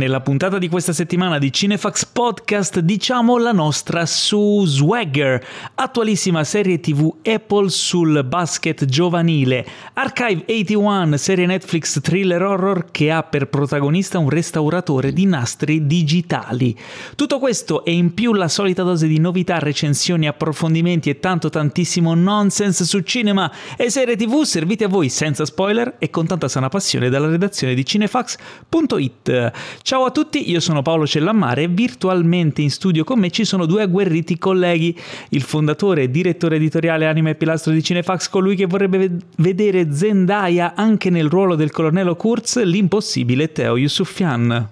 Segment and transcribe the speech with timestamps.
[0.00, 6.80] Nella puntata di questa settimana di Cinefax Podcast diciamo la nostra su Swagger, attualissima serie
[6.80, 14.18] tv Apple sul basket giovanile, Archive 81, serie Netflix thriller horror che ha per protagonista
[14.18, 16.74] un restauratore di nastri digitali.
[17.14, 22.14] Tutto questo e in più la solita dose di novità, recensioni, approfondimenti e tanto tantissimo
[22.14, 26.70] nonsense su cinema e serie tv serviti a voi senza spoiler e con tanta sana
[26.70, 29.52] passione dalla redazione di cinefax.it.
[29.90, 33.66] Ciao a tutti, io sono Paolo Cellammare e virtualmente in studio con me ci sono
[33.66, 34.96] due agguerriti colleghi,
[35.30, 40.74] il fondatore e direttore editoriale Anima e Pilastro di Cinefax, colui che vorrebbe vedere Zendaya
[40.76, 44.68] anche nel ruolo del colonnello Kurz, l'impossibile Teo Yusufian.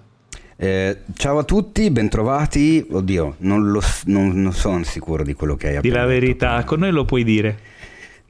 [0.55, 2.87] Eh, ciao a tutti, bentrovati.
[2.89, 6.07] Oddio, non, lo, non, non, sono sicuro di quello che hai appena detto.
[6.07, 7.59] Di la verità, con noi lo puoi dire.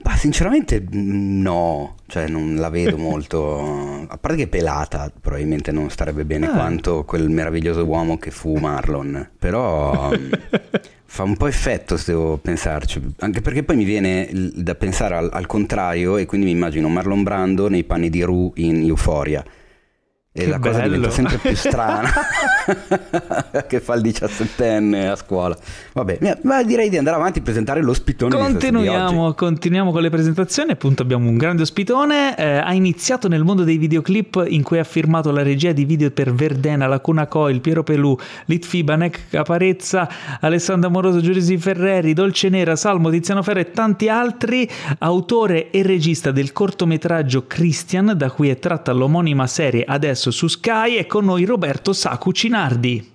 [0.02, 5.90] Ma sinceramente mm, no, cioè non la vedo molto, a parte che pelata probabilmente non
[5.90, 6.52] starebbe bene ah.
[6.52, 10.32] quanto quel meraviglioso uomo che fu Marlon, però mm,
[11.06, 15.30] fa un po' effetto se devo pensarci, anche perché poi mi viene da pensare al,
[15.32, 19.44] al contrario e quindi mi immagino Marlon Brando nei panni di Ru in Euphoria
[20.32, 20.72] e che la bello.
[20.76, 22.12] cosa diventa sempre più strana
[23.68, 25.58] che fa il diciassettenne a scuola.
[25.94, 28.36] Vabbè, ma direi di andare avanti a presentare l'ospitone.
[28.36, 30.72] Continuiamo, continuiamo con le presentazioni.
[30.72, 32.38] Appunto, abbiamo un grande ospitone.
[32.38, 36.12] Eh, ha iniziato nel mondo dei videoclip in cui ha firmato la regia di video
[36.12, 40.08] per Verdena, Lacuna Coil, Piero Pelù, Litfiba, Nec Caparezza,
[40.42, 44.70] Alessandro Amoroso, Giurisi Ferreri, Dolce Nera, Salmo, Tiziano Ferro e tanti altri.
[45.00, 50.48] Autore e regista del cortometraggio Christian, da cui è tratta l'omonima serie adesso adesso su
[50.48, 53.12] Sky è con noi Roberto Sacu Cinardi.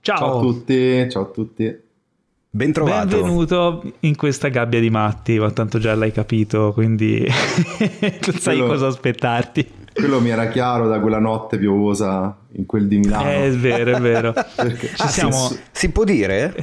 [0.00, 0.16] Ciao.
[0.16, 1.78] ciao a tutti, ciao a tutti.
[2.52, 3.16] Bentrovato.
[3.16, 8.66] Benvenuto in questa gabbia di matti, ma tanto già l'hai capito, quindi non sai quello,
[8.66, 9.68] cosa aspettarti.
[9.92, 13.28] Quello mi era chiaro da quella notte piovosa in quel di Milano.
[13.28, 14.32] Eh, è vero, è vero.
[14.56, 15.48] Ci ah, siamo...
[15.48, 16.54] si, si, può dire?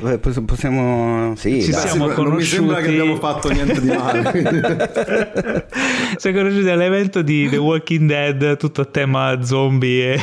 [0.45, 1.35] Possiamo...
[1.35, 1.87] Sì, Ci dai.
[1.87, 5.65] siamo Non mi sembra che abbiamo fatto niente di male.
[6.15, 10.21] siamo conosciuti all'evento di The Walking Dead, tutto a tema zombie e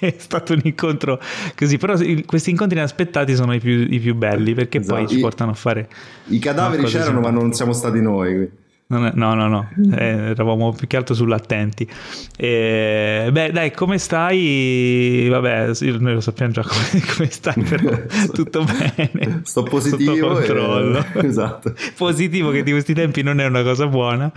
[0.00, 1.20] è stato un incontro
[1.54, 1.96] così, però
[2.26, 4.94] questi incontri inaspettati sono i più, i più belli perché esatto.
[4.94, 5.88] poi ci portano a fare...
[6.26, 8.64] I cadaveri c'erano ma non siamo stati noi.
[8.88, 11.88] No, no, no, eh, eravamo più che altro sull'attenti.
[12.36, 15.26] Eh, beh, dai, come stai?
[15.28, 17.96] Vabbè, noi lo sappiamo già come, come stai, però
[18.32, 19.40] tutto bene.
[19.42, 20.14] Sto positivo.
[20.14, 21.04] Sotto controllo.
[21.14, 21.26] E...
[21.26, 21.74] Esatto.
[21.96, 24.30] Positivo che di questi tempi non è una cosa buona.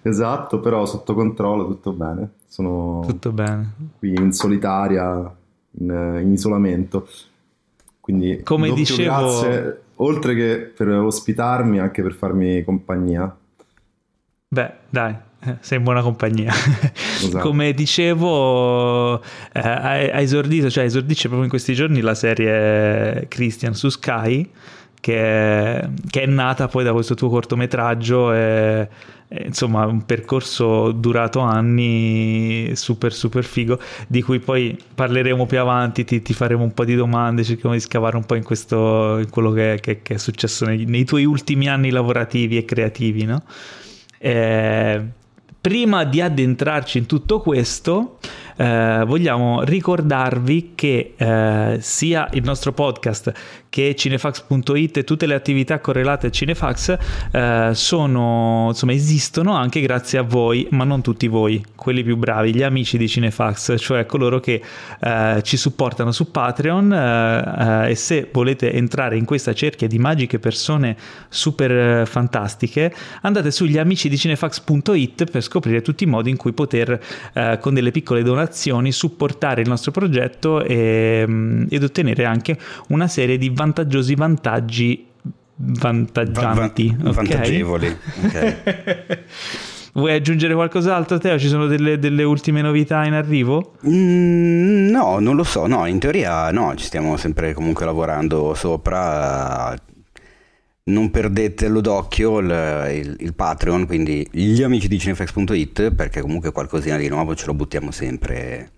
[0.00, 2.30] Esatto, però sotto controllo, tutto bene.
[2.48, 3.74] Sono tutto bene.
[3.98, 5.30] qui in solitaria,
[5.80, 7.06] in, in isolamento.
[8.00, 9.02] Quindi, come dicevo...
[9.02, 13.36] Grazie, oltre che per ospitarmi, anche per farmi compagnia.
[14.48, 16.52] Beh, dai, eh, sei in buona compagnia.
[16.52, 17.38] Esatto.
[17.46, 23.88] Come dicevo, eh, ha esordito, cioè esordisce proprio in questi giorni la serie Christian su
[23.88, 24.48] Sky,
[25.00, 28.32] che è, che è nata poi da questo tuo cortometraggio.
[28.32, 28.88] E,
[29.28, 36.22] insomma, un percorso durato anni, super super figo, di cui poi parleremo più avanti, ti,
[36.22, 39.50] ti faremo un po' di domande, cerchiamo di scavare un po' in, questo, in quello
[39.50, 43.42] che, che, che è successo nei, nei tuoi ultimi anni lavorativi e creativi, no?
[44.18, 45.04] Eh,
[45.60, 48.18] prima di addentrarci in tutto questo,
[48.56, 53.32] eh, vogliamo ricordarvi che eh, sia il nostro podcast
[53.68, 56.96] che cinefax.it e tutte le attività correlate a Cinefax
[57.30, 62.54] eh, sono, insomma, esistono anche grazie a voi, ma non tutti voi, quelli più bravi,
[62.54, 64.62] gli amici di Cinefax, cioè coloro che
[65.00, 69.98] eh, ci supportano su Patreon eh, eh, e se volete entrare in questa cerchia di
[69.98, 70.96] magiche persone
[71.28, 76.98] super fantastiche, andate sugli amici di cinefax.it per scoprire tutti i modi in cui poter
[77.60, 78.45] con delle piccole donazioni
[78.92, 82.58] supportare il nostro progetto e, mm, ed ottenere anche
[82.88, 85.06] una serie di vantaggiosi vantaggi
[85.56, 86.94] vantaggianti.
[86.98, 87.26] Va- va- okay?
[87.26, 87.96] Vantaggevoli.
[88.26, 88.56] Okay.
[89.96, 91.38] Vuoi aggiungere qualcos'altro, Teo?
[91.38, 93.72] Ci sono delle, delle ultime novità in arrivo?
[93.88, 95.66] Mm, no, non lo so.
[95.66, 99.74] No, in teoria no, ci stiamo sempre comunque lavorando sopra.
[100.88, 106.96] Non perdetelo d'occhio il, il, il Patreon, quindi gli amici di cinefx.it, perché comunque qualcosina
[106.96, 108.70] di nuovo ce lo buttiamo sempre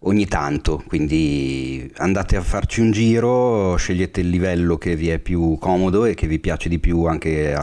[0.00, 5.56] ogni tanto, quindi andate a farci un giro, scegliete il livello che vi è più
[5.60, 7.54] comodo e che vi piace di più anche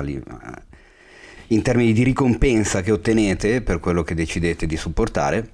[1.47, 5.49] in termini di ricompensa che ottenete per quello che decidete di supportare.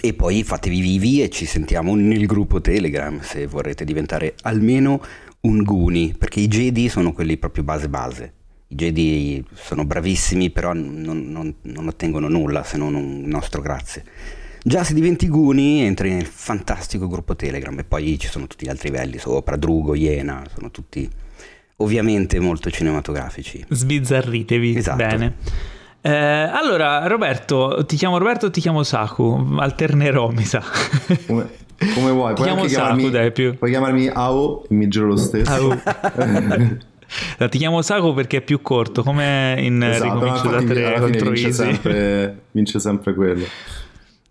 [0.00, 5.02] E poi fatevi vivi e ci sentiamo nel gruppo Telegram se vorrete diventare almeno
[5.40, 8.32] un Guni, perché i Jedi sono quelli proprio base base.
[8.68, 14.04] I Jedi sono bravissimi, però non, non, non ottengono nulla se non un nostro grazie.
[14.62, 18.68] Già se diventi Guni entri nel fantastico gruppo Telegram e poi ci sono tutti gli
[18.68, 21.08] altri livelli sopra, Drugo, Iena, sono tutti
[21.76, 23.64] ovviamente molto cinematografici.
[23.68, 24.96] Sbizzarritevi, esatto.
[24.96, 25.36] bene.
[26.00, 29.56] Eh, allora, Roberto, ti chiamo Roberto o ti chiamo Saku?
[29.58, 30.62] Alternerò, mi sa.
[31.94, 33.56] Come, vuoi, puoi chiamo Saku, dai, più.
[33.56, 35.50] Puoi chiamarmi Ao e mi giro lo stesso.
[35.50, 35.78] Ao.
[37.48, 41.52] ti chiamo Saku perché è più corto, come in esatto, Ricomincio da 3 contro vince.
[41.52, 43.44] Sempre, vince sempre quello.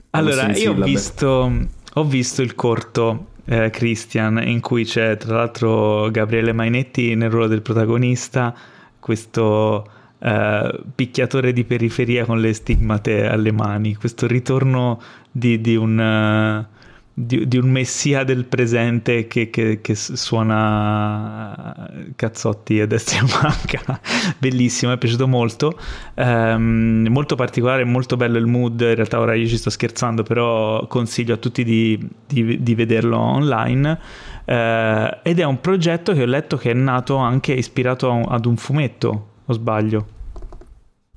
[0.09, 6.09] Allora, io ho visto, ho visto, il corto eh, Christian in cui c'è tra l'altro
[6.11, 8.53] Gabriele Mainetti nel ruolo del protagonista,
[8.99, 9.89] questo
[10.19, 15.01] eh, picchiatore di periferia con le stigmate alle mani, questo ritorno
[15.31, 16.67] di, di un...
[16.69, 16.75] Uh,
[17.19, 23.99] di, di, un messia del presente che, che, che, suona cazzotti a destra e manca.
[24.37, 25.79] Bellissimo, mi è piaciuto molto.
[26.13, 28.81] Um, molto particolare, molto bello il mood.
[28.81, 33.17] In realtà ora io ci sto scherzando, però consiglio a tutti di, di, di vederlo
[33.17, 33.99] online.
[34.45, 38.45] Uh, ed è un progetto che ho letto che è nato anche ispirato un, ad
[38.45, 40.07] un fumetto, o sbaglio?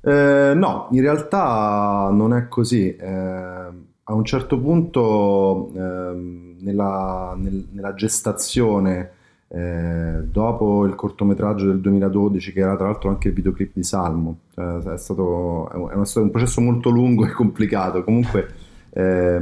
[0.01, 2.95] Eh, no, in realtà non è così.
[2.95, 9.11] Eh a un certo punto ehm, nella, nel, nella, gestazione
[9.47, 14.39] eh, dopo il cortometraggio del 2012 che era tra l'altro anche il videoclip di Salmo
[14.53, 18.03] cioè, è, stato, è, un, è, un, processo molto lungo e complicato.
[18.03, 18.47] Comunque
[18.91, 19.41] eh,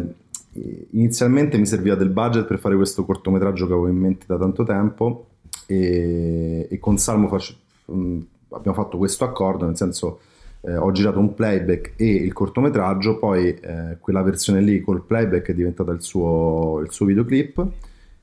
[0.91, 4.63] inizialmente mi serviva del budget per fare questo cortometraggio che avevo in mente da tanto
[4.63, 5.27] tempo
[5.67, 7.55] e, e con Salmo faccio,
[7.85, 8.19] mh,
[8.49, 10.19] abbiamo fatto questo accordo nel senso
[10.61, 15.49] eh, ho girato un playback e il cortometraggio, poi eh, quella versione lì col playback
[15.49, 17.67] è diventata il suo, il suo videoclip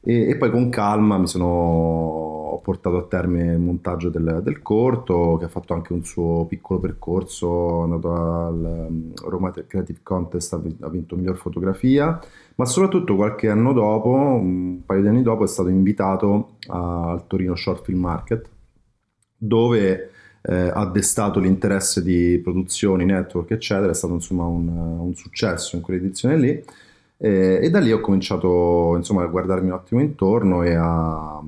[0.01, 4.63] e, e, poi con calma mi sono ho portato a termine il montaggio del, del,
[4.63, 10.01] corto che ha fatto anche un suo piccolo percorso, è andato al um, Roma Creative
[10.03, 12.19] Contest, ha vinto miglior fotografia,
[12.55, 17.55] ma soprattutto qualche anno dopo, un paio di anni dopo, è stato invitato al Torino
[17.57, 18.49] Short Film Market
[19.39, 20.11] dove
[20.49, 20.87] eh, ha
[21.41, 26.65] l'interesse di produzioni, network, eccetera, è stato insomma un, un successo in quell'edizione lì.
[27.19, 31.43] Eh, e da lì ho cominciato insomma, a guardarmi un attimo intorno e a,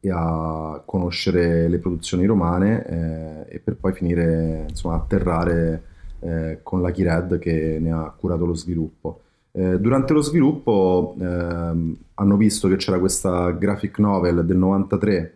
[0.00, 5.82] e a conoscere le produzioni romane eh, e per poi finire insomma, a atterrare
[6.20, 9.20] eh, con la Kired che ne ha curato lo sviluppo.
[9.52, 15.35] Eh, durante lo sviluppo ehm, hanno visto che c'era questa graphic novel del 93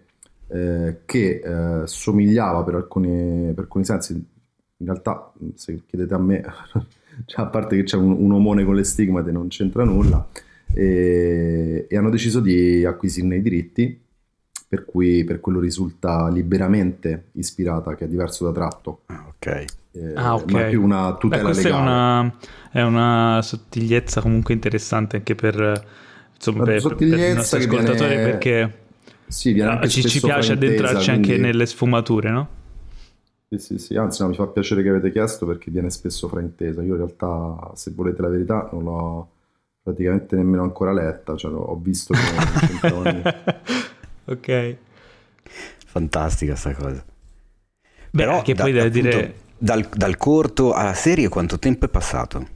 [0.53, 6.43] eh, che eh, somigliava per alcuni, per alcuni, sensi, in realtà se chiedete a me,
[7.25, 10.27] cioè, a parte che c'è un, un, omone con le stigmate non c'entra nulla,
[10.73, 14.01] e, e hanno deciso di acquisirne i diritti,
[14.69, 19.03] per cui per quello risulta liberamente ispirata, che è diverso da tratto.
[19.07, 19.65] Ah, ok.
[19.93, 20.51] Eh, ah, ok.
[20.51, 21.77] Ma è più una tutela Beh, legale.
[21.77, 22.37] È una,
[22.73, 25.87] è una sottigliezza comunque interessante anche per,
[26.35, 28.31] insomma, per, per i nostri ascoltatori viene...
[28.31, 28.79] perché
[29.31, 31.31] sì, viene anche ci, ci piace addentrarci quindi...
[31.31, 32.49] anche nelle sfumature, no?
[33.49, 36.83] Sì, sì, sì, anzi no, mi fa piacere che avete chiesto perché viene spesso fraintesa.
[36.83, 39.29] Io in realtà, se volete la verità, non l'ho
[39.83, 43.59] praticamente nemmeno ancora letta, cioè ho visto che
[44.27, 44.77] Ok.
[45.87, 47.05] Fantastica sta cosa.
[48.11, 49.35] Beh, Però che da, poi deve dire...
[49.63, 52.47] Dal, dal corto alla serie quanto tempo è passato?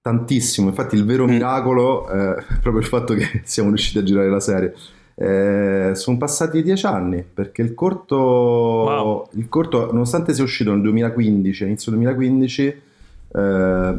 [0.00, 1.28] Tantissimo, infatti il vero mm.
[1.30, 4.74] miracolo è proprio il fatto che siamo riusciti a girare la serie
[5.20, 9.28] eh, sono passati dieci anni perché il corto, wow.
[9.32, 13.94] il corto, nonostante sia uscito nel 2015, inizio 2015, eh,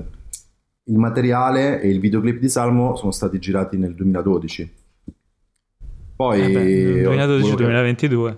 [0.84, 4.74] il materiale e il videoclip di Salmo sono stati girati nel 2012.
[6.16, 8.36] Poi eh 2012-2022.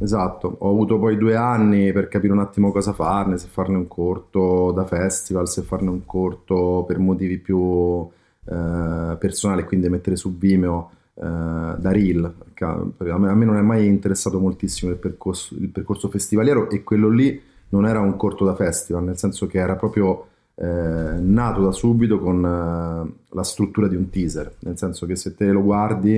[0.00, 3.88] Esatto, ho avuto poi due anni per capire un attimo cosa farne, se farne un
[3.88, 8.08] corto da festival, se farne un corto per motivi più
[8.44, 12.32] eh, personali, quindi mettere su Vimeo da reel.
[12.60, 16.84] A me, a me, non è mai interessato moltissimo il percorso, il percorso, festivaliero e
[16.84, 21.64] quello lì non era un corto da festival, nel senso che era proprio eh, nato
[21.64, 25.62] da subito con eh, la struttura di un teaser, nel senso che se te lo
[25.62, 26.16] guardi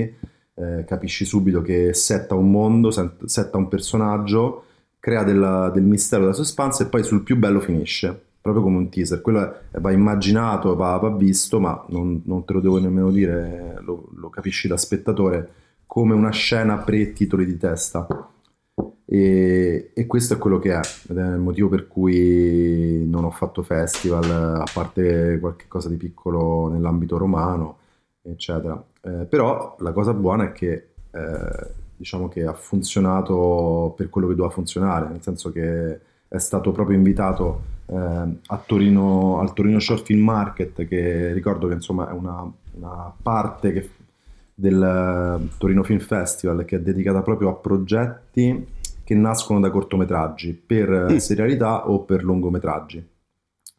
[0.53, 4.65] eh, capisci subito che setta un mondo, setta un personaggio,
[4.99, 8.89] crea della, del mistero, della suspense e poi sul più bello finisce proprio come un
[8.89, 9.21] teaser.
[9.21, 14.09] Quello va immaginato, va, va visto, ma non, non, te lo devo nemmeno dire, lo,
[14.15, 15.49] lo, capisci da spettatore,
[15.85, 18.07] come una scena pre-titoli di testa.
[19.05, 20.79] E, e, questo è quello che è,
[21.09, 24.23] ed è il motivo per cui non ho fatto festival,
[24.61, 27.77] a parte qualche cosa di piccolo nell'ambito romano,
[28.21, 28.83] eccetera.
[29.01, 34.35] Eh, però la cosa buona è che eh, diciamo che ha funzionato per quello che
[34.35, 40.05] doveva funzionare, nel senso che è stato proprio invitato eh, a Torino, al Torino Short
[40.05, 43.89] Film Market, che ricordo che insomma è una, una parte che,
[44.53, 48.67] del Torino Film Festival che è dedicata proprio a progetti
[49.03, 51.17] che nascono da cortometraggi per mm.
[51.17, 53.05] serialità o per lungometraggi.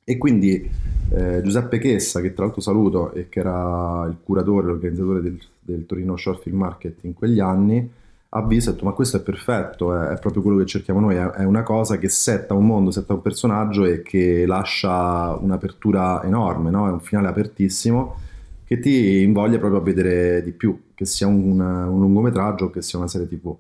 [0.05, 0.69] E quindi
[1.11, 5.87] eh, Giuseppe Chessa, che tra l'altro saluto e che era il curatore, l'organizzatore del, del
[5.87, 7.89] Torino Short Film Market in quegli anni,
[8.35, 11.17] ha visto e detto ma questo è perfetto, è, è, proprio quello che cerchiamo noi,
[11.17, 16.23] è, è, una cosa che setta un mondo, setta un personaggio e che lascia un'apertura
[16.25, 16.89] enorme, no?
[16.89, 18.17] è un finale apertissimo
[18.65, 22.81] che ti invoglia proprio a vedere di più, che sia un, un lungometraggio o che
[22.81, 23.55] sia una serie tv.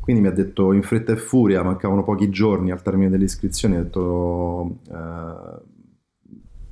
[0.00, 3.76] Quindi mi ha detto in fretta e furia, mancavano pochi giorni al termine delle iscrizioni,
[3.76, 5.62] ha detto eh,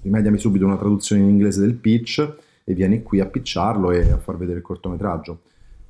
[0.02, 4.16] rimediami subito una traduzione in inglese del pitch e vieni qui a pitcharlo e a
[4.16, 5.42] far vedere il cortometraggio.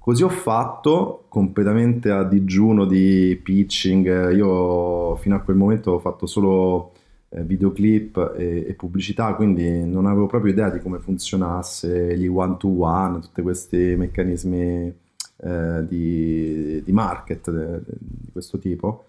[0.03, 4.33] Così ho fatto, completamente a digiuno di pitching.
[4.35, 6.93] Io fino a quel momento ho fatto solo
[7.29, 13.21] eh, videoclip e, e, pubblicità, quindi non avevo proprio idea di come funzionasse gli one-to-one,
[13.21, 14.93] tutti questi meccanismi
[15.37, 19.05] eh, di, di, market de, di questo tipo.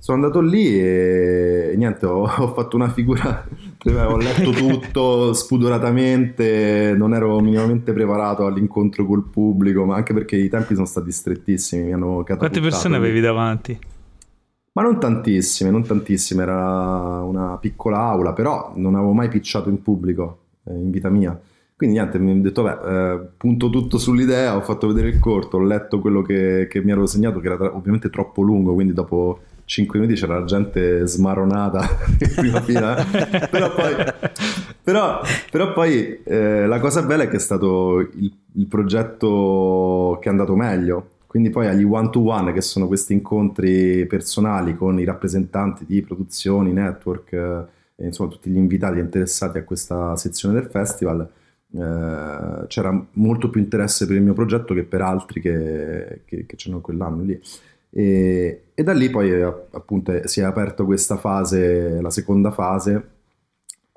[0.00, 3.44] Sono andato lì e, niente, ho, ho, fatto una figura,
[3.84, 10.48] ho letto tutto spudoratamente, non ero minimamente preparato all'incontro col pubblico, ma anche perché i
[10.48, 13.78] tempi sono stati strettissimi, mi hanno Quante persone avevi davanti?
[14.72, 19.82] Ma non tantissime, non tantissime, era una piccola aula, però non avevo mai picciato in
[19.82, 21.38] pubblico eh, in vita mia.
[21.76, 25.58] Quindi niente, mi ho detto, beh, eh, punto tutto sull'idea, ho fatto vedere il corto,
[25.58, 28.94] ho letto quello che, che mi ero segnato, che era tra- ovviamente troppo lungo, quindi
[28.94, 29.40] dopo
[29.70, 33.06] 5 minuti c'era la gente smaronata in prima fila.
[33.48, 33.94] però poi,
[34.82, 40.28] però, però poi eh, la cosa bella è che è stato il, il, progetto che
[40.28, 41.10] è andato meglio.
[41.28, 46.02] Quindi poi agli one to one, che sono questi incontri personali con i rappresentanti di
[46.02, 53.06] produzioni, network, eh, insomma tutti gli invitati interessati a questa sezione del festival, eh, c'era
[53.12, 57.22] molto più interesse per il mio progetto che per altri che, che, che c'erano quell'anno
[57.22, 57.40] lì.
[57.92, 63.08] E, e da lì poi appunto si è aperta questa fase, la seconda fase,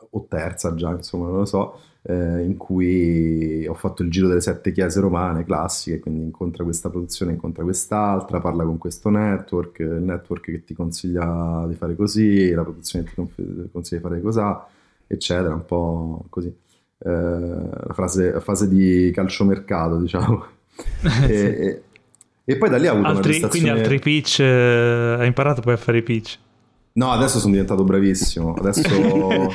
[0.09, 4.41] o terza già, insomma, non lo so, eh, in cui ho fatto il giro delle
[4.41, 10.01] sette chiese romane classiche, quindi incontra questa produzione, incontra quest'altra, parla con questo network, il
[10.01, 14.41] network che ti consiglia di fare così, la produzione che ti consiglia di fare così,
[15.07, 16.53] eccetera, un po' così.
[17.05, 20.45] Eh, la, frase, fase di calciomercato, diciamo.
[21.25, 21.83] e, e,
[22.45, 25.73] e poi da lì ha avuto altri, una Quindi altri pitch, eh, hai imparato poi
[25.73, 26.39] a fare i pitch?
[26.95, 28.53] No, adesso sono diventato bravissimo.
[28.53, 28.81] Adesso...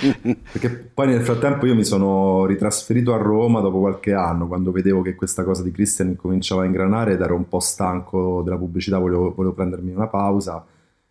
[0.52, 5.02] perché poi nel frattempo io mi sono ritrasferito a Roma dopo qualche anno, quando vedevo
[5.02, 8.98] che questa cosa di Christian cominciava a ingranare ed ero un po' stanco della pubblicità,
[8.98, 10.64] volevo, volevo prendermi una pausa.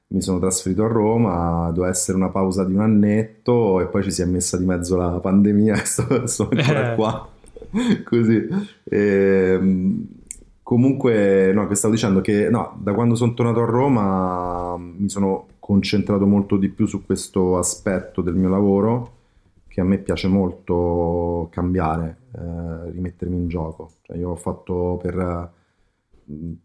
[0.09, 4.11] Mi sono trasferito a Roma, doveva essere una pausa di un annetto e poi ci
[4.11, 6.95] si è messa di mezzo la pandemia e sto, sto ancora eh.
[6.95, 7.29] qua.
[8.03, 8.47] Così.
[8.83, 10.07] E, ehm,
[10.67, 15.45] Comunque, no, che stavo dicendo che no, da quando sono tornato a Roma mi sono
[15.59, 19.13] concentrato molto di più su questo aspetto del mio lavoro
[19.69, 23.91] che a me piace molto cambiare, eh, rimettermi in gioco.
[24.01, 25.53] Cioè, io ho fatto per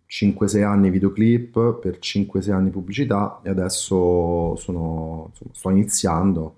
[0.09, 6.57] 5-6 anni videoclip, per 5-6 anni pubblicità e adesso sono, insomma, sto iniziando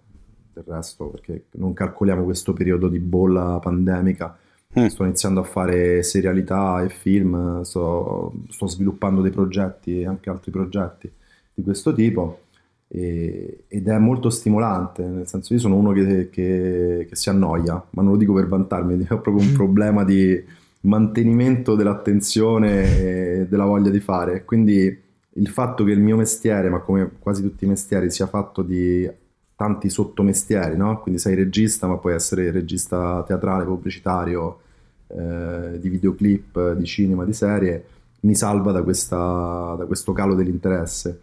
[0.55, 4.39] del resto perché non calcoliamo questo periodo di bolla pandemica
[4.79, 4.87] Mm.
[4.87, 10.51] Sto iniziando a fare serialità e film, sto, sto, sviluppando dei progetti e anche altri
[10.51, 11.11] progetti
[11.55, 12.41] di questo tipo
[12.89, 17.75] e, ed è molto stimolante, nel senso io sono uno che, che, che si annoia,
[17.91, 19.55] ma non lo dico per vantarmi, ho proprio un mm.
[19.55, 20.43] problema di
[20.83, 24.45] mantenimento dell'attenzione e della voglia di fare.
[24.45, 25.03] Quindi
[25.37, 29.11] il fatto che il mio mestiere, ma come quasi tutti i mestieri, sia fatto di
[29.57, 31.01] tanti sottomestieri, no?
[31.01, 34.61] Quindi sei regista, ma puoi essere regista teatrale, pubblicitario,
[35.07, 37.85] eh, di videoclip, di cinema, di serie,
[38.21, 41.21] mi salva da, questa, da questo calo dell'interesse.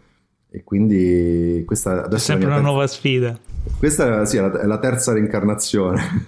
[0.54, 3.38] E quindi questa adesso è sempre una terza, nuova sfida.
[3.78, 6.26] Questa sì, è, la, è la terza reincarnazione.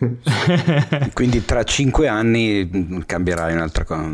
[1.13, 4.09] quindi tra cinque anni cambierai un'altra cosa.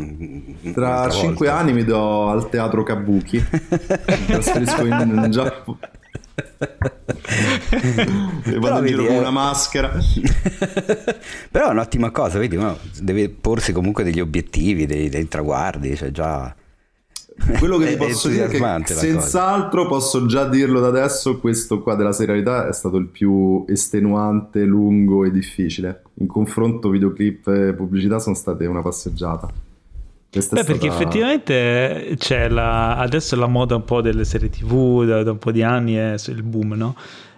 [0.73, 1.61] Tra cinque volta.
[1.61, 5.79] anni mi do al teatro Kabuki, mi trasferisco in, in Giappone.
[8.45, 9.91] E vado in giro con una maschera.
[11.51, 16.11] Però è un'ottima cosa, vedi, uno deve porsi comunque degli obiettivi, dei, dei traguardi, cioè
[16.11, 16.55] già...
[17.57, 21.95] Quello che vi posso dire è che senz'altro posso già dirlo da adesso, questo qua
[21.95, 26.03] della serialità è stato il più estenuante, lungo e difficile.
[26.15, 29.69] In confronto videoclip e pubblicità sono state una passeggiata.
[30.33, 30.63] Beh, stata...
[30.63, 35.39] perché effettivamente c'è la, adesso la moda un po' delle serie tv da, da un
[35.39, 36.95] po' di anni è il boom, no?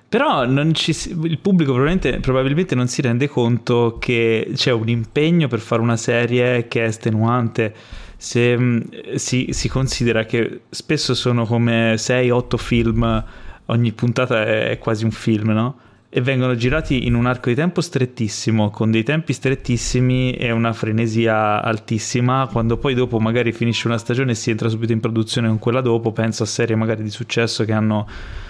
[0.08, 0.92] Però ci,
[1.24, 5.98] il pubblico probabilmente, probabilmente, non si rende conto che c'è un impegno per fare una
[5.98, 7.74] serie che è estenuante.
[8.16, 8.82] Se mm,
[9.16, 13.26] si, si considera che spesso sono come 6-8 film,
[13.66, 15.78] ogni puntata è quasi un film, no?
[16.16, 20.72] E vengono girati in un arco di tempo strettissimo, con dei tempi strettissimi e una
[20.72, 22.48] frenesia altissima.
[22.52, 25.82] Quando poi dopo magari finisce una stagione e si entra subito in produzione con quella
[25.82, 28.08] dopo, penso a serie magari di successo che hanno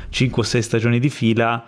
[0.10, 1.66] 5 o 6 stagioni di fila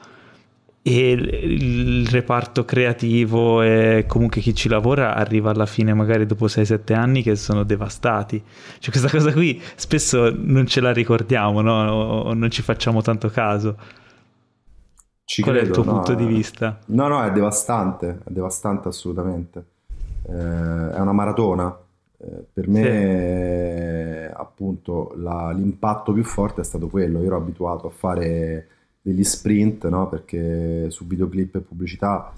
[0.81, 6.93] e il reparto creativo e comunque chi ci lavora arriva alla fine magari dopo 6-7
[6.93, 8.43] anni che sono devastati.
[8.79, 11.89] Cioè questa cosa qui spesso non ce la ricordiamo, no?
[11.89, 14.03] o non ci facciamo tanto caso.
[15.25, 16.79] Ci Qual credo, è il tuo no, punto di vista?
[16.85, 19.65] No, no, è devastante, è devastante assolutamente.
[20.21, 21.75] Eh, è una maratona.
[22.17, 24.33] Eh, per me, sì.
[24.35, 27.19] appunto, la, l'impatto più forte è stato quello.
[27.19, 28.67] Io ero abituato a fare
[29.01, 30.07] degli sprint, no?
[30.07, 32.31] Perché su videoclip e pubblicità,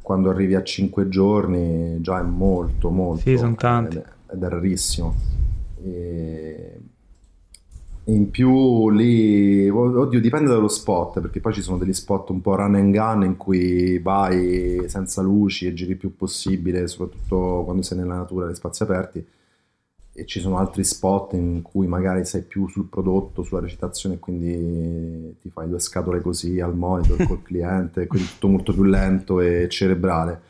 [0.00, 3.20] quando arrivi a 5 giorni, già è molto, molto.
[3.20, 3.98] Sì, sono tanti.
[3.98, 5.14] Ed, ed è rarissimo.
[5.84, 6.80] E
[8.04, 12.56] in più lì, oddio, dipende dallo spot, perché poi ci sono degli spot un po'
[12.56, 17.82] run and gun in cui vai senza luci e giri il più possibile, soprattutto quando
[17.82, 19.24] sei nella natura, negli spazi aperti.
[20.14, 24.18] E ci sono altri spot in cui magari sei più sul prodotto, sulla recitazione, e
[24.18, 29.40] quindi ti fai due scatole così al monitor col cliente, quindi tutto molto più lento
[29.40, 30.40] e cerebrale.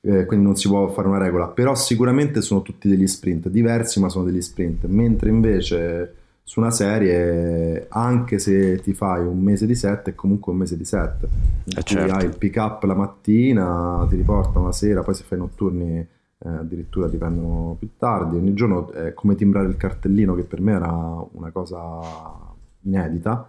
[0.00, 4.00] Eh, quindi non si può fare una regola, però sicuramente sono tutti degli sprint, diversi
[4.00, 6.14] ma sono degli sprint, mentre invece
[6.46, 10.76] su una serie, anche se ti fai un mese di set, è comunque un mese
[10.76, 11.26] di set.
[11.64, 12.14] Eh certo.
[12.14, 16.48] hai il pick up la mattina, ti riportano la sera, poi se fai notturni eh,
[16.48, 18.36] addirittura ti prendono più tardi.
[18.36, 20.92] Ogni giorno è come timbrare il cartellino, che per me era
[21.32, 22.00] una cosa
[22.82, 23.48] inedita.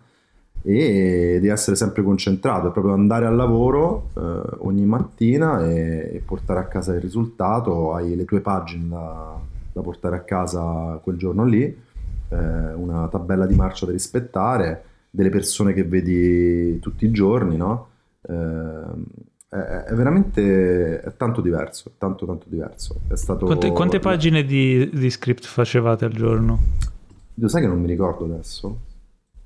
[0.62, 6.24] E devi essere sempre concentrato, è proprio andare al lavoro eh, ogni mattina e, e,
[6.25, 7.94] portare a casa il risultato.
[7.94, 9.38] Hai le tue pagine da,
[9.74, 11.84] da portare a casa quel giorno lì
[12.29, 17.88] eh, una tabella di marcia da rispettare, delle persone che vedi tutti i giorni, no?
[18.27, 22.96] Eh, è, veramente è tanto diverso, tanto tanto diverso.
[23.07, 23.46] È stato...
[23.46, 26.59] quante, quante pagine di, di, script facevate al giorno?
[27.35, 28.68] Io sai che non mi ricordo adesso.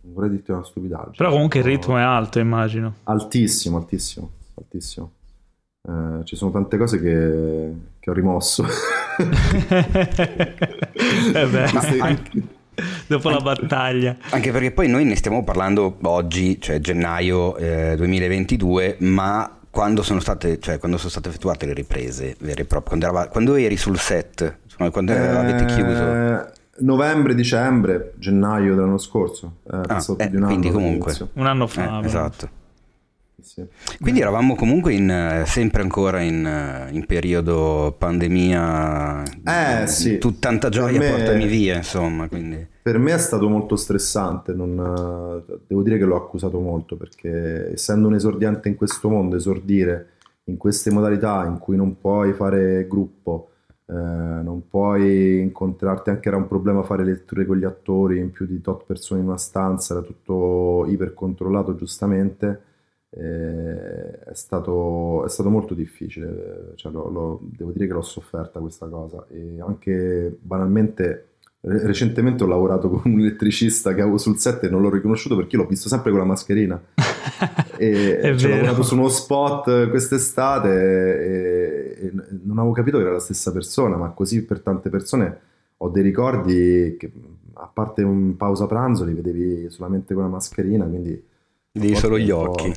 [0.02, 1.16] Non vorrei dirti una stupidaggine.
[1.18, 2.96] Però comunque il ritmo è alto, immagino.
[3.04, 5.12] Altissimo, altissimo, altissimo.
[5.88, 8.66] Eh, ci sono tante cose che, che ho rimosso.
[9.20, 9.26] eh
[11.48, 11.66] beh,
[12.00, 12.44] anche,
[13.08, 14.16] dopo la battaglia.
[14.32, 20.20] Anche perché poi noi ne stiamo parlando oggi, cioè gennaio eh, 2022, ma quando sono,
[20.20, 23.78] state, cioè, quando sono state effettuate le riprese vere e proprie, quando, eravate, quando eri
[23.78, 26.58] sul set, cioè, quando eh, avete chiuso?
[26.82, 32.00] Novembre, dicembre, gennaio dell'anno scorso, eh, ah, eh, quindi comunque un anno fa.
[32.02, 32.50] Eh, esatto.
[33.42, 33.66] Sì.
[34.00, 39.24] Quindi eravamo comunque in, sempre ancora in, in periodo pandemia.
[39.44, 40.18] Eh sì.
[40.18, 42.28] Tu, tanta gioia me, portami via, insomma.
[42.28, 42.66] Quindi.
[42.82, 48.08] Per me è stato molto stressante, non, devo dire che l'ho accusato molto perché essendo
[48.08, 50.14] un esordiente in questo mondo, esordire
[50.46, 53.50] in queste modalità in cui non puoi fare gruppo,
[53.86, 58.46] eh, non puoi incontrarti, anche era un problema fare letture con gli attori in più
[58.46, 62.62] di tot persone in una stanza, era tutto iper controllato giustamente
[63.12, 68.60] eh, è, stato, è, stato, molto difficile, cioè, lo, lo, devo dire che l'ho sofferta
[68.60, 69.26] questa cosa.
[69.30, 71.26] E anche banalmente
[71.62, 75.58] recentemente ho lavorato con un elettricista che avevo sul set e non l'ho riconosciuto perché
[75.58, 76.82] l'ho visto sempre con la mascherina.
[77.80, 82.12] E cioè, ho lavorato su uno spot quest'estate e, e,
[82.44, 85.40] non avevo capito che era la stessa persona ma così per tante persone
[85.78, 87.10] ho dei ricordi che
[87.54, 91.24] a parte un pausa pranzo li vedevi solamente con la mascherina quindi
[91.72, 92.74] Vedi solo gli occhi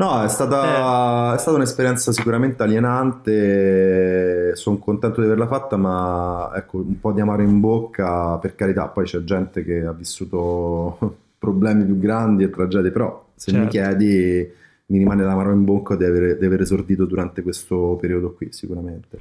[0.00, 1.34] No, è stata, eh.
[1.34, 7.20] è stata, un'esperienza sicuramente alienante, sono contento di averla fatta, ma ecco, un po' di
[7.20, 12.50] amaro in bocca, per carità, poi c'è gente che ha vissuto problemi più grandi e
[12.50, 13.66] tragedie, però se certo.
[13.66, 14.50] mi chiedi
[14.86, 19.20] mi rimane l'amaro in bocca di aver, di aver esordito durante questo periodo qui, sicuramente.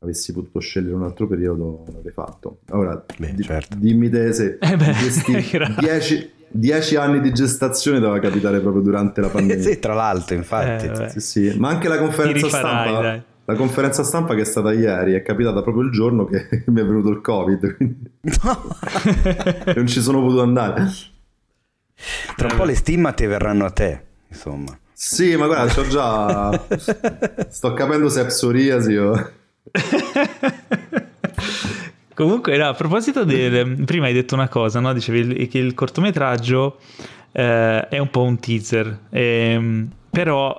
[0.00, 2.58] Avessi potuto scegliere un altro periodo, l'avrei fatto.
[2.72, 3.74] Ora, Beh, di, certo.
[3.78, 5.32] dimmi te se eh beh, questi
[5.80, 9.62] dieci dieci anni di gestazione doveva capitare proprio durante la pandemia.
[9.62, 10.86] sì, tra l'altro, infatti.
[10.86, 11.58] Eh, sì, sì.
[11.58, 13.00] Ma anche la conferenza rifarai, stampa.
[13.00, 13.22] Dai.
[13.48, 16.84] La conferenza stampa che è stata ieri è capitata proprio il giorno che mi è
[16.84, 17.76] venuto il Covid.
[17.76, 18.10] Quindi...
[19.76, 20.88] non ci sono potuto andare.
[22.36, 24.76] Tra un po' le stimmate verranno a te, insomma.
[24.92, 26.66] Sì, ma guarda, c'ho già.
[27.48, 29.30] Sto capendo se è psoriasi o.
[32.16, 33.76] Comunque, no, a proposito del...
[33.84, 34.94] prima hai detto una cosa, no?
[34.94, 36.78] Dicevi che il cortometraggio
[37.30, 40.58] eh, è un po' un teaser, ehm, però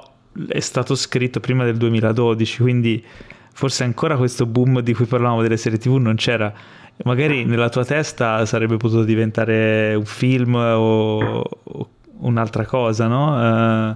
[0.49, 3.03] è stato scritto prima del 2012, quindi
[3.53, 6.53] forse ancora questo boom di cui parlavamo delle serie tv non c'era.
[7.05, 11.89] Magari nella tua testa sarebbe potuto diventare un film o, o
[12.19, 13.89] un'altra cosa, no?
[13.89, 13.95] Uh,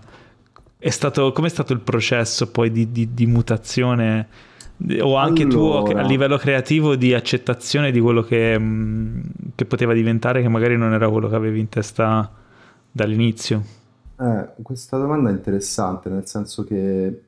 [0.80, 4.50] è stato, com'è stato il processo poi di, di, di mutazione
[5.02, 5.84] o anche allora...
[5.84, 9.22] tuo a livello creativo di accettazione di quello che, mm,
[9.56, 12.32] che, poteva diventare che magari non era quello che avevi in testa
[12.92, 13.64] dall'inizio?
[14.20, 17.22] Eh, questa domanda è interessante nel senso che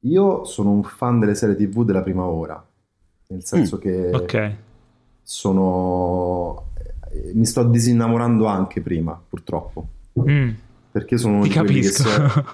[0.00, 2.64] io sono un fan delle serie tv della prima ora,
[3.28, 4.56] nel senso mm, che okay.
[5.22, 6.70] sono...
[7.32, 9.88] mi sto disinnamorando anche prima, purtroppo.
[10.20, 10.50] Mm.
[10.92, 12.44] Perché sono uno, Ti di quelli che si è,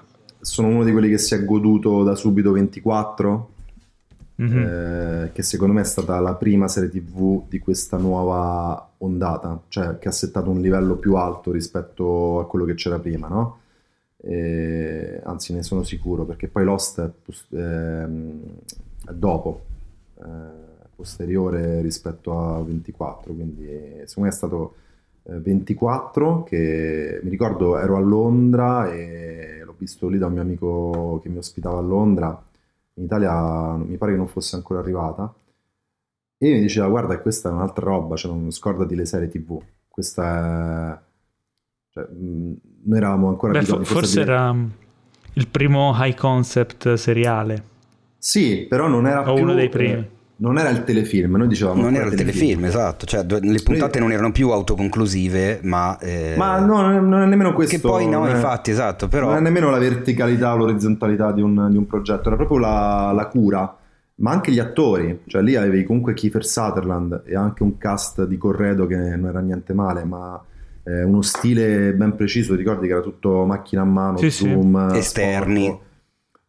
[0.40, 3.51] sono uno di quelli che si è goduto da subito 24,
[4.40, 5.24] mm-hmm.
[5.24, 9.98] eh, che secondo me è stata la prima serie tv di questa nuova ondata, cioè
[9.98, 13.58] che ha settato un livello più alto rispetto a quello che c'era prima, no?
[14.16, 18.06] E, anzi ne sono sicuro perché poi Lost è, è,
[19.08, 19.64] è dopo,
[20.14, 20.24] è
[20.94, 23.66] posteriore rispetto a 24, quindi
[24.04, 24.74] secondo me è stato
[25.24, 31.20] 24 che mi ricordo ero a Londra e l'ho visto lì da un mio amico
[31.22, 32.42] che mi ospitava a Londra
[32.94, 35.32] in Italia mi pare che non fosse ancora arrivata.
[36.38, 40.92] E mi diceva guarda questa è un'altra roba cioè non scordati le serie tv questa
[40.92, 40.98] è
[41.92, 44.52] cioè, noi eravamo ancora Beh, forse era
[45.34, 47.64] il primo high concept seriale.
[48.18, 50.08] Sì però non era o più, uno dei primi
[50.42, 54.00] non era il telefilm, noi dicevamo non era il telefilm, telefilm esatto, cioè le puntate
[54.00, 56.34] non erano più autoconclusive, ma eh...
[56.36, 57.76] Ma no, non è nemmeno questo.
[57.76, 61.68] Che poi no, è, infatti, esatto, però non è nemmeno la verticalità, l'orizzontalità di un,
[61.70, 63.76] di un progetto, era proprio la, la, cura,
[64.16, 68.36] ma anche gli attori, cioè lì avevi comunque Kiefer Sutherland e anche un cast di
[68.36, 70.42] corredo che non era niente male, ma
[70.82, 74.98] eh, uno stile ben preciso, ricordi che era tutto macchina a mano, sì, zoom, sì.
[74.98, 75.64] esterni.
[75.66, 75.90] Sporco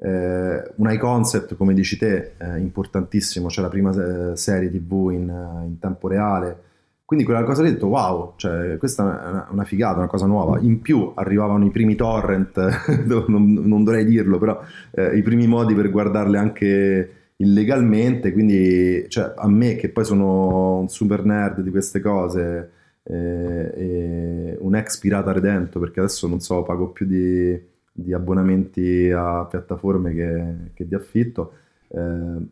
[0.04, 3.92] eh, un high concept, come dici te, eh, importantissimo, cioè la prima
[4.32, 6.72] eh, serie TV in, eh, in, tempo reale.
[7.06, 10.26] Quindi quella cosa lì ho detto wow, cioè, questa è una, una, figata, una cosa
[10.26, 10.60] nuova.
[10.60, 12.58] In più arrivavano i primi torrent,
[13.08, 14.62] non, non, dovrei dirlo, però
[14.92, 20.80] eh, i primi modi per guardarle anche illegalmente, quindi cioè, a me che poi sono
[20.80, 22.72] un super nerd di queste cose,
[23.04, 29.46] eh, un ex pirata redento, perché adesso non so, pago più di di abbonamenti a
[29.46, 31.54] piattaforme che, che di affitto,
[31.90, 32.48] eh,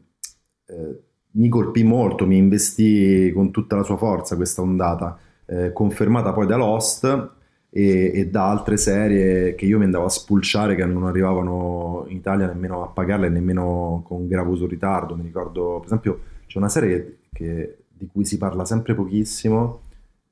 [0.67, 0.99] eh,
[1.31, 6.45] mi colpì molto, mi investì con tutta la sua forza questa ondata, eh, confermata poi
[6.45, 7.05] da Lost
[7.69, 12.17] e, e, da altre serie che io mi andavo a spulciare che non arrivavano in
[12.17, 15.15] Italia nemmeno a pagarle, nemmeno con gravoso ritardo.
[15.15, 19.81] Mi ricordo, per esempio, c'è una serie che, che, di cui si parla sempre pochissimo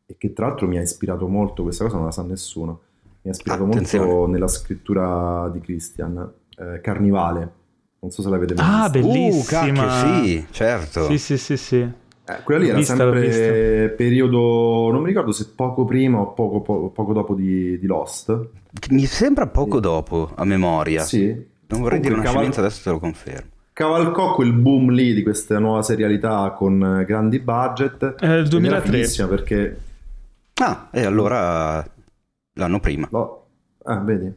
[0.05, 2.81] e che tra l'altro mi ha ispirato molto, questa cosa non la sa nessuno
[3.21, 4.05] mi ha ispirato Attenzione.
[4.05, 7.57] molto nella scrittura di Christian, eh, Carnivale.
[7.99, 8.83] Non so se l'avete mai ah.
[8.83, 10.19] Ah, bellissima!
[10.19, 11.05] Uh, sì, certo.
[11.05, 11.77] Sì, sì, sì, sì.
[12.29, 16.61] Eh, quella lì era vista, sempre periodo, non mi ricordo se poco prima o poco,
[16.61, 18.49] poco, poco dopo di, di, Lost.
[18.91, 19.81] Mi sembra poco sì.
[19.81, 21.01] dopo, a memoria.
[21.01, 21.25] Sì.
[21.25, 23.49] Non vorrei Comunque, dire una caval- scemenza, adesso te lo confermo.
[23.73, 28.15] Cavalcò quel boom lì di questa nuova serialità con grandi budget.
[28.15, 29.27] È il 2003.
[29.27, 29.79] Perché...
[30.61, 31.85] Ah, e allora
[32.59, 33.07] L'anno prima.
[33.09, 33.45] No.
[33.83, 34.31] Ah, vedi.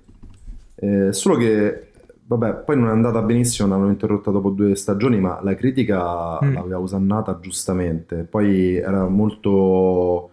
[0.77, 1.91] Eh, solo che,
[2.25, 6.55] vabbè, poi non è andata benissimo, l'hanno interrotta dopo due stagioni, ma la critica mm.
[6.55, 8.25] l'aveva usannata giustamente.
[8.25, 10.31] Poi era molto...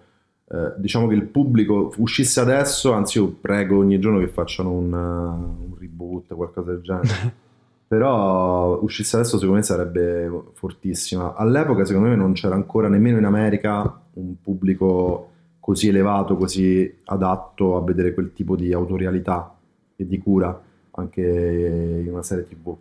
[0.51, 4.91] Eh, diciamo che il pubblico uscisse adesso, anzi io prego ogni giorno che facciano un,
[4.93, 7.47] uh, un reboot, qualcosa del genere.
[7.89, 11.33] Però uscisse adesso secondo me sarebbe fortissima.
[11.33, 17.77] All'epoca secondo me non c'era ancora nemmeno in America un pubblico così elevato, così adatto
[17.77, 19.55] a vedere quel tipo di autorialità
[19.95, 20.59] e di cura
[20.91, 22.75] anche in una serie tv.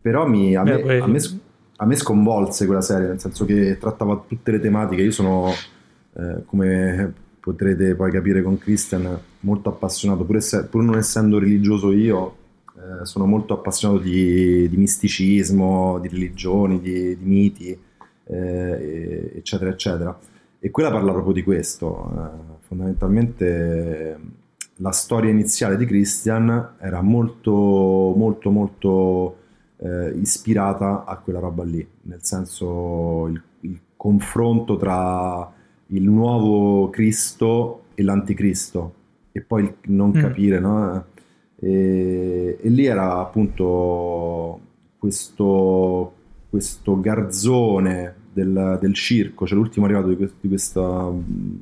[0.00, 1.20] Però mi, a, me, a, me,
[1.76, 5.02] a, me, sconvolse quella serie, nel senso che trattava tutte le tematiche.
[5.02, 5.50] Io sono,
[6.14, 11.92] eh, come potrete poi capire con Christian, molto appassionato, pur, ess- pur non essendo religioso
[11.92, 12.36] io,
[12.76, 17.78] eh, sono molto appassionato di, di misticismo, di religioni, di, di miti,
[18.24, 20.18] eh, eccetera, eccetera.
[20.60, 22.10] E quella parla proprio di questo.
[22.12, 24.20] Eh, fondamentalmente
[24.76, 29.36] la storia iniziale di Christian era molto, molto, molto
[29.78, 35.50] eh, ispirata a quella roba lì, nel senso il, il confronto tra
[35.86, 38.94] il nuovo Cristo e l'anticristo
[39.32, 40.20] e poi il non mm.
[40.20, 41.04] capire, no?
[41.56, 44.60] E, e, lì era appunto
[44.98, 46.12] questo,
[46.48, 51.56] questo garzone del, del circo, cioè l'ultimo arrivato di, que- di questa mm,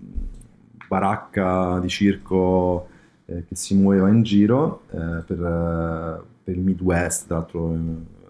[0.86, 2.88] baracca di circo
[3.26, 7.76] eh, che si muoveva in giro eh, per, eh, per, il Midwest, tra l'altro eh,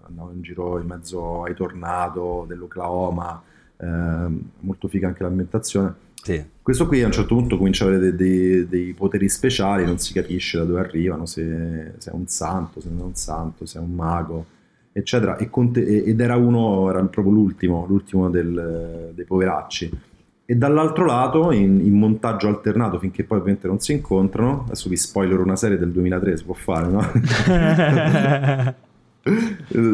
[0.07, 3.41] andava in giro in mezzo ai tornado dell'Oklahoma,
[3.77, 6.07] ehm, molto figa anche l'ambientazione.
[6.21, 6.43] Sì.
[6.61, 9.99] Questo qui a un certo punto comincia ad avere dei, dei, dei, poteri speciali, non
[9.99, 13.65] si capisce da dove arrivano, se, se, è un santo, se non è un santo,
[13.65, 14.45] se è un mago,
[14.91, 15.37] eccetera.
[15.37, 20.07] E Conte, ed era uno, era proprio l'ultimo, l'ultimo del, dei poveracci.
[20.45, 24.97] E dall'altro lato, in, in, montaggio alternato, finché poi ovviamente non si incontrano, adesso vi
[24.97, 27.01] spoiler una serie del 2003, si può fare, no?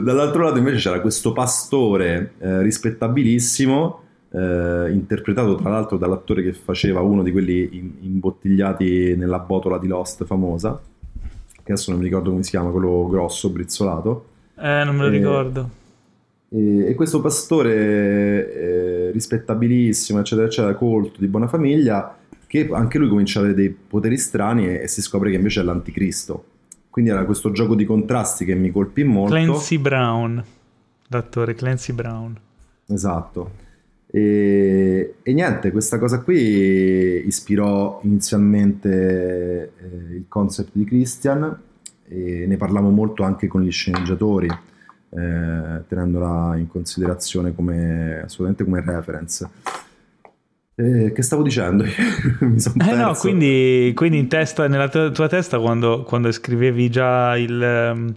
[0.04, 4.04] dall'altro lato invece c'era questo pastore eh, rispettabilissimo
[4.36, 9.88] eh, interpretato tra l'altro dall'attore che faceva uno di quelli in, imbottigliati nella botola di
[9.88, 10.80] Lost famosa,
[11.52, 14.34] che adesso non mi ricordo come si chiama, quello grosso, brizzolato.
[14.58, 15.70] Eh, non me lo e, ricordo.
[16.50, 17.74] E, e, questo pastore
[18.54, 23.70] eh, rispettabilissimo, eccetera, eccetera, colto, di buona famiglia, che anche lui comincia a avere dei
[23.70, 26.46] poteri strani e, e si scopre che invece è l'anticristo.
[26.90, 29.34] Quindi era questo gioco di contrasti che mi colpì molto.
[29.34, 30.42] Clancy Brown,
[31.08, 32.40] l'attore Clancy Brown.
[32.88, 33.64] Esatto.
[34.08, 41.60] E, e, niente, questa cosa qui ispirò inizialmente eh, il concept di Christian
[42.08, 48.84] e ne parlavamo molto anche con gli sceneggiatori, eh, tenendola in considerazione come, assolutamente come
[48.86, 49.50] reference.
[50.78, 51.86] Eh, che stavo dicendo?
[52.42, 56.90] Mi sono eh no, quindi, quindi, in testa, nella tua, tua testa, quando, quando, scrivevi
[56.90, 58.14] già il, um,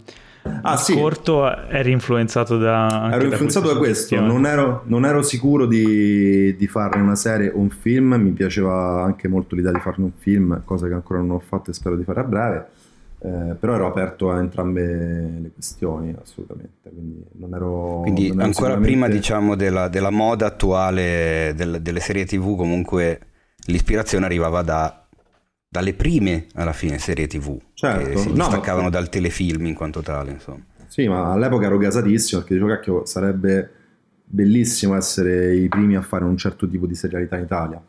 [0.63, 0.93] ah, sì.
[0.93, 3.11] corto eri influenzato da...
[3.13, 7.49] Ero influenzato da, da questo, non ero, non ero, sicuro di, di farne una serie
[7.49, 11.19] o un film, mi piaceva anche molto l'idea di farne un film, cosa che ancora
[11.19, 12.67] non ho fatto e spero di fare a breve.
[13.21, 18.87] Eh, però ero aperto a entrambe le questioni assolutamente quindi non ero quindi ancora sicuramente...
[18.87, 23.19] prima diciamo della, della moda attuale del, delle serie tv comunque
[23.65, 25.05] l'ispirazione arrivava da
[25.67, 28.09] dalle prime alla fine serie tv certo.
[28.09, 30.63] che si distaccavano no, dal telefilm in quanto tale insomma.
[30.87, 33.69] sì ma all'epoca ero gasatissimo perché dicevo cacchio sarebbe
[34.23, 37.83] bellissimo essere i primi a fare un certo tipo di serialità in Italia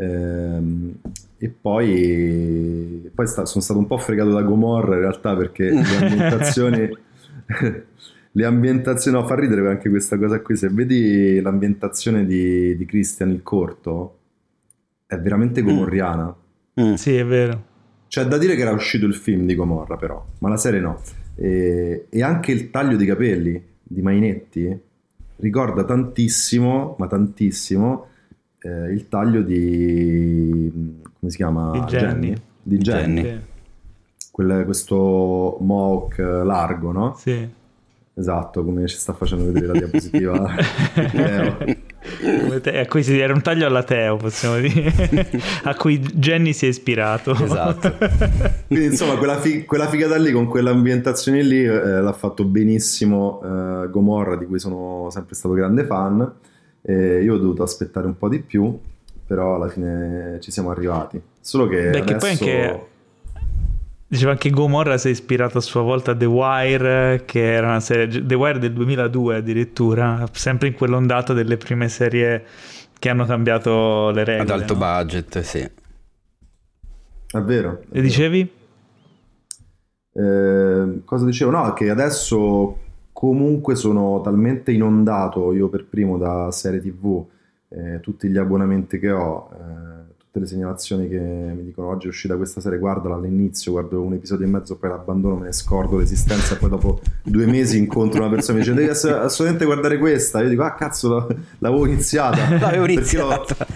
[0.00, 5.80] e poi, poi sta, sono stato un po' fregato da Gomorra in realtà perché le
[6.00, 6.96] ambientazioni
[8.32, 13.30] le ambientazioni no fa ridere anche questa cosa qui se vedi l'ambientazione di, di Christian
[13.30, 14.18] il corto
[15.06, 15.64] è veramente mm.
[15.64, 16.46] gomorriana mm
[16.80, 16.94] Mm.
[16.94, 17.64] Sì, è vero.
[18.06, 21.02] C'è da dire che era uscito il film di Gomorra, però, ma la serie no.
[21.34, 24.78] E, e anche il taglio di capelli di Mainetti
[25.36, 28.06] ricorda tantissimo, ma tantissimo,
[28.60, 30.70] eh, il taglio di...
[31.18, 31.70] come si chiama?
[31.72, 32.34] Di Jenny.
[32.62, 33.22] Di Jenny.
[33.22, 33.40] Jenny.
[34.30, 37.14] Quel, questo mohawk largo, no?
[37.16, 37.56] Sì.
[38.18, 40.50] Esatto, come ci sta facendo vedere la diapositiva.
[42.80, 44.92] a cui si, era un taglio alla Teo, possiamo dire,
[45.62, 47.32] a cui Jenny si è ispirato.
[47.32, 47.94] Esatto.
[48.66, 53.88] Quindi insomma quella, fi- quella, figata lì con quell'ambientazione lì eh, l'ha fatto benissimo eh,
[53.88, 56.32] Gomorra, di cui sono sempre stato grande fan.
[56.88, 58.78] Eh, io ho dovuto aspettare un po' di più,
[59.26, 61.20] però alla fine ci siamo arrivati.
[61.38, 61.90] Solo che...
[61.90, 62.04] Beh, adesso...
[62.04, 62.86] che poi anche
[64.10, 67.80] Diceva anche Gomorra si è ispirato a sua volta a The Wire, che era una
[67.80, 72.42] serie, The Wire del 2002 addirittura, sempre in quell'ondata delle prime serie
[72.98, 74.50] che hanno cambiato le regole.
[74.50, 74.78] Ad alto no?
[74.78, 75.58] budget, sì.
[75.58, 77.82] È vero.
[77.90, 78.50] È e dicevi?
[80.14, 81.50] Eh, cosa dicevo?
[81.50, 82.78] No, che adesso
[83.18, 87.24] comunque sono talmente inondato io per primo da serie tv,
[87.70, 89.50] eh, tutti gli abbonamenti che ho.
[89.52, 94.02] Eh, tutte le segnalazioni che mi dicono oggi è uscita questa serie, guardala all'inizio, guardo
[94.02, 98.20] un episodio e mezzo, poi l'abbandono, me ne scordo l'esistenza poi dopo due mesi incontro
[98.20, 100.40] una persona e mi dice devi assolutamente guardare questa.
[100.40, 101.26] Io dico ah cazzo
[101.58, 102.56] l'avevo iniziata.
[102.56, 103.66] L'avevo iniziata.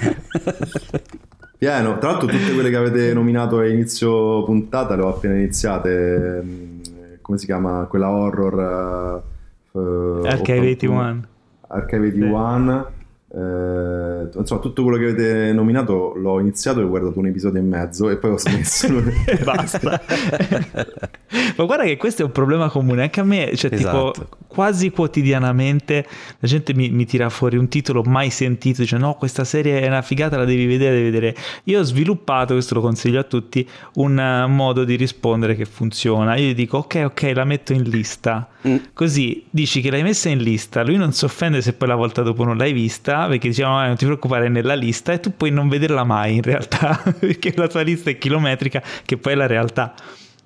[1.58, 6.44] Pieno, tra l'altro tutte quelle che avete nominato a inizio puntata le ho appena iniziate.
[7.20, 7.86] Come si chiama?
[7.90, 9.30] Quella horror...
[9.74, 11.26] Uh, Archive 81.
[11.70, 12.86] Archive 81.
[13.34, 17.62] Eh, insomma, tutto quello che avete nominato l'ho iniziato e ho guardato un episodio e
[17.62, 18.88] mezzo e poi ho smesso.
[19.26, 20.02] e basta.
[21.56, 24.10] Ma guarda che questo è un problema comune anche a me, cioè esatto.
[24.12, 26.06] tipo quasi quotidianamente
[26.38, 29.86] la gente mi, mi, tira fuori un titolo mai sentito, dice no, questa serie è
[29.86, 31.34] una figata, la devi vedere, devi vedere.
[31.64, 36.36] Io ho sviluppato, questo lo consiglio a tutti, un uh, modo di rispondere che funziona.
[36.36, 38.48] Io gli dico ok, ok, la metto in lista.
[38.68, 38.76] Mm.
[38.92, 42.22] Così dici che l'hai messa in lista, lui non si offende se poi la volta
[42.22, 45.68] dopo non l'hai vista, perché diciamo non ti preoccupare, nella lista e tu puoi non
[45.68, 49.94] vederla mai in realtà, perché la tua lista è chilometrica, che poi è la realtà.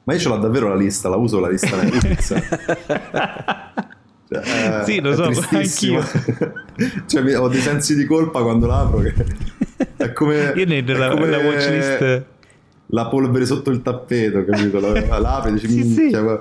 [0.04, 2.34] Ma io ce l'ho davvero la lista, la uso la lista Netflix.
[4.28, 6.04] Cioè, sì, lo so, anch'io.
[7.06, 8.98] cioè, ho dei sensi di colpa quando l'apro.
[8.98, 9.14] Che...
[9.96, 12.24] È come, Io nella, come la watchlist...
[12.90, 14.80] La polvere sotto il tappeto, capito?
[14.80, 16.10] La, l'apri e dici, sì, sì.
[16.10, 16.38] Cioè,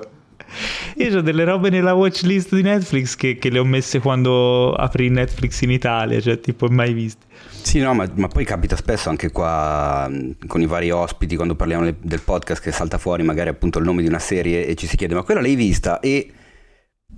[0.96, 5.08] io ho delle robe nella watchlist di Netflix che, che, le ho messe quando apri
[5.08, 7.24] Netflix in Italia, cioè tipo mai viste.
[7.62, 10.10] Sì, no, ma, ma, poi capita spesso anche qua
[10.46, 14.02] con i vari ospiti quando parliamo del podcast che salta fuori magari appunto il nome
[14.02, 16.00] di una serie e ci si chiede ma quella l'hai vista?
[16.00, 16.30] E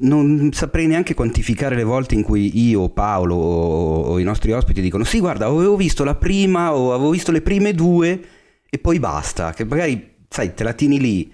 [0.01, 5.05] non saprei neanche quantificare le volte in cui io, Paolo o i nostri ospiti dicono
[5.05, 8.21] sì guarda avevo visto la prima o avevo visto le prime due
[8.71, 11.33] e poi basta, che magari sai te la tieni lì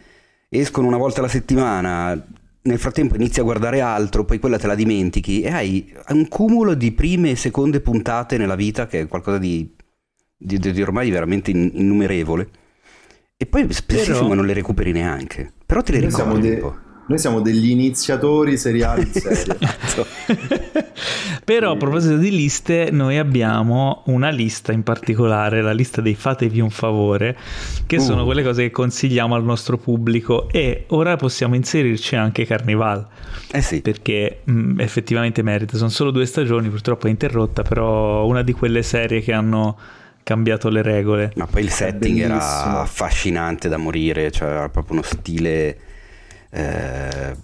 [0.60, 2.26] escono una volta alla settimana,
[2.62, 6.74] nel frattempo inizi a guardare altro, poi quella te la dimentichi e hai un cumulo
[6.74, 9.74] di prime e seconde puntate nella vita che è qualcosa di,
[10.36, 12.48] di, di ormai veramente innumerevole.
[13.36, 14.34] E poi spessissimo Però...
[14.34, 15.52] non le recuperi neanche.
[15.66, 16.76] Però te le ricordi un po'.
[17.06, 19.56] Noi siamo degli iniziatori seriali di serie.
[19.84, 20.06] Esatto.
[21.44, 26.60] Però a proposito di liste, noi abbiamo una lista in particolare, la lista dei fatevi
[26.60, 27.36] un favore,
[27.86, 28.00] che uh.
[28.00, 33.06] sono quelle cose che consigliamo al nostro pubblico e ora possiamo inserirci anche Carnival.
[33.52, 33.82] Eh sì.
[33.82, 38.82] Perché mh, effettivamente merita, sono solo due stagioni, purtroppo è interrotta, però una di quelle
[38.82, 39.76] serie che hanno
[40.22, 41.32] cambiato le regole.
[41.36, 45.83] Ma poi il setting era affascinante da morire, cioè era proprio uno stile
[46.54, 47.36] eh,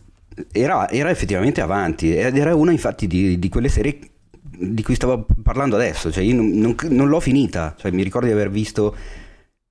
[0.52, 3.98] era, era, effettivamente avanti ed era una infatti di, di, quelle serie
[4.40, 8.26] di cui stavo parlando adesso, cioè io non, non, non l'ho finita, cioè, mi ricordo
[8.26, 8.94] di aver visto,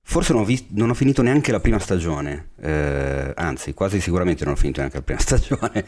[0.02, 4.44] forse non ho, visto, non ho finito neanche la prima stagione, eh, anzi quasi sicuramente
[4.44, 5.84] non ho finito neanche la prima stagione,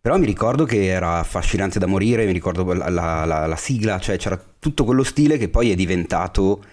[0.00, 4.00] però mi ricordo che era affascinante da morire, mi ricordo la, la, la, la sigla,
[4.00, 6.64] cioè c'era tutto quello stile che poi è diventato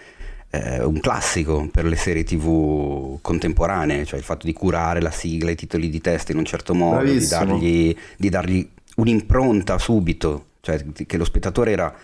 [0.54, 5.50] eh, un classico per le serie tv contemporanee, cioè il fatto di curare la sigla,
[5.50, 10.84] i titoli di testa in un certo modo, di dargli, di dargli, un'impronta subito, cioè
[11.06, 11.94] che lo spettatore era,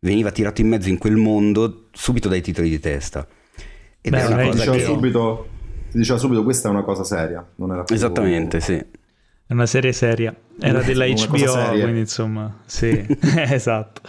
[0.00, 3.26] veniva tirato in mezzo in quel mondo subito dai titoli di testa.
[4.00, 4.80] Ed Beh, è una cosa che...
[4.80, 5.48] subito,
[5.90, 7.94] ti diceva subito questa è una cosa seria, non era più...
[7.94, 8.82] Esattamente, sì.
[9.50, 10.32] È una serie seria.
[10.60, 14.00] Era della HBO, quindi insomma, sì, esatto.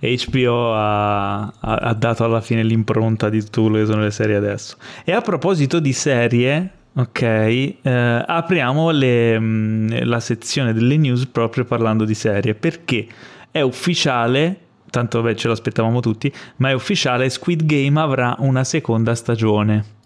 [0.00, 4.76] HBO ha, ha, dato alla fine l'impronta di tutto quello che sono le serie adesso.
[5.04, 7.78] E a proposito di serie, ok, eh,
[8.26, 13.06] apriamo le, mm, la sezione delle news proprio parlando di serie, perché
[13.52, 18.64] è ufficiale tanto beh, ce lo aspettavamo tutti, ma è ufficiale, Squid Game avrà una
[18.64, 19.96] seconda stagione.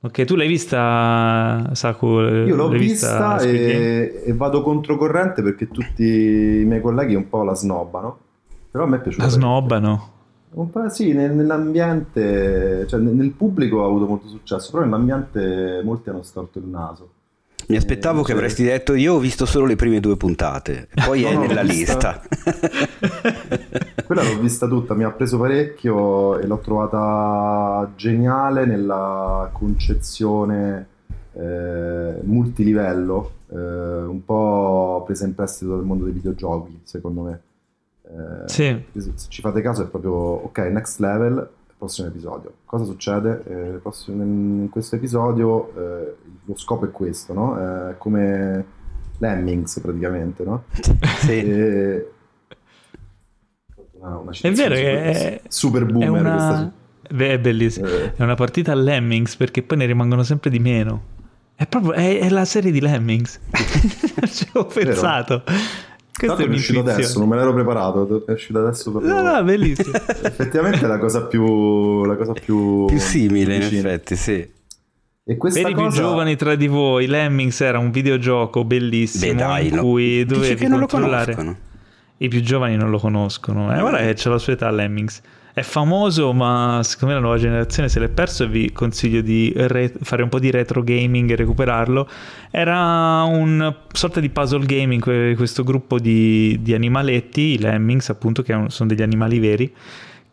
[0.00, 2.06] Ok, tu l'hai vista, Saku?
[2.06, 7.42] Io l'ho vista, vista e, e, vado controcorrente perché tutti i miei colleghi un po'
[7.42, 8.18] la snobbano.
[8.70, 9.24] Però a me è piaciuto.
[9.24, 10.12] La snobbano?
[10.50, 16.22] Un po' sì, nell'ambiente, cioè nel pubblico ha avuto molto successo, però nell'ambiente molti hanno
[16.22, 17.10] storto il naso.
[17.66, 21.22] Mi aspettavo eh, che avresti detto io ho visto solo le prime due puntate, poi
[21.28, 22.22] no, è nella lista.
[24.08, 30.86] Quella l'ho vista tutta, mi ha preso parecchio e l'ho trovata geniale nella concezione
[31.34, 37.40] eh, multilivello, eh, un po' presa in prestito dal mondo dei videogiochi, secondo me.
[38.04, 38.82] Eh, sì.
[38.96, 42.54] Se ci fate caso è proprio, ok, next level, prossimo episodio.
[42.64, 43.42] Cosa succede?
[43.44, 46.14] Eh, prossimo, in questo episodio eh,
[46.46, 47.90] lo scopo è questo, no?
[47.90, 48.64] È come
[49.18, 50.62] Lemmings praticamente, no?
[51.20, 51.40] sì.
[51.42, 52.12] E,
[54.00, 56.72] una, una è vero che è super boomer è una...
[57.10, 57.86] Beh, è bellissimo.
[57.86, 58.14] Eh.
[58.16, 61.16] È una partita a Lemmings perché poi ne rimangono sempre di meno.
[61.54, 63.40] È proprio è, è la serie di Lemmings.
[63.50, 65.42] Ci ho pensato.
[66.12, 69.14] Questo è, è uscito adesso, non me l'ero preparato, è uscito adesso proprio.
[69.14, 69.94] No, no, bellissimo.
[70.22, 73.80] Effettivamente è la cosa più la cosa più, più simile vicina.
[73.80, 74.56] in effetti, sì.
[75.24, 75.88] E questa per i cosa...
[75.88, 80.34] più giovani tra di voi, Lemmings era un videogioco bellissimo Beh, dai, in cui no.
[80.34, 81.56] dovevi controllare.
[82.18, 83.74] I più giovani non lo conoscono.
[83.74, 85.20] Eh, guarda che c'è la sua età Lemmings.
[85.52, 89.52] È famoso, ma secondo me la nuova generazione se l'è perso e vi consiglio di
[89.56, 92.08] re- fare un po' di retro gaming e recuperarlo.
[92.50, 98.66] Era un sorta di puzzle gaming, questo gruppo di, di animaletti, i Lemmings appunto, che
[98.68, 99.74] sono degli animali veri,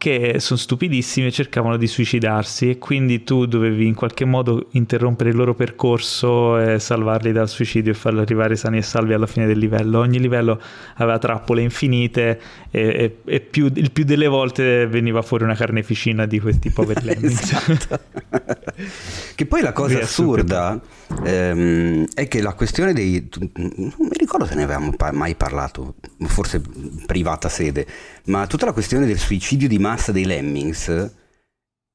[0.06, 5.32] che sono stupidissimi e cercavano di suicidarsi e quindi tu dovevi in qualche modo interrompere
[5.32, 9.48] il loro percorso e salvarli dal suicidio e farli arrivare sani e salvi alla fine
[9.48, 9.98] del livello.
[9.98, 10.62] Ogni livello
[10.98, 12.40] aveva trappole infinite
[12.70, 17.02] e, e, e più, il più delle volte veniva fuori una carneficina di questi poveri
[17.06, 17.42] lemmings.
[17.42, 18.00] esatto.
[19.34, 20.80] che poi la cosa assurda
[21.24, 23.28] ehm, è che la questione dei...
[23.56, 25.96] non mi ricordo se ne avevamo mai parlato,
[26.28, 26.62] forse
[27.08, 27.88] privata sede,
[28.26, 31.14] ma tutta la questione del suicidio di massa dei Lemmings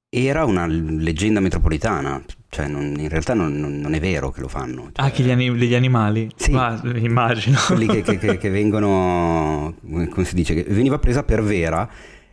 [0.08, 2.22] era una leggenda metropolitana.
[2.48, 4.90] Cioè, non, in realtà non, non, è vero che lo fanno.
[4.92, 6.28] Cioè, ah, che gli, anim- degli animali?
[6.34, 6.50] Sì.
[6.50, 7.58] Ma, immagino.
[7.66, 11.88] Quelli che, che, che, che vengono, come si dice, che veniva presa per vera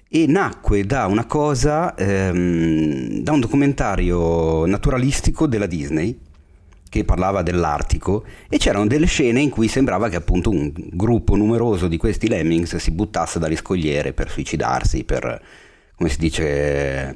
[0.10, 6.18] e nacque da una cosa, ehm, da un documentario naturalistico della Disney
[6.90, 11.88] che parlava dell'Artico e c'erano delle scene in cui sembrava che appunto un gruppo numeroso
[11.88, 15.42] di questi lemmings si buttasse dalle scogliere per suicidarsi, per,
[15.96, 17.16] come si dice,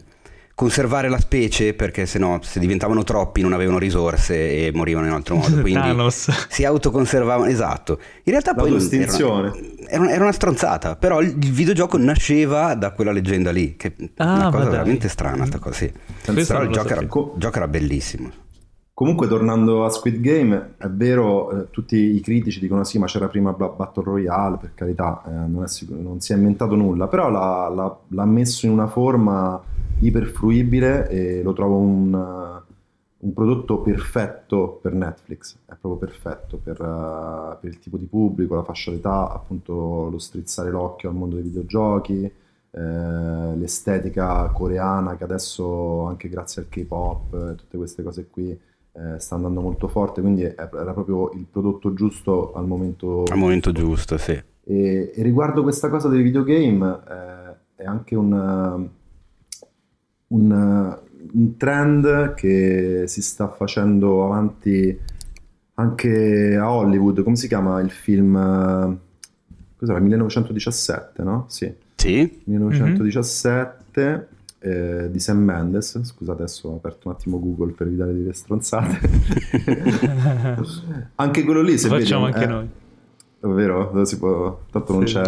[0.61, 5.13] conservare la specie perché se no se diventavano troppi non avevano risorse e morivano in
[5.13, 5.55] altro modo.
[5.61, 6.47] Quindi Thanos.
[6.49, 7.99] si autoconservavano esatto.
[8.25, 9.53] In realtà poi era,
[9.87, 14.35] era, era, una stronzata però il videogioco nasceva da quella leggenda lì che è ah,
[14.35, 15.91] una cosa veramente strana sta cosa sì.
[16.45, 18.31] però il gioco era, gioco era bellissimo
[18.93, 23.27] Comunque, tornando a Squid Game, è vero, eh, tutti i critici dicono sì, ma c'era
[23.29, 27.67] prima Battle Royale, per carità, eh, non, sicuro, non, si è inventato nulla, però l'ha,
[27.69, 29.59] l'ha, l'ha, messo in una forma
[29.99, 32.61] iperfruibile e lo trovo un,
[33.17, 38.55] un prodotto perfetto per Netflix, è proprio perfetto per, uh, per, il tipo di pubblico,
[38.55, 42.31] la fascia d'età, appunto lo strizzare l'occhio al mondo dei videogiochi,
[42.73, 48.57] eh, l'estetica coreana che adesso anche grazie al K-pop e tutte queste cose qui
[48.93, 53.71] eh, sta andando molto forte, quindi era proprio il prodotto giusto al momento, al momento
[53.71, 54.17] giusto.
[54.17, 54.31] sì.
[54.63, 58.89] E, e, riguardo questa cosa dei videogame, eh, è anche un,
[60.27, 60.99] un,
[61.33, 64.99] un, trend che si sta facendo avanti
[65.75, 67.23] anche a Hollywood.
[67.23, 68.99] Come si chiama il film?
[69.77, 69.99] Cos'era?
[69.99, 71.45] 1917, no?
[71.47, 71.73] Sì.
[71.95, 72.41] Sì.
[72.43, 74.01] 1917.
[74.01, 74.30] Mm-hmm
[74.63, 76.01] eh, di Sam Mendes.
[76.03, 78.99] Scusate, adesso ho aperto un attimo Google per evitare di dire stronzate.
[81.15, 82.69] anche quello lì, se Lo facciamo vedi, anche eh, noi.
[83.55, 84.05] Vero?
[84.05, 84.61] Si può...
[84.71, 85.15] Tanto non, sì.
[85.15, 85.23] c'è,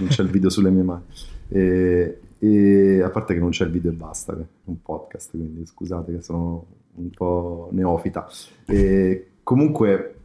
[0.00, 1.02] non, c'è, il video sulle mie mani.
[1.48, 5.66] E, e, a parte che non c'è il video e basta, è un podcast, quindi
[5.66, 6.64] scusate che sono
[6.94, 8.26] un po' neofita.
[8.64, 10.17] E comunque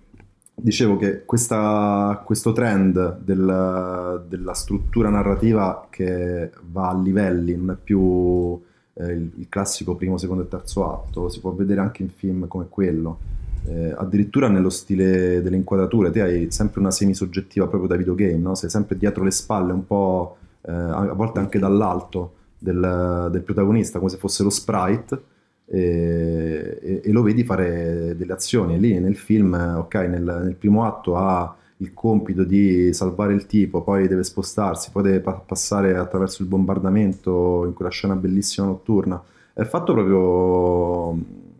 [0.56, 7.78] dicevo che questa, questo trend del, della struttura narrativa che va a livelli, non è
[7.82, 8.62] più
[8.94, 12.48] eh, il, il, classico primo, secondo e terzo atto, si può vedere anche in film
[12.48, 13.32] come quello.
[13.66, 18.56] Eh, addirittura nello stile delle inquadrature, te hai sempre una semisoggettiva proprio da videogame, no?
[18.56, 24.00] sei sempre dietro le spalle, un po' eh, a volte anche dall'alto del, del protagonista,
[24.00, 25.32] come se fosse lo sprite
[25.66, 28.80] e, e, e, lo vedi fare delle azioni.
[28.80, 33.82] Lì nel film, ok, nel, nel, primo atto ha il compito di salvare il tipo,
[33.82, 39.22] poi deve spostarsi, poi deve pa- passare attraverso il bombardamento in quella scena bellissima notturna.
[39.54, 41.12] È fatto proprio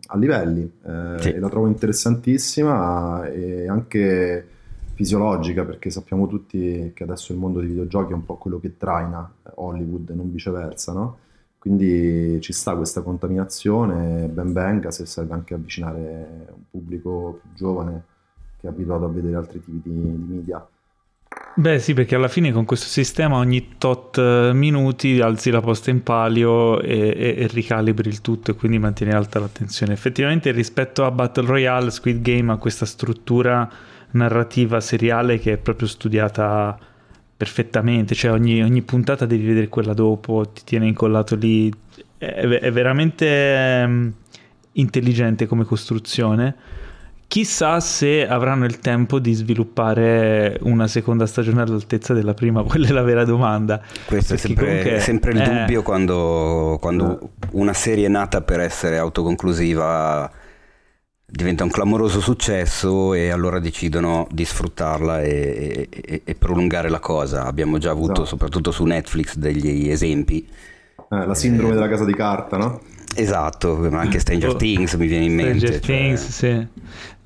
[0.06, 1.32] a livelli eh, sì.
[1.32, 4.48] e la trovo interessantissima e anche
[4.94, 8.76] fisiologica perché sappiamo tutti che adesso il mondo dei videogiochi è un po' quello che
[8.76, 11.18] traina Hollywood e non viceversa, no?
[11.64, 18.02] Quindi ci sta questa contaminazione, ben venga se serve anche avvicinare un pubblico più giovane
[18.60, 20.68] che è abituato a vedere altri tipi di, di media.
[21.54, 25.88] Beh sì, perché alla fine con questo sistema ogni tot eh, minuti alzi la posta
[25.88, 29.94] in palio e, e, e, ricalibri il tutto e quindi mantieni alta l'attenzione.
[29.94, 33.66] Effettivamente rispetto a Battle Royale, Squid Game ha questa struttura
[34.10, 36.78] narrativa seriale che è proprio studiata
[37.36, 41.72] perfettamente, cioè ogni, ogni, puntata devi vedere quella dopo, ti tiene incollato lì,
[42.16, 44.12] è, è veramente um,
[44.72, 46.54] intelligente come costruzione.
[47.26, 52.92] Chissà se avranno il tempo di sviluppare una seconda stagione all'altezza della prima, quella è
[52.92, 53.82] la vera domanda.
[54.06, 55.60] Questo è sempre, sempre, il è...
[55.60, 60.30] dubbio quando, quando una serie è nata per essere autoconclusiva
[61.26, 67.44] diventa un clamoroso successo e allora decidono di sfruttarla e, e, e prolungare la cosa.
[67.44, 68.26] Abbiamo già avuto, esatto.
[68.26, 70.46] soprattutto su Netflix, degli esempi.
[71.10, 72.80] Eh, la sindrome eh, della casa di carta, no?
[73.16, 75.58] Esatto, ma anche Stranger oh, Things mi viene in mente.
[75.58, 75.96] Stranger cioè...
[75.96, 76.46] Things, sì.
[76.46, 76.68] Eh,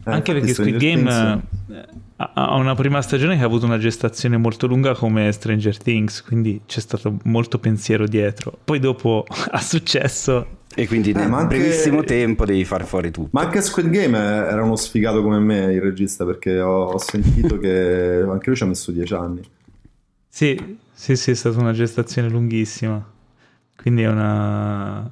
[0.05, 1.87] anche perché Squid Game Things...
[2.17, 6.63] ha una prima stagione che ha avuto una gestazione molto lunga come Stranger Things, quindi
[6.67, 8.57] c'è stato molto pensiero dietro.
[8.63, 11.57] Poi dopo ha successo e quindi eh, in anche...
[11.57, 13.31] brevissimo tempo devi far fuori tutto.
[13.33, 17.59] Ma anche Squid Game era uno sfigato come me, il regista, perché ho, ho sentito
[17.59, 19.43] che anche lui ci ha messo dieci anni.
[20.29, 23.05] Sì, sì, sì, è stata una gestazione lunghissima.
[23.77, 25.11] Quindi è una...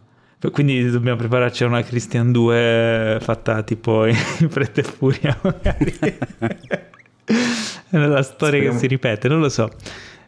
[0.53, 4.15] Quindi dobbiamo prepararci a una Christian 2 fatta tipo in
[4.49, 5.97] fretta e furia, magari.
[7.91, 8.73] è una storia Speriamo...
[8.73, 9.71] che si ripete, non lo so.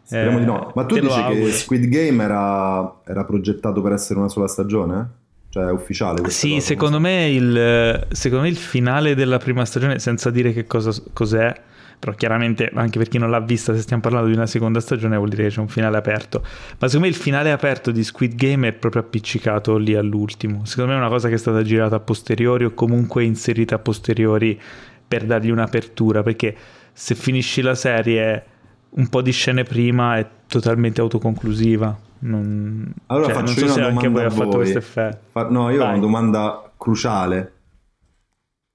[0.08, 0.72] Speriamo eh, di no.
[0.74, 5.10] Ma tu dici che Squid Game era, era progettato per essere una sola stagione?
[5.50, 6.30] Cioè è ufficiale?
[6.30, 10.66] Sì, cosa, secondo me, il, secondo me, il, finale della prima stagione, senza dire che
[10.66, 11.54] cosa, cos'è,
[11.98, 15.18] però chiaramente anche per chi non l'ha vista, se stiamo parlando di una seconda stagione
[15.18, 18.34] vuol dire che c'è un finale aperto, ma secondo me il finale aperto di Squid
[18.34, 21.96] Game è proprio appiccicato lì all'ultimo, secondo me è una cosa che è stata girata
[21.96, 24.58] a posteriori o comunque inserita a posteriori
[25.06, 26.56] per dargli un'apertura, perché
[26.94, 28.56] se finisci la serie
[28.90, 32.06] un po' di scene prima è totalmente autoconclusiva.
[32.20, 35.18] Non, allora cioè, faccio non so se anche voi ha fatto questo effetto.
[35.30, 35.48] Fa...
[35.48, 35.86] No, io Vai.
[35.86, 37.52] ho una domanda cruciale.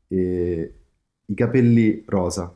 [0.07, 0.73] E...
[1.25, 2.53] I capelli rosa.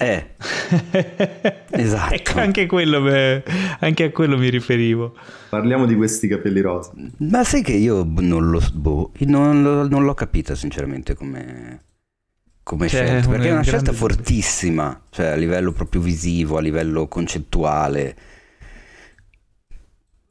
[0.00, 0.36] Eh,
[1.70, 2.14] esatto.
[2.14, 3.42] ecco, anche, quello me...
[3.80, 5.16] anche a quello mi riferivo.
[5.48, 6.92] Parliamo di questi capelli rosa.
[7.18, 11.86] Ma sai che io non, lo, boh, non, lo, non l'ho capita sinceramente come
[12.68, 17.08] come cioè, scelta, perché è una scelta fortissima, cioè a livello proprio visivo, a livello
[17.08, 18.14] concettuale.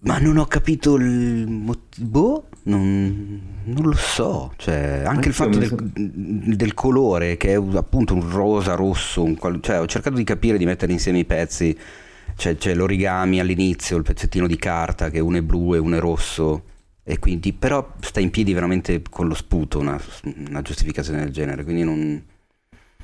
[0.01, 5.33] Ma non ho capito il motivo, boh, non, non, lo so, cioè, anche Anche il
[5.33, 10.23] fatto del, del, colore, che è appunto un rosa, rosso, un, cioè, ho cercato di
[10.23, 11.75] capire, di mettere insieme i pezzi,
[12.35, 15.99] cioè, c'è l'origami all'inizio, il pezzettino di carta che uno è blu e uno è
[15.99, 16.61] rosso,
[17.09, 19.97] e quindi però sta in piedi veramente con lo sputo una,
[20.49, 22.21] una giustificazione del genere quindi non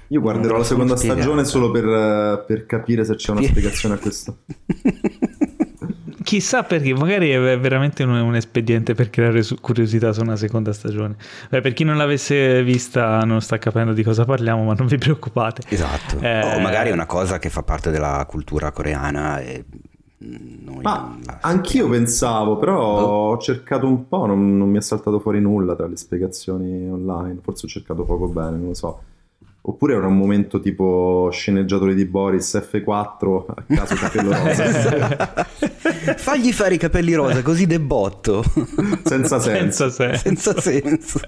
[0.08, 4.40] io guarderò la seconda stagione solo per, per, capire se c'è una spiegazione a questo.
[6.22, 11.16] Chissà perché magari è veramente un, un, espediente per creare curiosità su una seconda stagione.
[11.50, 14.98] Beh, per chi non l'avesse vista non sta capendo di cosa parliamo ma non vi
[15.00, 15.64] preoccupate.
[15.68, 16.20] Esatto.
[16.20, 19.66] Eh, o magari è una cosa che fa parte della cultura coreana e
[20.64, 23.32] noi Ma anch'io pensavo, però oh.
[23.32, 27.40] ho cercato un po', non, non, mi è saltato fuori nulla tra le spiegazioni online,
[27.42, 29.02] forse ho cercato poco bene, non lo so.
[29.66, 35.48] Oppure era un momento tipo sceneggiatore di Boris F4 a caso capello rosa.
[36.18, 38.44] Fagli fare i capelli rosa così debotto.
[39.04, 39.90] Senza senso.
[39.90, 41.20] Senza, Senza senso.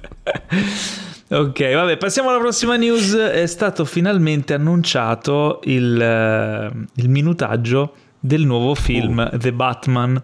[1.30, 3.16] Ok, vabbè, passiamo alla prossima news.
[3.16, 7.94] È stato finalmente annunciato il, uh, il minutaggio
[8.26, 9.38] del nuovo film oh.
[9.38, 10.22] The Batman,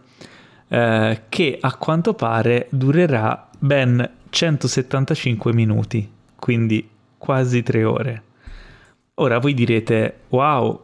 [0.68, 8.24] eh, che a quanto pare durerà ben 175 minuti, quindi quasi tre ore.
[9.16, 10.84] Ora voi direte, wow,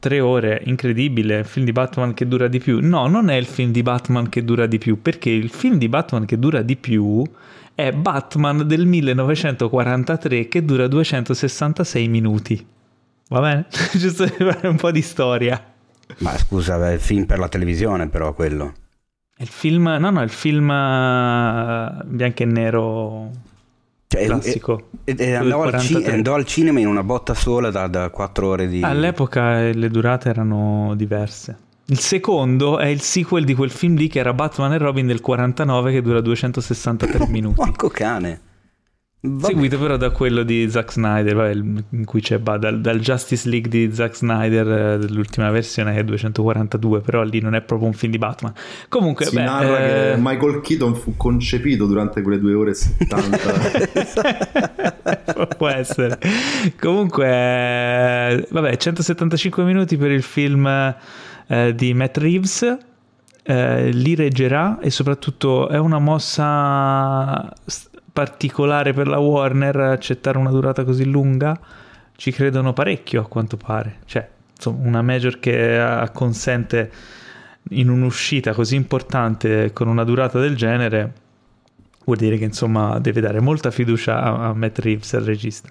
[0.00, 2.80] tre ore, incredibile, il film di Batman che dura di più.
[2.82, 5.88] No, non è il film di Batman che dura di più, perché il film di
[5.88, 7.22] Batman che dura di più
[7.72, 12.66] è Batman del 1943 che dura 266 minuti.
[13.28, 13.66] Va bene?
[13.94, 15.76] Giusto per fare un po' di storia.
[16.18, 18.72] Ma scusa, è il film per la televisione però quello.
[19.36, 23.30] È il film, no no, il film uh, bianco e nero
[24.08, 24.88] cioè, classico.
[25.04, 28.08] E, e, e andò, al ci, andò, al cinema in una botta sola da, da
[28.08, 28.82] 4 ore di...
[28.82, 31.56] All'epoca le durate erano diverse.
[31.90, 35.20] Il secondo è il sequel di quel film lì che era Batman e Robin del
[35.20, 37.54] 49 che dura 263 minuti.
[37.54, 38.40] Porco cane.
[39.20, 39.46] Vabbè.
[39.46, 43.68] Seguito però da quello di Zack Snyder, vabbè, in cui c'è dal, dal, Justice League
[43.68, 47.94] di Zack Snyder eh, dell'ultima versione che è 242, però lì non è proprio un
[47.94, 48.52] film di Batman.
[48.88, 50.12] Comunque, si beh, narra eh...
[50.14, 53.38] che Michael Keaton fu concepito durante quelle due ore e 70.
[55.58, 56.16] Può essere.
[56.78, 60.94] Comunque, eh, vabbè, 175 minuti per il film
[61.48, 62.78] eh, di Matt Reeves.
[63.42, 67.50] Eh, li reggerà e soprattutto è una mossa
[68.18, 71.56] particolare per la Warner accettare una durata così lunga?
[72.16, 73.98] Ci credono parecchio a quanto pare.
[74.06, 76.90] Cioè, insomma, una major che consente
[77.70, 81.12] in un'uscita così importante con una durata del genere
[82.06, 85.68] vuol dire che insomma deve dare molta fiducia a, a Matt Reeves, il regista.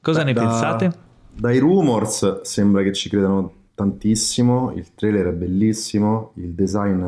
[0.00, 0.92] Cosa Beh, ne da, pensate?
[1.32, 7.04] Dai rumors sembra che ci credano tantissimo, il trailer è bellissimo, il design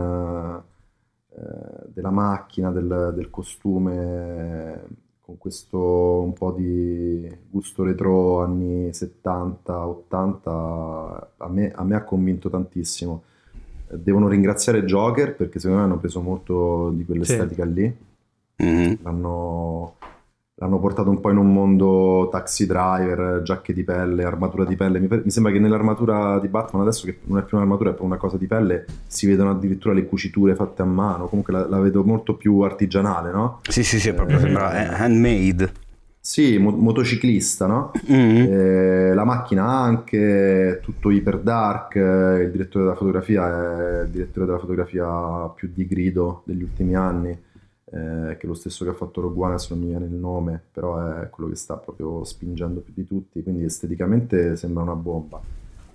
[1.36, 4.84] eh, della macchina, del, del, costume,
[5.20, 12.48] con questo un po' di gusto retro anni 70-80, a me, a me ha convinto
[12.48, 13.24] tantissimo.
[13.88, 17.72] Devono ringraziare Joker perché secondo me hanno preso molto di quell'estetica sì.
[17.72, 17.96] lì.
[18.62, 18.94] Mm-hmm.
[19.02, 19.96] L'hanno,
[20.56, 25.00] l'hanno portato un po' in un mondo taxi driver, giacche di pelle, armatura di pelle.
[25.00, 28.14] Mi, mi, sembra che nell'armatura di Batman, adesso che non è più un'armatura, è proprio
[28.14, 31.26] una cosa di pelle, si vedono addirittura le cuciture fatte a mano.
[31.26, 33.60] Comunque la, la vedo molto più artigianale, no?
[33.68, 35.72] Sì, sì, sì, proprio eh, sembra handmade.
[36.20, 37.90] Sì, mo- motociclista, no?
[38.10, 38.52] Mm-hmm.
[38.52, 44.58] Eh, la macchina anche, tutto iper dark, il direttore della fotografia è il direttore della
[44.58, 47.38] fotografia più di grido degli ultimi anni
[47.94, 50.12] eh, che è lo stesso che ha fatto Rogue One, adesso non mi viene il
[50.12, 54.96] nome, però è quello che sta proprio spingendo più di tutti, quindi esteticamente sembra una
[54.96, 55.40] bomba.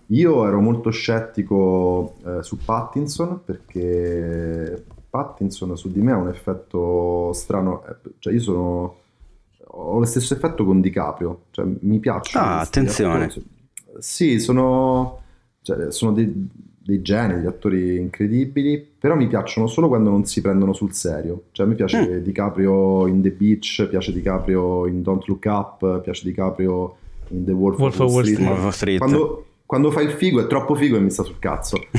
[0.08, 7.34] Io ero molto scettico eh, su Pattinson perché Pattinson su di me ha un effetto
[7.34, 8.96] strano, eh, cioè io sono
[9.72, 12.46] ho lo stesso effetto con DiCaprio, cioè mi piacciono.
[12.46, 13.26] Ah, attenzione.
[13.26, 13.46] Attori.
[14.00, 15.22] sì, sono,
[15.62, 16.50] cioè, sono dei,
[16.90, 21.44] dei geni, degli attori incredibili, però mi piacciono solo quando non si prendono sul serio.
[21.52, 22.18] Cioè, mi piace mm.
[22.18, 26.96] DiCaprio in The Beach, piace DiCaprio in Don't Look Up, piace DiCaprio
[27.30, 28.40] in The Wolf, Wolf of Wall Street.
[28.40, 28.70] Street.
[28.72, 28.98] Street.
[28.98, 31.78] Quando, quando fai il figo è troppo figo e mi sta sul cazzo.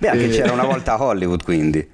[0.00, 0.28] Beh, anche e...
[0.28, 1.88] c'era una volta a Hollywood, quindi.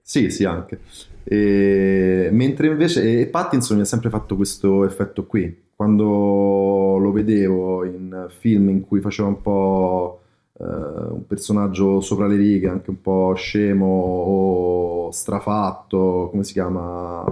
[0.00, 0.80] Sì, sì, anche.
[1.24, 2.30] E...
[2.32, 5.66] Mentre invece e Pattinson mi ha sempre fatto questo effetto qui.
[5.76, 10.22] Quando lo vedevo in film in cui faceva un po'
[10.58, 17.24] eh, un personaggio sopra le righe, anche un po' scemo o strafatto, come si chiama?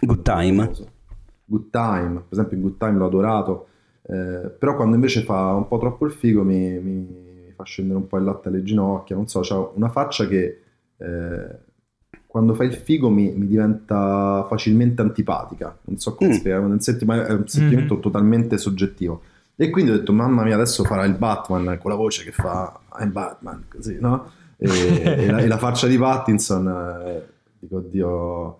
[0.00, 0.70] Good Time.
[1.44, 3.66] Good Time, per esempio in Good Time l'ho adorato
[4.02, 8.06] eh, però quando invece fa un po' troppo il figo mi, mi, fa scendere un
[8.08, 10.60] po' il latte alle ginocchia, non so, ha una faccia che
[10.96, 11.58] eh,
[12.26, 16.32] quando fa il figo mi, mi, diventa facilmente antipatica, non so come mm.
[16.32, 18.02] spiegare, è un sentimento mm-hmm.
[18.02, 19.22] totalmente soggettivo.
[19.54, 22.80] E quindi ho detto, mamma mia, adesso farà il Batman con la voce che fa
[22.98, 24.30] I'm Batman, così, no?
[24.56, 24.68] E,
[25.02, 27.22] e, la, e la, faccia di Pattinson, eh,
[27.58, 28.58] dico, oddio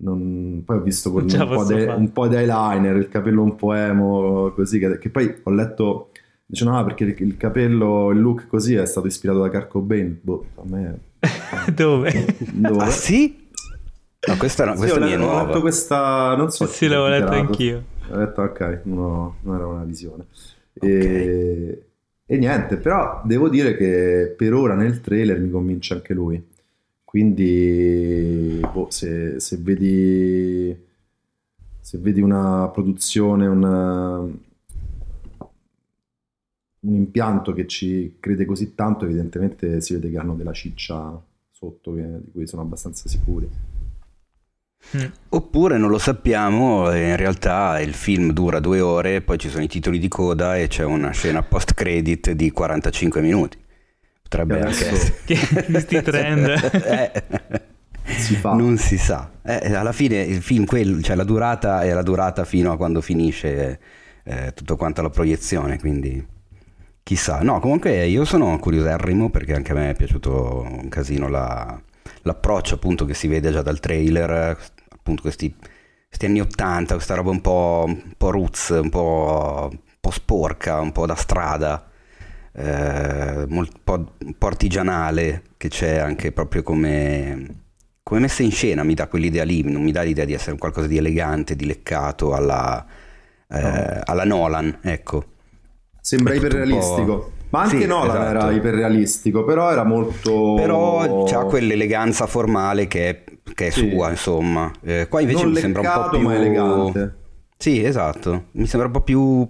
[0.00, 0.62] non...
[0.64, 1.84] Poi ho visto un po, de...
[1.86, 6.10] un, po di eyeliner, il capello un po' emo, così, che, che poi ho letto,
[6.46, 10.18] dice no, perché il, il, capello, il look così è stato ispirato da Kurt Cobain.
[10.20, 11.00] Boh, a me...
[11.74, 12.36] Dove?
[12.52, 12.82] Dove?
[12.82, 13.48] Ah sì?
[14.26, 15.42] No, questa, no, questa sì, è nuova.
[15.42, 17.84] Ho letto questa, non so Sì, l'avevo letto anch'io.
[18.10, 20.26] Ho detto, ok, no, non era una visione.
[20.74, 20.90] Okay.
[20.90, 21.84] E...
[22.26, 26.48] e niente, però devo dire che per ora nel trailer mi convince anche lui
[27.10, 30.72] quindi boh, se, se, vedi,
[31.80, 34.38] se, vedi, una produzione, una, un
[36.94, 42.30] impianto che ci crede così tanto, evidentemente si vede che hanno della ciccia sotto di
[42.30, 43.50] cui sono abbastanza sicuri.
[44.96, 45.04] Mm.
[45.28, 49.68] Oppure non lo sappiamo, in realtà il film dura due ore, poi ci sono i
[49.68, 53.58] titoli di coda e c'è una scena post credit di 45 minuti.
[54.22, 55.64] Potrebbe anche essere.
[55.70, 56.46] Questi trend.
[56.86, 57.22] eh.
[58.16, 58.54] Si fa.
[58.54, 59.30] Non si sa.
[59.44, 63.00] Eh, alla fine il film, quello, cioè la durata è la durata fino a quando
[63.00, 63.78] finisce
[64.24, 66.24] eh, tutto quanto la proiezione, quindi
[67.02, 67.42] chissà.
[67.42, 71.80] No, comunque io sono curioserrimo perché anche a me è piaciuto un casino la,
[72.22, 74.58] l'approccio appunto che si vede già dal trailer,
[74.88, 75.54] appunto questi,
[76.08, 80.80] questi anni 80, questa roba un po', un po roots, un po', un po' sporca,
[80.80, 81.84] un po' da strada
[82.52, 87.46] eh, un, po', un po' artigianale che c'è anche proprio come,
[88.02, 90.86] come messa in scena mi dà quell'idea lì, non mi dà l'idea di essere qualcosa
[90.86, 92.84] di elegante, di leccato alla,
[93.48, 94.00] eh, no.
[94.04, 95.24] alla Nolan, ecco.
[96.00, 97.38] Sembra iperrealistico.
[97.50, 98.28] Ma anche sì, Nolan esatto.
[98.28, 100.54] era iperrealistico, però era molto...
[100.54, 103.24] Però c'ha quell'eleganza formale che è,
[103.54, 103.90] che è sì.
[103.90, 104.70] sua, insomma.
[104.82, 106.30] Eh, qua invece non mi leccato, sembra un po' più...
[106.30, 107.14] elegante.
[107.56, 108.44] Sì, esatto.
[108.52, 109.46] Mi sembra un po' più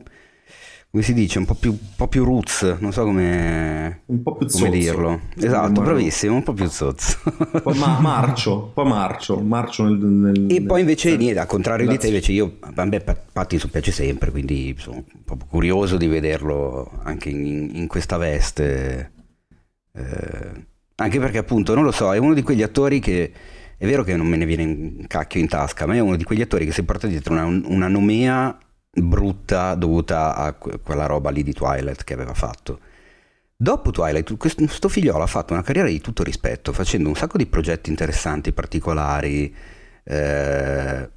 [0.90, 4.34] come si dice, un po' più, un po più roots, non so come, un po
[4.34, 5.20] più come dirlo.
[5.36, 7.16] Esatto, bravissimo, un po' più zozzo.
[7.24, 11.46] Un po' ma- marcio, un po' marcio, marcio nel, nel, E poi invece, niente, al
[11.46, 16.90] contrario di te, invece io, me Pattinson piace sempre, quindi sono po' curioso di vederlo
[17.04, 19.12] anche in, in questa veste.
[19.92, 20.66] Eh,
[20.96, 23.32] anche perché appunto, non lo so, è uno di quegli attori che...
[23.80, 26.24] È vero che non me ne viene un cacchio in tasca, ma è uno di
[26.24, 28.58] quegli attori che si porta dietro una, una nomea
[28.90, 32.80] brutta dovuta a quella roba lì di Twilight che aveva fatto.
[33.56, 37.46] Dopo Twilight, questo figliolo ha fatto una carriera di tutto rispetto, facendo un sacco di
[37.46, 39.54] progetti interessanti, particolari,
[40.02, 41.10] eh,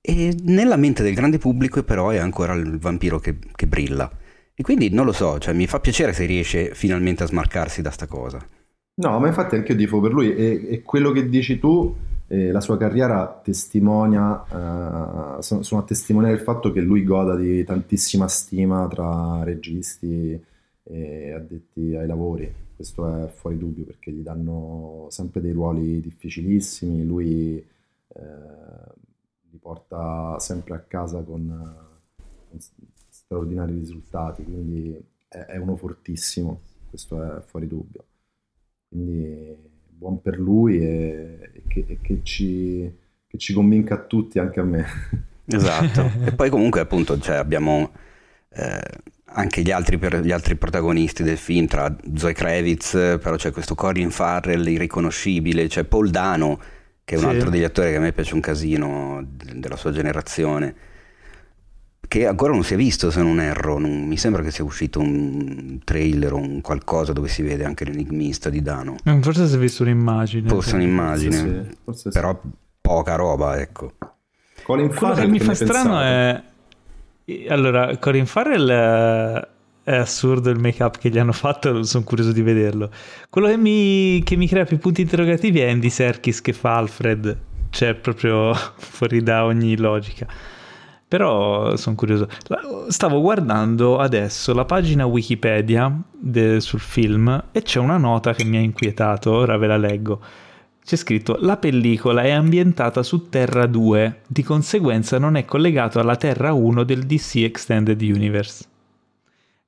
[0.00, 4.10] e nella mente del grande pubblico però è ancora il vampiro che, che brilla.
[4.54, 7.90] E quindi non lo so, cioè, mi fa piacere se riesce finalmente a smarcarsi da
[7.90, 8.44] sta cosa.
[8.94, 11.94] No, ma infatti anche io tifo per lui e, e quello che dici tu
[12.28, 17.64] eh, la sua carriera testimonia, eh, sono, a testimoniare il fatto che lui goda di
[17.64, 20.40] tantissima stima tra registi
[20.82, 22.66] e addetti ai lavori.
[22.76, 28.22] Questo è fuori dubbio perché gli danno sempre dei ruoli difficilissimi, lui eh,
[29.50, 31.76] li porta sempre a casa con,
[32.48, 32.58] con
[33.08, 34.96] straordinari risultati, quindi
[35.28, 38.04] è, è uno fortissimo, questo è fuori dubbio.
[38.88, 39.67] Quindi
[39.98, 42.90] buon per lui e, e, che, e che, ci,
[43.26, 44.86] che, ci, convinca a tutti, anche a me.
[45.50, 47.92] Esatto, e poi comunque appunto cioè, abbiamo
[48.50, 48.82] eh,
[49.24, 53.74] anche gli altri, per, gli altri, protagonisti del film, tra Zoe Kravitz, però c'è questo
[53.74, 56.60] Corin Farrell irriconoscibile, c'è Paul Dano,
[57.02, 57.30] che è un sì.
[57.30, 60.74] altro degli attori che a me piace un casino della sua generazione
[62.08, 64.98] che ancora non si è visto se non erro, non, mi sembra che sia uscito
[64.98, 68.96] un trailer o un qualcosa dove si vede anche l'enigmista di Dano.
[69.04, 70.48] Eh, forse si è visto un'immagine.
[70.48, 72.48] Forse un'immagine, forse sì, forse però sì.
[72.80, 73.92] poca roba, ecco.
[74.62, 76.42] Colin Quello che mi fa strano è...
[77.48, 79.46] Allora, Corin Farrell
[79.82, 82.90] è assurdo il make up che gli hanno fatto, sono curioso di vederlo.
[83.28, 87.36] Quello che mi, che mi crea più punti interrogativi è Andy Serkis che fa Alfred,
[87.70, 90.56] cioè proprio fuori da ogni logica.
[91.08, 92.28] Però sono curioso.
[92.88, 98.58] Stavo guardando adesso la pagina Wikipedia de, sul film e c'è una nota che mi
[98.58, 100.20] ha inquietato, ora ve la leggo.
[100.84, 106.16] C'è scritto la pellicola è ambientata su Terra 2, di conseguenza non è collegato alla
[106.16, 108.64] Terra 1 del DC Extended Universe.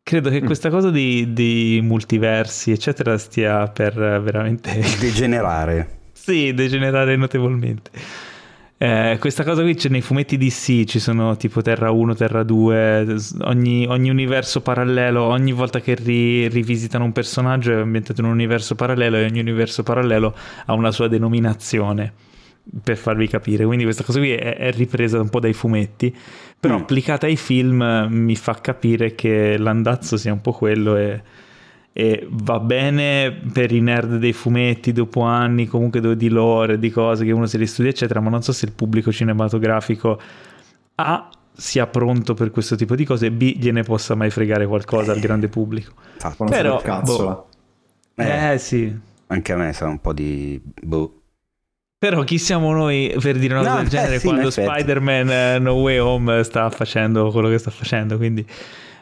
[0.03, 0.47] Credo che mm.
[0.47, 4.83] questa cosa di, di multiversi, eccetera, stia per veramente...
[4.99, 6.01] Degenerare.
[6.13, 7.91] sì, degenerare notevolmente.
[8.83, 13.15] Eh, questa cosa qui c'è nei fumetti DC, ci sono tipo Terra 1, Terra 2,
[13.43, 18.33] ogni, ogni universo parallelo, ogni volta che ri, rivisitano un personaggio è ambientato in un
[18.33, 22.11] universo parallelo e ogni universo parallelo ha una sua denominazione
[22.83, 23.67] per farvi capire.
[23.67, 26.17] Quindi questa cosa qui è, è ripresa un po' dai fumetti,
[26.59, 26.81] però mm.
[26.81, 31.21] applicata ai film mi fa capire che l'andazzo sia un po' quello e
[31.93, 37.25] e va bene per i nerd dei fumetti dopo anni comunque di lore, di cose
[37.25, 40.21] che uno si ristudia eccetera, ma non so se il pubblico cinematografico
[40.97, 45.13] A sia pronto per questo tipo di cose e B gliene possa mai fregare qualcosa
[45.13, 45.93] al grande pubblico.
[46.21, 47.49] Ah, Però, boh,
[48.15, 48.99] eh, eh, sì.
[49.27, 50.61] Anche a me sa un po' di...
[50.83, 51.17] Boh.
[51.99, 55.75] Però chi siamo noi per dire una cosa no, del genere sì, quando Spider-Man No
[55.75, 58.17] Way Home sta facendo quello che sta facendo?
[58.17, 58.47] Quindi...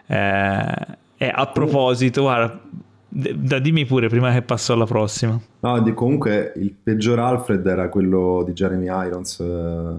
[0.07, 2.61] Eh, e a proposito, guarda,
[3.09, 5.37] da dimmi pure prima che passo alla prossima.
[5.61, 9.41] No, di, comunque il peggior Alfred era quello di Jeremy Irons.
[9.41, 9.97] Eh,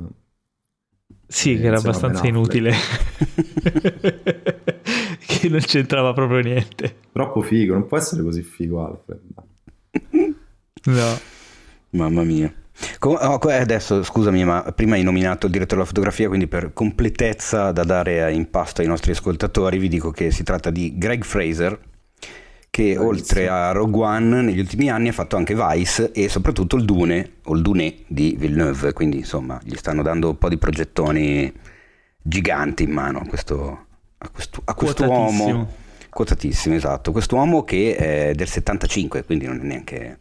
[1.27, 2.71] sì, che era abbastanza inutile.
[5.19, 6.95] che non c'entrava proprio niente.
[7.11, 9.19] Troppo figo, non può essere così figo Alfred.
[10.85, 11.19] No.
[11.89, 12.53] Mamma mia.
[12.97, 17.71] Com- oh, adesso scusami, ma prima hai nominato il direttore della fotografia, quindi per completezza
[17.71, 21.77] da dare in pasto ai nostri ascoltatori vi dico che si tratta di Greg Fraser,
[22.69, 23.07] che Bravissimo.
[23.07, 27.33] oltre a Rogue One negli ultimi anni ha fatto anche Vice e soprattutto il Dune,
[27.43, 31.51] o il Dune di Villeneuve, quindi insomma gli stanno dando un po' di progettoni
[32.21, 33.85] giganti in mano a, questo,
[34.17, 35.87] a, questo, a quest'uomo.
[36.09, 37.11] Quotatissimo, esatto.
[37.11, 40.17] Quest'uomo che è del 75, quindi non è neanche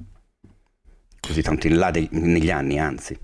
[1.20, 3.18] così tanto in là degli, negli anni, anzi.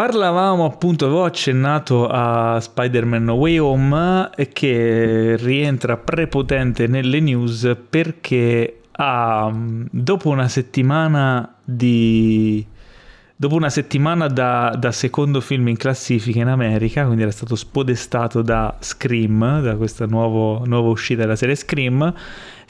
[0.00, 8.80] Parlavamo appunto, avevo accennato a Spider-Man No Way Home che rientra prepotente nelle news perché
[8.92, 12.66] ha, dopo una settimana di
[13.40, 18.42] dopo una settimana da, da, secondo film in classifica in America, quindi era stato spodestato
[18.42, 22.12] da Scream, da questa nuova uscita della serie Scream,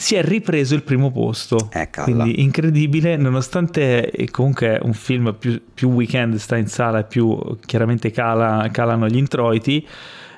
[0.01, 1.69] si è ripreso il primo posto.
[1.75, 7.59] Eh, quindi incredibile, nonostante comunque un film più, più, weekend sta in sala e più
[7.67, 9.87] chiaramente cala, calano gli introiti.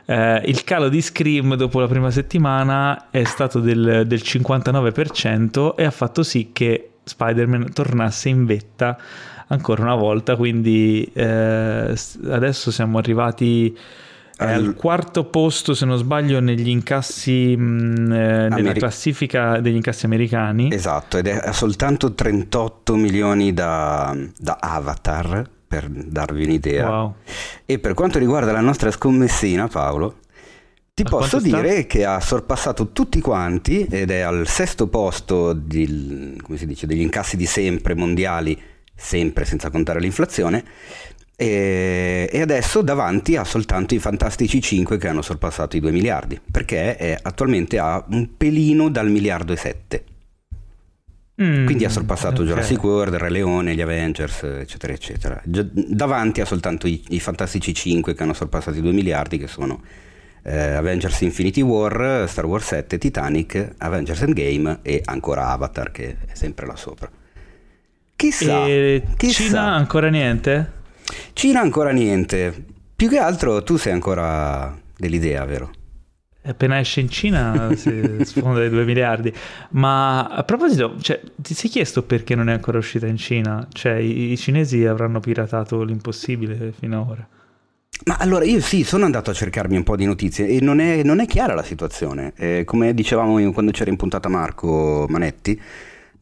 [0.05, 5.85] Eh, il calo di Scream dopo la prima settimana è stato del, del 59% e
[5.85, 8.99] ha fatto sì che Spider-Man tornasse in vetta
[9.47, 11.95] ancora una volta, quindi eh,
[12.31, 13.79] adesso siamo arrivati
[14.49, 19.77] eh, al quarto posto, se non sbaglio, negli incassi, mh, mm, eh, nella classifica degli
[19.77, 20.73] incassi americani.
[20.73, 26.89] Esatto, ed è soltanto 38 milioni da, da Avatar, per darvi un'idea.
[26.89, 27.15] Wow.
[27.65, 30.19] E per quanto riguarda la nostra scommessina, Paolo,
[30.95, 31.87] ti A posso dire sta?
[31.87, 37.47] che ha sorpassato tutti quanti ed è al sesto posto di, dice, degli incassi di
[37.47, 40.65] sempre mondiali sempre senza contare l'inflazione,
[41.37, 46.41] e, e, adesso davanti ha soltanto i fantastici 5 che hanno sorpassato i 2 miliardi,
[46.51, 50.05] perché è, attualmente ha un pelino dal miliardo e 7.
[51.43, 52.47] Mm, Quindi ha sorpassato okay.
[52.47, 55.41] Jurassic World, Re Leone, gli Avengers, eccetera, eccetera.
[55.45, 59.83] davanti ha soltanto i, i, fantastici 5 che hanno sorpassato i 2 miliardi, che sono
[60.45, 66.35] eh, Avengers Infinity War, Star Wars 7, Titanic, Avengers Endgame e ancora Avatar che è
[66.35, 67.11] sempre là sopra.
[68.15, 69.43] Chissà, e chissà.
[69.43, 70.81] Cina ancora niente?
[71.33, 72.65] Cina ancora niente.
[72.95, 75.71] Più che altro tu sei ancora dell'idea, vero?
[76.45, 79.33] Appena esce in Cina si sfonda dei 2 miliardi.
[79.71, 83.67] Ma a proposito, cioè, ti sei chiesto perché non è ancora uscita in Cina?
[83.73, 87.29] Cioè, i, i cinesi avranno piratato l'impossibile fino ad ora.
[88.05, 91.05] Ma allora io sì, sono andato a cercarmi un po' di notizie e non è,
[91.05, 92.33] non è chiara la situazione.
[92.37, 95.61] Eh, come dicevamo quando c'era in puntata Marco Manetti,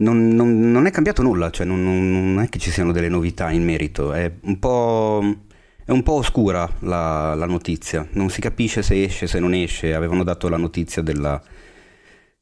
[0.01, 3.51] non, non, non, è cambiato nulla, cioè non, non, è che ci siano delle novità
[3.51, 5.37] in merito, è un po',
[5.85, 9.95] è un po oscura la, la, notizia, non si capisce se esce, se non esce,
[9.95, 11.41] avevano dato la notizia della,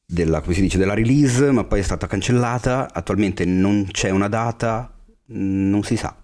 [0.05, 4.95] della, dice, della release, ma poi è stata cancellata, attualmente non c'è una data,
[5.27, 6.17] non si sa.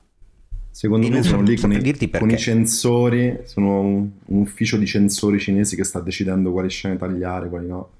[0.70, 5.38] Secondo me sono lì con i, con i, censori, sono un, un, ufficio di censori
[5.38, 7.90] cinesi che sta decidendo quali scene tagliare, quali no.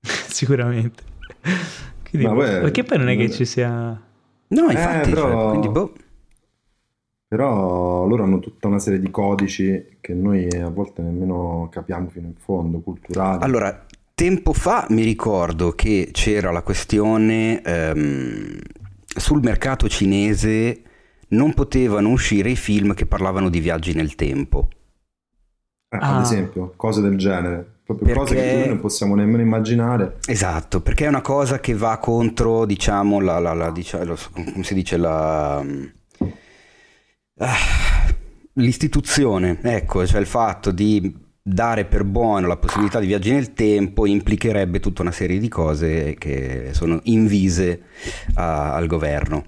[0.00, 1.02] Sicuramente.
[2.10, 3.68] Quindi, Ma beh, perché poi non è che ci sia...
[4.48, 5.30] No, infatti, eh, però...
[5.30, 5.92] Cioè, quindi, boh.
[7.28, 12.26] Però loro hanno tutta una serie di codici che noi a volte nemmeno capiamo fino
[12.26, 13.44] in fondo, culturali.
[13.44, 18.58] Allora, tempo fa mi ricordo che c'era la questione ehm,
[19.06, 20.82] sul mercato cinese
[21.28, 24.68] non potevano uscire i film che parlavano di viaggi nel tempo.
[25.88, 26.16] Eh, ah.
[26.16, 27.79] Ad esempio, cose del genere.
[27.94, 28.34] Proprio perché...
[28.34, 30.18] cose che noi non possiamo nemmeno immaginare.
[30.26, 34.74] Esatto, perché è una cosa che va contro, diciamo, la, la, la diciamo, come si
[34.74, 35.64] dice, la
[37.42, 37.56] Ah,
[38.54, 44.04] l'istituzione, ecco, cioè il fatto di dare per buono la possibilità di viaggi nel tempo
[44.04, 47.84] implicherebbe tutta una serie di cose che sono invise
[48.34, 49.42] a, al governo.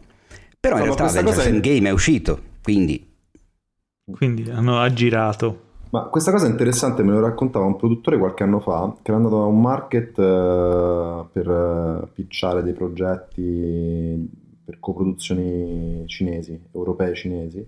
[0.58, 1.90] Però in no, realtà Avengers Endgame è...
[1.90, 3.10] è uscito, quindi...
[4.10, 5.71] Quindi hanno aggirato.
[5.92, 9.42] Ma questa cosa interessante, me lo raccontava un produttore qualche anno fa, che era andato
[9.42, 14.30] a un market uh, per uh, pitchare dei progetti
[14.64, 17.66] per coproduzioni cinesi, europee cinesi,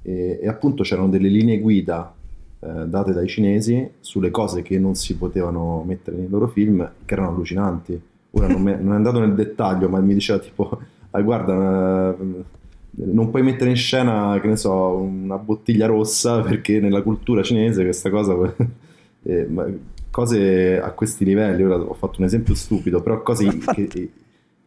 [0.00, 2.14] e, e appunto c'erano delle linee guida
[2.60, 7.14] eh, date dai cinesi sulle cose che non si potevano mettere nei loro film che
[7.14, 8.00] erano allucinanti.
[8.30, 10.78] Ora non, me, non è andato nel dettaglio, ma mi diceva tipo,
[11.10, 12.44] ah, guarda, eh,
[13.04, 17.82] non puoi mettere in scena, che ne so, una bottiglia rossa perché nella cultura cinese
[17.82, 18.34] questa cosa...
[19.22, 19.48] eh,
[20.10, 24.10] cose a questi livelli, ora ho fatto un esempio stupido, però cose che,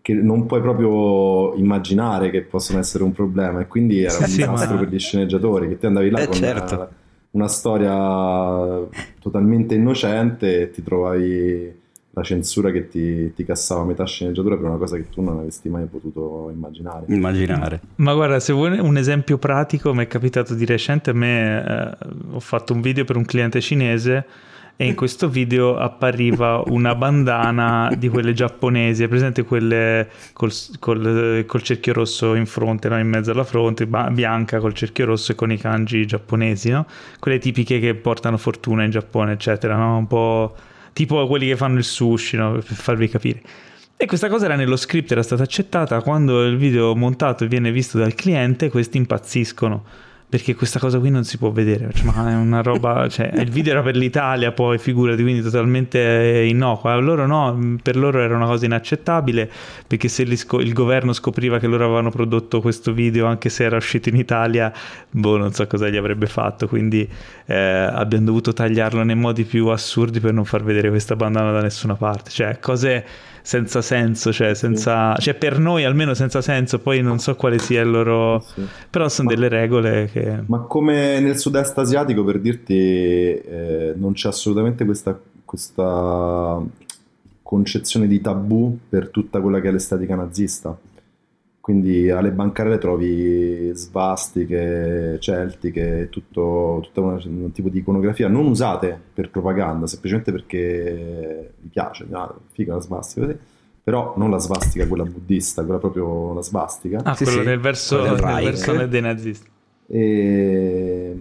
[0.01, 4.37] che non puoi proprio immaginare che possono essere un problema e quindi era un sì,
[4.37, 4.79] disastro ma...
[4.79, 6.73] per gli sceneggiatori che ti andavi là eh, con certo.
[6.75, 6.89] una,
[7.31, 8.87] una, storia
[9.19, 11.79] totalmente innocente e ti trovavi
[12.13, 15.69] la censura che ti, ti, cassava metà sceneggiatura per una cosa che tu non avresti
[15.69, 17.05] mai potuto immaginare.
[17.07, 17.81] Immaginare.
[17.95, 21.97] Ma guarda, se vuoi un esempio pratico, mi è capitato di recente, a me eh,
[22.31, 24.25] ho fatto un video per un cliente cinese
[24.75, 31.43] e in questo video appariva una bandana di quelle giapponesi, è presente quelle col, col,
[31.45, 32.97] col cerchio rosso in fronte, no?
[32.97, 36.87] in mezzo alla fronte, bianca col cerchio rosso e con i kanji giapponesi, no?
[37.19, 39.97] quelle tipiche che portano fortuna in Giappone, eccetera, no?
[39.97, 40.55] un po'
[40.93, 42.53] tipo quelli che fanno il sushi, no?
[42.53, 43.41] per farvi capire.
[43.97, 47.97] E questa cosa era nello script, era stata accettata, quando il video montato viene visto
[47.97, 52.35] dal cliente, questi impazziscono perché questa cosa qui non si può vedere, cioè, ma è
[52.35, 57.75] una roba, cioè, il video era per l'Italia poi, figurati, quindi totalmente innocua, loro no,
[57.83, 59.51] per loro era una cosa inaccettabile,
[59.85, 63.75] perché se scop- il governo scopriva che loro avevano prodotto questo video, anche se era
[63.75, 64.71] uscito in Italia,
[65.09, 67.05] boh, non so cosa gli avrebbe fatto, quindi
[67.47, 71.61] eh, abbiamo dovuto tagliarlo nei modi più assurdi per non far vedere questa bandana da
[71.61, 73.05] nessuna parte, cioè cose
[73.41, 75.23] senza senso, cioè, senza, sì.
[75.23, 78.39] cioè per noi almeno senza senso, poi non so quale sia il loro...
[78.41, 78.65] Sì.
[78.89, 80.43] però sono ma, delle regole che...
[80.45, 86.59] Ma come nel sud-est asiatico, per dirti, eh, non c'è assolutamente questa, questa
[87.41, 90.77] concezione di tabù per tutta quella che è l'estetica nazista.
[91.61, 98.99] Quindi alle bancarelle trovi svastiche, celtiche, tutto, tutto una, un tipo di iconografia non usate
[99.13, 102.17] per propaganda, semplicemente perché mi piace, mi
[102.51, 103.37] figa la svastica così.
[103.83, 107.01] Però non la svastica, quella buddista, quella proprio la svastica.
[107.03, 107.47] Ah, sì, quello sì.
[107.47, 109.49] nel verso, verso dei nazisti.
[109.85, 111.15] E,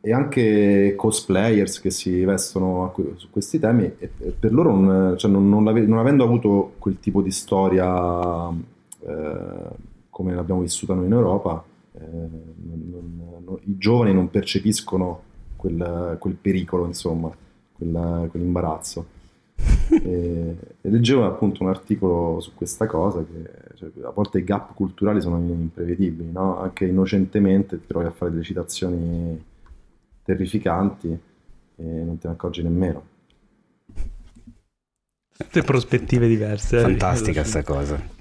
[0.00, 5.48] e, anche cosplayers che si vestono su questi temi, e per loro, non, cioè non,
[5.48, 8.74] non, non avendo avuto quel tipo di storia
[10.10, 15.22] come l'abbiamo vissuta noi in Europa, eh, non, non, i giovani non percepiscono
[15.56, 17.34] quel, quel pericolo, insomma,
[17.72, 19.14] quel, quell'imbarazzo.
[19.90, 24.74] e, e, leggevo appunto un articolo su questa cosa che cioè, a volte i gap
[24.74, 26.58] culturali sono imprevedibili, no?
[26.58, 29.42] anche innocentemente ti trovi a fare delle citazioni
[30.22, 31.08] terrificanti
[31.76, 33.14] e non te ne accorgi nemmeno.
[35.36, 36.78] Tutte prospettive diverse.
[36.78, 38.15] Eh, Fantastica questa cosa.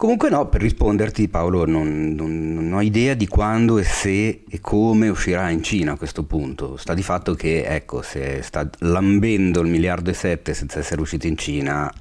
[0.00, 4.58] Comunque no, per risponderti Paolo non, non, non, ho idea di quando e se e
[4.58, 6.78] come uscirà in Cina a questo punto.
[6.78, 11.26] Sta di fatto che, ecco, se sta lambendo il miliardo e sette senza essere uscito
[11.26, 11.92] in Cina,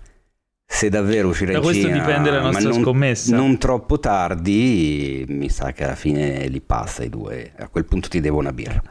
[0.65, 1.71] se davvero uscirà in Cina...
[1.71, 3.35] Da questo dipende la nostra non, scommessa.
[3.35, 7.51] Non troppo tardi, mi sa che alla fine li passa i due.
[7.57, 8.81] A quel punto ti devo una birra.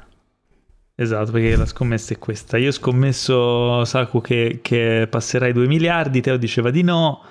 [0.95, 2.59] Esatto, perché la scommessa è questa.
[2.59, 7.23] Io ho scommesso, Saku, che, che passerai 2 miliardi, Teo diceva di no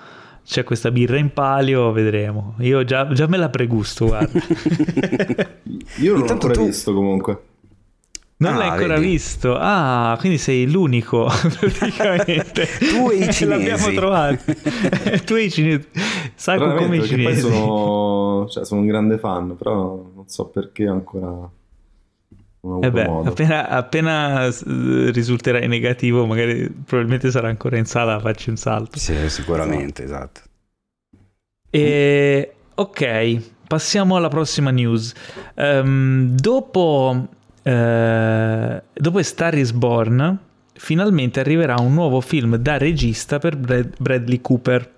[0.48, 2.56] c'è questa birra in palio, vedremo.
[2.60, 4.40] Io già, già me la pregusto, guarda.
[6.00, 6.66] Io non l'ho ancora tu...
[6.66, 7.42] visto comunque.
[8.38, 9.08] Non ah, l'hai ancora vedi.
[9.08, 9.58] visto?
[9.60, 11.26] Ah, quindi sei l'unico
[11.60, 12.66] praticamente.
[12.80, 13.46] tu e i cinesi.
[13.46, 14.44] L'abbiamo trovato.
[15.26, 15.88] tu e i cinesi.
[16.36, 17.42] Sai come i cinesi.
[17.42, 21.50] Poi sono, cioè, sono un grande fan, però non so perché ancora
[22.82, 29.00] eh beh, appena, appena, risulterai negativo, magari probabilmente sarà ancora in sala, facci un salto.
[29.00, 30.42] Sì, sicuramente, esatto.
[31.70, 35.14] E, ok, passiamo alla prossima news.
[35.56, 37.28] Um, dopo,
[37.64, 40.40] uh, dopo Star is Born,
[40.74, 44.96] finalmente arriverà un nuovo film da regista per Brad- Bradley Cooper.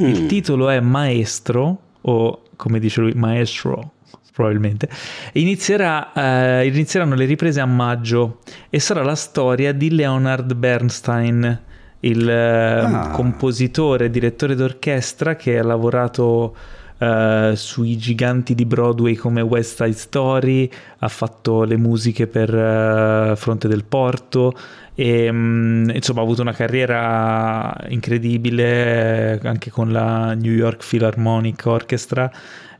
[0.00, 0.04] Mm.
[0.04, 3.92] Il titolo è Maestro, o come dice lui, Maestro
[4.32, 4.88] probabilmente,
[5.34, 8.38] inizierà, eh, inizieranno le riprese a maggio
[8.70, 11.60] e sarà la storia di Leonard Bernstein,
[12.00, 13.10] il eh, ah.
[13.10, 16.56] compositore e direttore d'orchestra che ha lavorato
[17.02, 23.34] eh, sui giganti di Broadway come West Side Story, ha fatto le musiche per uh,
[23.34, 24.54] Fronte del Porto
[24.94, 32.30] e um, insomma ha avuto una carriera incredibile anche con la New York Philharmonic Orchestra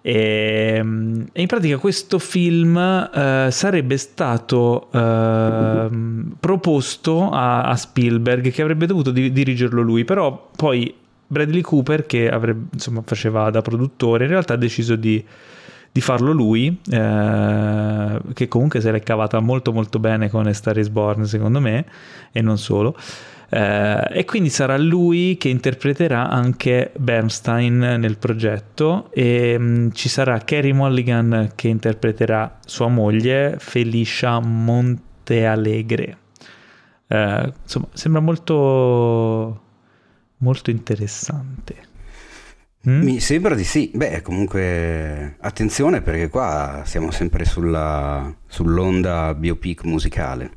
[0.02, 8.50] e, ehm, e in pratica questo film uh, sarebbe stato uh, proposto a, a, Spielberg
[8.50, 10.92] che avrebbe dovuto di- dirigerlo lui, però poi
[11.24, 15.24] Bradley Cooper che avrebbe, insomma, faceva da produttore in realtà ha deciso di,
[15.90, 20.88] di farlo lui, eh, che comunque se l'è cavata molto molto bene con Star is
[20.88, 21.86] Born secondo me
[22.32, 22.96] e non solo.
[23.54, 30.08] Eh, e quindi sarà lui che interpreterà anche Bernstein nel progetto e mh, mm, ci
[30.08, 36.16] sarà Carrie Mulligan che interpreterà sua moglie Felicia Montealegre.
[37.06, 39.62] Eh, insomma, sembra molto,
[40.38, 41.74] molto interessante.
[42.88, 43.02] Mm?
[43.02, 43.90] Mi sembra di sì.
[43.92, 50.52] Beh, comunque attenzione perché qua siamo sempre sulla, sull'onda biopic musicale.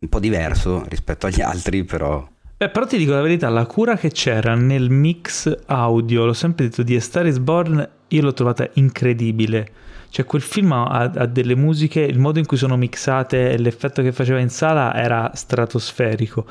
[0.00, 2.30] Un po' diverso rispetto agli altri, però
[2.62, 6.68] Beh, però ti dico la verità, la cura che c'era nel mix audio, l'ho sempre
[6.68, 9.66] detto di A Star is Born, io l'ho trovata incredibile.
[10.08, 14.00] Cioè quel film ha, ha delle musiche, il modo in cui sono mixate e l'effetto
[14.00, 16.46] che faceva in sala era stratosferico.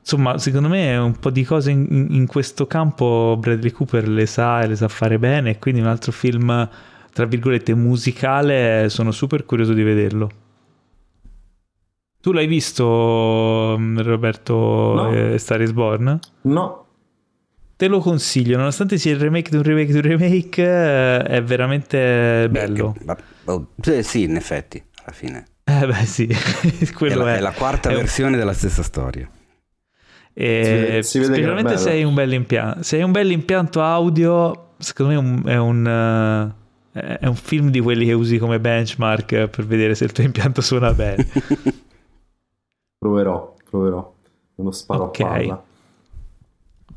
[0.00, 4.60] Insomma, secondo me un po' di cose in, in questo campo Bradley Cooper le sa
[4.60, 6.68] e le sa fare bene, quindi un altro film,
[7.10, 10.30] tra virgolette, musicale, sono super curioso di vederlo.
[12.20, 15.12] Tu l'hai visto, mm, Roberto, no.
[15.12, 16.18] eh, Star is Born?
[16.42, 16.86] No.
[17.76, 21.42] Te lo consiglio, nonostante sia il remake di un remake di un remake, eh, è
[21.44, 22.96] veramente bello.
[23.00, 23.68] Beh, oh,
[24.02, 25.44] sì, in effetti, alla fine.
[25.62, 26.26] Eh beh sì,
[26.92, 27.36] quello è la, è.
[27.36, 28.38] è la quarta è versione un...
[28.38, 29.30] della stessa storia.
[30.34, 32.82] E si vede, si specialmente se hai un bel impianto.
[32.82, 36.54] Se hai un bel impianto audio, secondo me è un, è un,
[36.94, 40.24] uh, è un film di quelli che usi come benchmark per vedere se il tuo
[40.24, 41.26] impianto suona bene.
[42.98, 44.12] Proverò, proverò.
[44.56, 45.26] Uno sparo okay.
[45.26, 45.62] a palla.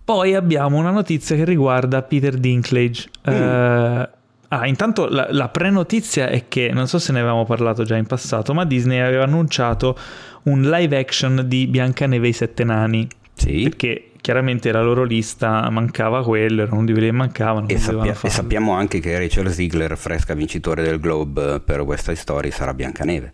[0.04, 3.08] Poi abbiamo una notizia che riguarda Peter Dinklage.
[3.30, 3.34] Mm.
[3.34, 4.08] Uh,
[4.48, 8.08] ah, intanto la, la pre-notizia è che, non so se ne avevamo parlato già in
[8.08, 9.96] passato, ma Disney aveva annunciato
[10.44, 13.08] un live action di Biancaneve e i Sette Nani.
[13.34, 13.62] Sì.
[13.62, 17.68] Perché chiaramente la loro lista mancava quello, erano di quelli che mancavano.
[17.68, 22.16] E, sappia- e, sappiamo anche che Rachel Ziegler, fresca vincitore del Globe per West Side
[22.16, 23.34] Story, sarà Biancaneve.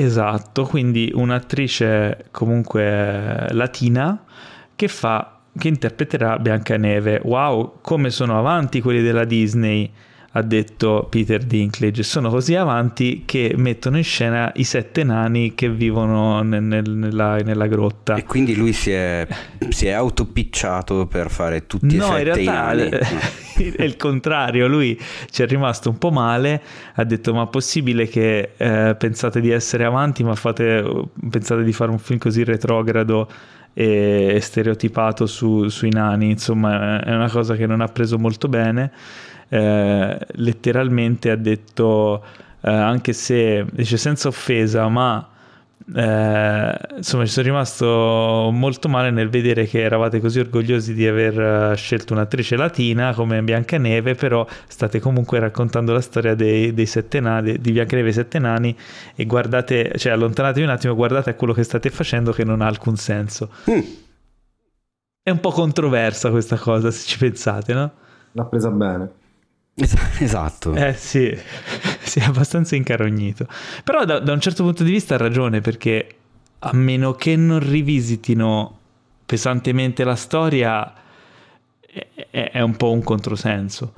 [0.00, 4.24] Esatto, quindi un'attrice comunque latina
[4.76, 7.20] che fa che interpreterà Biancaneve.
[7.24, 9.90] Wow, come sono avanti quelli della Disney,
[10.32, 12.02] ha detto Peter Dinklage.
[12.02, 17.36] Sono così avanti che mettono in scena i sette nani che vivono nel, nel, nella,
[17.36, 18.14] nella, grotta.
[18.16, 19.26] E quindi lui si è,
[19.70, 22.88] si è autopicciato per fare tutti no, e sette i nani.
[23.74, 24.98] è il contrario, lui
[25.30, 26.62] ci è rimasto un po' male,
[26.94, 30.84] ha detto ma è possibile che eh, pensate di essere avanti ma fate,
[31.28, 33.28] pensate di fare un film così retrogrado
[33.74, 38.90] e stereotipato su, sui nani, insomma è una cosa che non ha preso molto bene,
[39.48, 42.22] eh, letteralmente ha detto
[42.60, 45.28] eh, anche se dice senza offesa ma
[45.94, 51.40] eh, insomma ci sono rimasto molto male nel vedere che eravate così orgogliosi di aver
[51.72, 57.20] eh, scelto un'attrice latina come Biancaneve però state comunque raccontando la storia dei, dei sette
[57.20, 58.76] nani di Biancaneve e sette nani
[59.14, 62.66] e guardate cioè allontanatevi un attimo guardate a quello che state facendo che non ha
[62.66, 63.80] alcun senso mm.
[65.22, 67.92] è un po' controversa questa cosa se ci pensate no?
[68.32, 69.10] l'ha presa bene
[70.18, 70.74] Esatto.
[70.74, 71.36] Eh sì,
[72.00, 73.46] si è abbastanza incarognito.
[73.84, 76.08] Però da, da, un certo punto di vista ha ragione perché
[76.60, 78.76] a meno che non rivisitino
[79.24, 80.92] pesantemente la storia
[82.30, 83.92] è, è un po' un controsenso.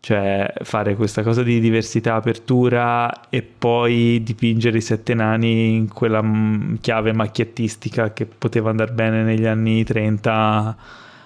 [0.00, 6.22] Cioè fare questa cosa di diversità, apertura e poi dipingere i sette nani in quella
[6.22, 10.76] mm, chiave macchiettistica che poteva andare bene negli anni 30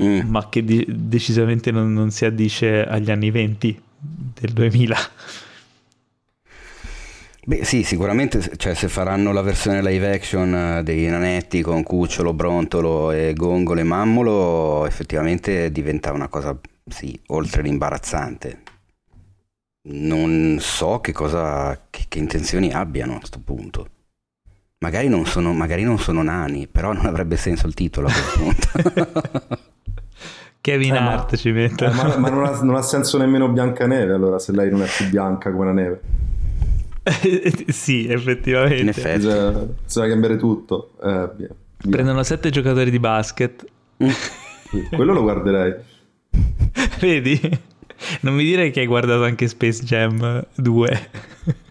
[0.00, 0.20] mm.
[0.28, 4.96] ma che di- decisamente non, non si addice agli anni 20 del 2000.
[7.48, 12.34] Beh sì, sicuramente cioè, se faranno la versione live action eh, dei nanetti con cucciolo,
[12.34, 18.62] brontolo e gongolo e mammolo, effettivamente diventa una cosa, sì, oltre l'imbarazzante.
[19.90, 23.88] Non so che cosa, che, che intenzioni abbiano a questo punto.
[24.80, 28.52] Magari non, sono, magari non sono nani, però non avrebbe senso il titolo a quel
[28.52, 29.58] punto.
[30.60, 31.86] Kevin eh, Hart ci mette.
[31.86, 34.86] Eh, ma, ma non, ha, non ha senso nemmeno Biancaneve, allora, se lei non è
[34.86, 36.00] più bianca come la neve.
[37.68, 38.80] sì, effettivamente.
[38.80, 39.18] In effetti.
[39.18, 40.92] Bisogna, bisogna cambiare tutto.
[41.02, 41.48] Eh, via,
[41.78, 41.90] via.
[41.90, 43.64] Prendono sette giocatori di basket.
[44.90, 45.74] Quello lo guarderei.
[47.00, 47.40] Vedi?
[48.20, 51.10] Non mi dire che hai guardato anche Space Jam 2.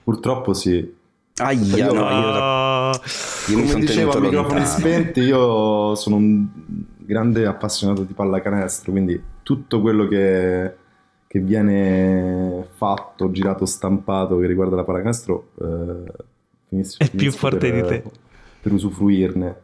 [0.04, 0.96] Purtroppo sì.
[1.40, 3.02] Aia, io, no, io, da...
[3.50, 6.48] io Come dicevo a microfoni spenti, io sono un
[7.08, 10.86] grande appassionato di pallacanestro, quindi tutto quello che
[11.28, 16.12] che viene fatto, girato, stampato che riguarda la pallacanestro eh,
[16.68, 18.04] finisce, è più forte per, di te
[18.62, 19.56] per usufruirne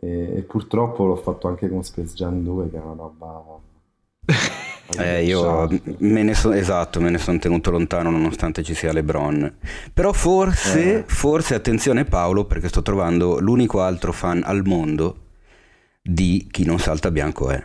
[0.00, 3.42] e, e, purtroppo l'ho fatto anche con Space Jam 2 che è una roba
[4.98, 5.68] eh, io
[5.98, 9.56] me ne sono esatto, me ne sono tenuto lontano nonostante ci sia LeBron.
[9.94, 11.04] Però forse, eh.
[11.06, 15.27] forse attenzione Paolo, perché sto trovando l'unico altro fan al mondo
[16.08, 17.62] di chi non salta bianco è.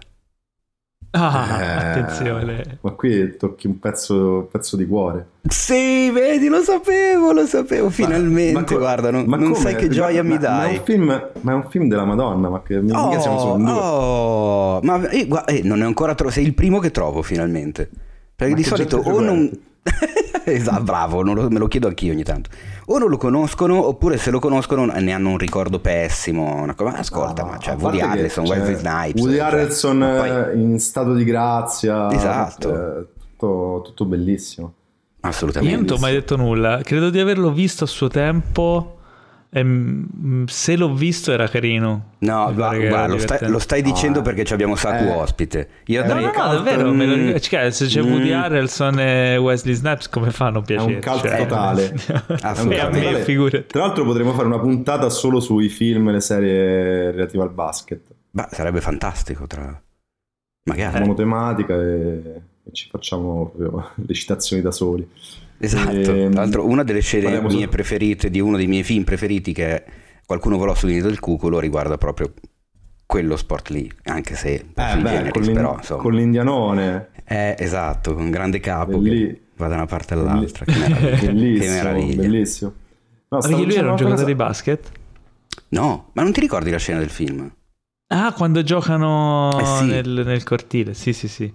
[1.11, 2.79] Ah, eh, attenzione.
[2.81, 5.27] Ma qui tocchi un pezzo, pezzo, di cuore.
[5.47, 7.89] Sì, vedi, lo sapevo, lo sapevo.
[7.91, 10.57] Finalmente, ma, guarda, non, ma non sai che gioia ma, mi dai.
[10.57, 13.57] Ma è, un film, ma è un film della Madonna, ma che oh, siamo solo
[13.57, 13.71] due.
[13.71, 17.89] Oh, ma eh, guarda, eh, non è ancora trovato, sei il primo che trovo finalmente.
[18.35, 19.51] Perché di solito o non...
[20.45, 22.49] esatto, bravo, lo, me lo chiedo anch'io ogni tanto
[22.85, 26.61] o non lo conoscono oppure se lo conoscono ne hanno un ricordo pessimo.
[26.61, 29.21] Una cosa, ascolta, no, ma cioè Woody Harrelson, Wesley Snipes.
[29.21, 30.29] Woody cioè, Harrelson poi...
[30.29, 32.11] Eh, in stato di grazia.
[32.11, 32.69] Esatto.
[32.69, 34.73] Eh, tutto, tutto bellissimo.
[35.21, 35.73] Assolutamente.
[35.73, 36.81] Io non ti ho mai detto nulla.
[36.83, 38.97] Credo di averlo visto a suo tempo
[39.55, 42.13] Ehm, se l'ho visto era carino.
[42.19, 45.69] No, va, va, lo, stai, lo, stai, dicendo ah, perché abbiamo Saku eh, ospite.
[45.85, 46.91] Io eh, no, no, no, davvero.
[46.91, 50.93] Mm, lo, cioè, se c'è mm, Woody Harrelson e Wesley Snipes, come fanno a piacere?
[50.93, 51.95] È un cult cioè, totale.
[52.41, 53.65] Assolutamente.
[53.67, 58.01] Tra l'altro potremmo fare una puntata solo sui film e le serie relative al basket.
[58.31, 59.45] Beh, sarebbe fantastico.
[59.45, 59.79] Tra...
[60.63, 60.93] Magari.
[60.93, 65.07] Facciamo tematica e, e ci facciamo proprio le citazioni da soli.
[65.57, 67.69] Esatto, e, ehm, tra l'altro una delle scene mie su...
[67.69, 69.83] preferite di uno dei miei film preferiti che è
[70.25, 72.33] Qualcuno volò sul nido del cuculo riguarda proprio
[73.05, 77.09] quello sport lì, anche se eh, beh, generis, con, però, insomma, con l'indianone.
[77.25, 79.27] Eh, esatto, con un grande capo Belli...
[79.27, 80.65] che va da una parte all'altra.
[80.65, 80.79] Belli...
[80.79, 81.59] Che, meraviglia.
[81.61, 82.21] che meraviglia.
[82.21, 82.73] Bellissimo.
[83.27, 84.25] No, Perché lui era un giocatore cosa...
[84.25, 84.91] di basket?
[85.69, 87.51] No, ma non ti ricordi la scena del film?
[88.07, 89.85] Ah, quando giocano eh sì.
[89.85, 91.51] nel, nel cortile, sì sì sì.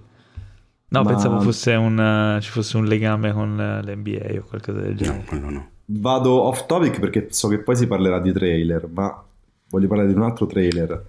[0.91, 1.11] No, Ma...
[1.11, 5.25] pensavo fosse un, ci fosse un legame con l'NBA o qualcosa del genere.
[5.31, 5.71] No, no, no.
[5.91, 9.25] Vado off topic perché so che poi si parlerà di trailer, ma
[9.69, 11.05] voglio parlare di un altro trailer.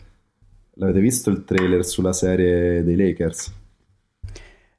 [0.75, 3.53] L'avete visto il trailer sulla serie dei Lakers?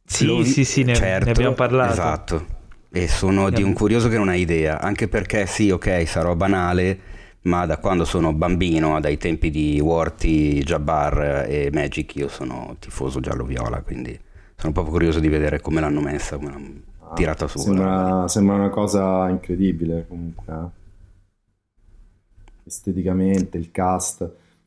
[0.05, 0.43] Sì, Lo...
[0.43, 1.93] sì, sì, ne, certo, ne, abbiamo parlato.
[1.93, 2.47] Esatto.
[2.91, 6.99] E sono di un curioso che non ha idea, anche perché sì, ok, sarò banale,
[7.43, 13.21] ma da quando sono bambino, dai tempi di Worthy, Jabbar e Magic, io sono tifoso
[13.21, 14.19] giallo-viola, quindi
[14.61, 16.73] sono proprio curioso di vedere come l'hanno messa, come l'hanno
[17.09, 17.59] ah, tirata su.
[17.59, 20.53] Sembra, sembra, una cosa incredibile comunque.
[20.53, 20.79] Eh.
[22.65, 24.19] Esteticamente, il cast.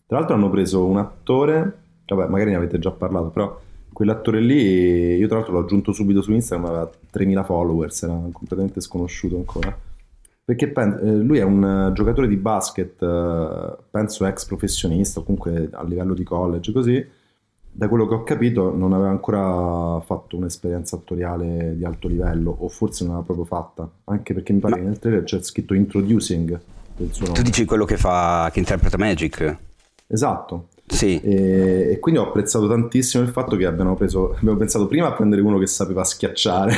[0.07, 1.77] Tra l'altro hanno preso un attore,
[2.07, 3.59] vabbè magari ne avete già parlato, però
[3.93, 8.81] quell'attore lì, io tra l'altro l'ho aggiunto subito su Instagram, aveva 3.000 followers, era completamente
[8.81, 9.77] sconosciuto ancora.
[10.43, 16.15] Perché eh, lui è un giocatore di basket, eh, penso ex professionista, comunque a livello
[16.15, 17.07] di college, così,
[17.75, 22.69] da quello che ho capito non aveva ancora fatto un'esperienza attoriale di alto livello o
[22.69, 23.89] forse non l'aveva proprio fatta.
[24.05, 24.79] Anche perché mi pare Ma...
[24.79, 26.59] che nel trailer c'è scritto introducing
[26.95, 27.37] del suo nome.
[27.37, 29.57] tu dici quello che fa che interpreta Magic?
[30.05, 30.67] Esatto.
[30.85, 31.19] Sì.
[31.21, 35.13] E, e, quindi ho apprezzato tantissimo il fatto che abbiano preso abbiamo pensato prima a
[35.13, 36.75] prendere uno che sapeva schiacciare.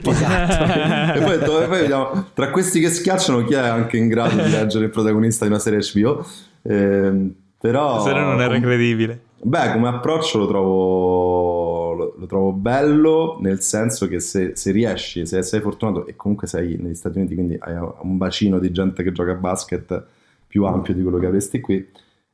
[0.02, 0.64] Esatto.
[1.18, 4.48] e poi, detto, poi vediamo tra questi che schiacciano chi è anche in grado di
[4.48, 6.24] leggere il protagonista di una serie HBO
[6.62, 12.52] eh, però se no non era credibile Beh, come approccio lo trovo, lo, lo trovo
[12.52, 17.18] bello, nel senso che se, se, riesci, se sei fortunato e comunque sei negli Stati
[17.18, 20.04] Uniti, quindi hai un bacino di gente che gioca a basket
[20.46, 21.76] più ampio di quello che avresti qui,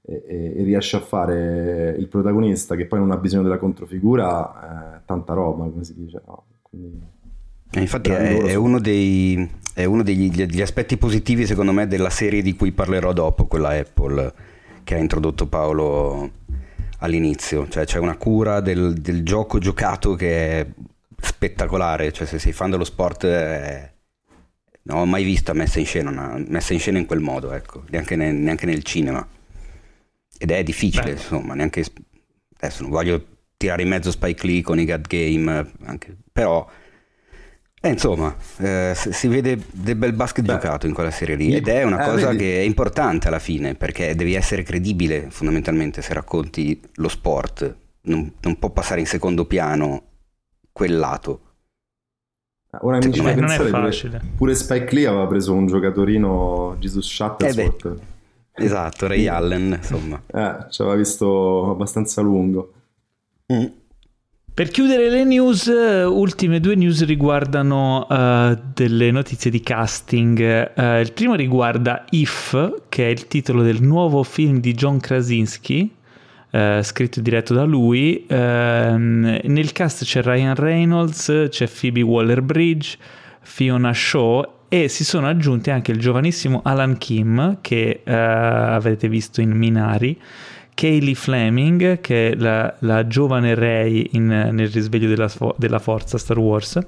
[0.07, 4.97] e, e, e riesci a fare il protagonista che poi non ha bisogno della controfigura,
[4.97, 6.23] eh, tanta roba, come si dice.
[6.27, 6.45] No?
[6.63, 7.01] Quindi,
[7.71, 12.11] eh, Infatti è, è, uno, dei, è uno degli, degli aspetti positivi secondo me della
[12.11, 14.33] serie di cui parlerò dopo, quella Apple
[14.85, 16.31] che ha introdotto Paolo
[16.99, 20.67] all'inizio, cioè c'è una cura del, del gioco giocato che è
[21.21, 23.93] spettacolare, cioè se sei fan dello sport eh,
[24.83, 27.85] non ho mai vista messa in scena, una, messa in scena in quel modo, ecco,
[27.91, 29.27] neanche, ne, neanche nel cinema.
[30.37, 31.11] Ed è difficile, Beh.
[31.13, 31.85] insomma, neanche...
[32.57, 33.27] Adesso non voglio
[33.57, 36.69] tirare in mezzo Spike Lee con i God Game, anche, però...
[37.85, 41.69] Eh, insomma, eh, si vede del bel basket Beh, giocato in quella serie lì ed
[41.69, 42.39] è una eh, cosa vedi.
[42.39, 48.33] che è importante alla fine perché devi essere credibile fondamentalmente se racconti lo sport, non,
[48.41, 50.03] non può passare in secondo piano
[50.73, 51.41] quel lato.
[52.81, 54.17] Ora mi non è facile.
[54.19, 58.01] Pure, pure, Spike Lee aveva preso un giocatorino Jesus Shuttlesworth.
[58.55, 60.23] Eh esatto, Ray Allen, insomma.
[60.27, 62.73] Eh, ci aveva visto abbastanza lungo.
[63.53, 63.67] Mm.
[64.55, 70.71] Per chiudere le news, ultime due news riguardano uh, delle notizie di casting.
[70.77, 75.93] Uh, il primo riguarda If, che è il titolo del nuovo film di John Krasinski,
[76.53, 78.27] uh, scritto e diretto da lui.
[78.29, 82.97] Ehm, nel cast c'è Ryan Reynolds, c'è Phoebe Waller-Bridge,
[83.41, 89.51] Fiona Shaw e si sono aggiunti anche il giovanissimo Alan Kim, che avete visto in
[89.51, 90.17] Minari.
[90.75, 96.39] Kaylee Fleming, che è la, la giovane Rey in, nel risveglio della, della, forza Star
[96.39, 96.79] Wars,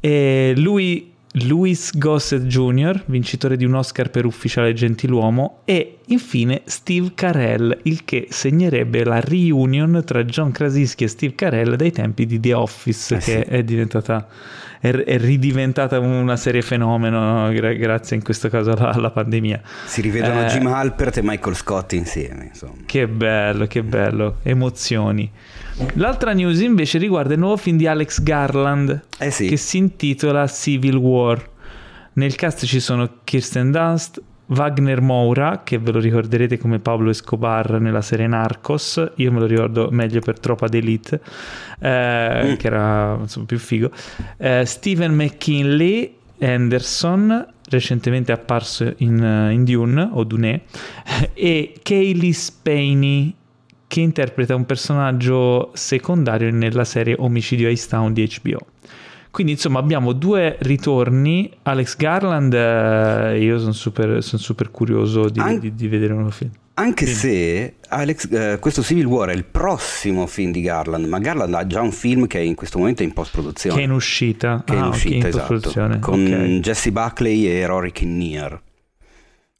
[0.00, 1.12] e lui,
[1.44, 8.04] Louis Gossett Jr., vincitore di un Oscar per Ufficiale Gentiluomo, e infine Steve Carell, il
[8.04, 13.16] che segnerebbe la reunion tra John Krasinski e Steve Carell dai tempi di The Office,
[13.16, 13.54] eh che sì.
[13.54, 14.26] è diventata
[14.80, 19.60] è, è ridiventata una serie fenomeno gra- grazie in questo caso alla, alla pandemia.
[19.86, 22.46] Si rivedono eh, Jim Halpert e Michael Scott insieme.
[22.46, 22.74] Insomma.
[22.84, 25.30] Che bello, che bello, emozioni.
[25.94, 29.46] L'altra news invece riguarda il nuovo film di Alex Garland eh sì.
[29.46, 31.50] che si intitola Civil War.
[32.14, 37.80] Nel cast ci sono Kirsten Dunst, Wagner Moura, che ve lo ricorderete come Pablo Escobar
[37.80, 41.20] nella serie Narcos, io me lo ricordo meglio per Tropa d'Elite,
[41.80, 42.54] eh, mm.
[42.54, 43.90] che era insomma, più figo,
[44.38, 50.62] eh, Stephen McKinley Anderson, recentemente apparso in, in Dune o Dune,
[51.34, 53.34] e Kaylee Spaney,
[53.86, 58.58] che interpreta un personaggio secondario nella serie Omicidio Ice Town di HBO.
[59.36, 61.50] Quindi insomma abbiamo due ritorni.
[61.64, 66.30] Alex Garland, eh, io sono super, son super, curioso di, An- di, di, vedere un
[66.30, 66.50] film.
[66.72, 67.20] Anche Quindi.
[67.20, 71.66] se Alex, eh, questo Civil War è il prossimo film di Garland, ma Garland ha
[71.66, 73.76] già un film che in questo momento è in post-produzione.
[73.76, 74.62] Che è in uscita.
[74.64, 75.98] Che è in ah, uscita, okay, esatto.
[76.00, 76.60] Con okay.
[76.60, 78.58] Jesse Buckley e Rory Kinnear.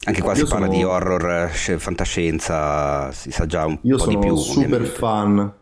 [0.07, 0.61] Anche qua io si sono...
[0.61, 4.29] parla di horror, eh, fantascienza, si sa già un io po' di più.
[4.29, 4.97] Io sono super ovviamente.
[4.97, 5.53] fan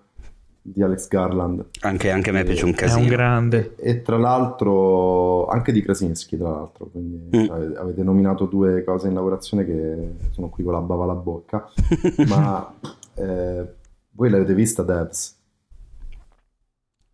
[0.61, 1.65] di Alex Garland.
[1.81, 2.99] Anche, anche a me piace un casino.
[2.99, 3.75] È un grande.
[3.75, 7.49] E, tra l'altro anche di Krasinski, tra l'altro, quindi mm.
[7.49, 11.67] avete, avete, nominato due cose in lavorazione che sono qui con la bava alla bocca,
[12.27, 12.71] ma
[13.15, 13.73] eh,
[14.11, 15.35] voi l'avete vista Devs?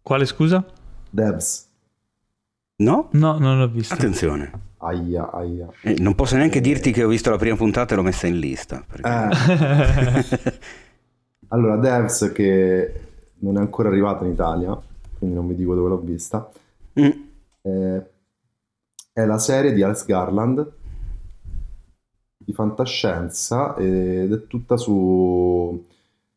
[0.01, 0.65] Quale scusa?
[1.09, 1.69] Devs.
[2.77, 3.07] No?
[3.11, 3.93] No, non l'ho vista.
[3.93, 4.69] Attenzione.
[4.81, 5.67] Aia, aia.
[5.83, 6.61] Eh, non posso neanche eh...
[6.61, 8.83] dirti che ho visto la prima puntata e l'ho messa in lista.
[8.87, 9.07] Perché...
[10.27, 10.59] Eh.
[11.49, 12.93] allora, Devs che
[13.39, 14.79] non è ancora arrivata in Italia,
[15.17, 16.49] quindi non vi dico dove l'ho vista.
[16.99, 17.09] Mm.
[17.61, 18.05] Eh,
[19.13, 20.71] è la serie di Alex Garland
[22.37, 25.85] di fantascienza ed è tutta su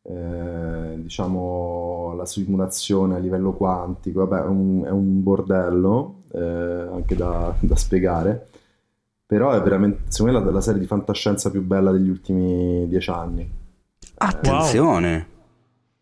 [0.03, 4.25] eh, diciamo la simulazione a livello quantico.
[4.25, 8.47] Vabbè, è un, è un bordello eh, anche da, da, spiegare.
[9.25, 13.09] Però è veramente, secondo me, la, la, serie di fantascienza più bella degli ultimi dieci
[13.09, 13.49] anni.
[14.17, 15.13] Attenzione!
[15.13, 15.25] Wow.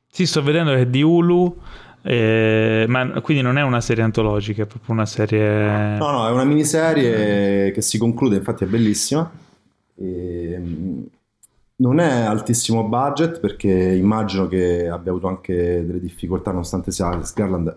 [0.07, 1.57] Sì, sto vedendo che è di Hulu,
[2.01, 5.97] eh, ma quindi non è una serie antologica, è proprio una serie...
[5.97, 9.31] No, no, è una miniserie che si conclude, infatti è bellissima.
[9.95, 11.01] E, mm,
[11.75, 17.33] non è altissimo budget perché immagino che abbia avuto anche delle difficoltà, nonostante sia Alex
[17.33, 17.75] Garland,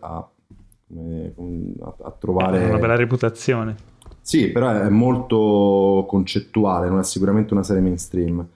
[0.94, 2.62] a, a, trovare...
[2.62, 3.74] È una bella reputazione.
[4.20, 8.46] Sì, però è molto concettuale, non è sicuramente una serie mainstream.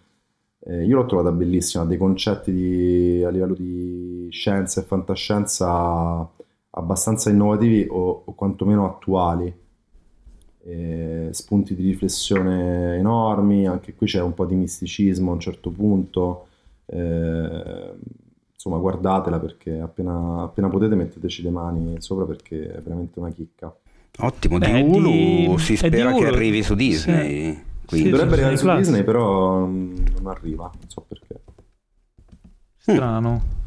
[0.62, 6.28] Eh, io l'ho trovata bellissima, dei concetti di, a livello di scienza e fantascienza
[6.70, 9.52] abbastanza innovativi o, o quantomeno attuali.
[10.62, 15.70] Eh, spunti di riflessione enormi, anche qui c'è un po' di misticismo a un certo
[15.70, 16.47] punto.
[16.86, 17.94] Eh,
[18.61, 23.74] insomma, guardatela perché appena, appena, potete metteteci le mani sopra perché è veramente una chicca.
[24.19, 25.55] Ottimo, di Beh, Hulu di...
[25.59, 27.55] si spera che arrivi su Disney.
[27.55, 27.69] Sì.
[27.87, 28.77] Quindi sì, dovrebbe arrivare su Plus.
[28.77, 31.41] Disney, però non arriva, non so perché.
[32.77, 33.59] Strano.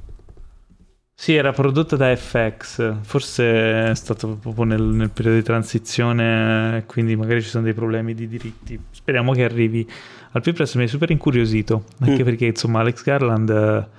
[1.16, 7.16] Sì, era prodotta da FX, forse è stato proprio nel, nel, periodo di transizione, quindi
[7.16, 8.80] magari ci sono dei problemi di diritti.
[8.92, 9.90] Speriamo che arrivi
[10.32, 12.26] al più presto, mi è super incuriosito, anche mm.
[12.26, 13.90] perché insomma Alex Garland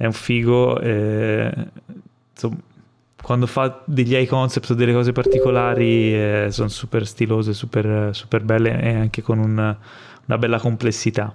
[0.00, 1.52] è un figo, e,
[2.32, 2.56] insomma,
[3.22, 8.42] quando fa degli high concept o delle cose particolari eh, sono super stilose, super, super
[8.42, 9.58] belle e anche con un,
[10.24, 11.34] una bella complessità.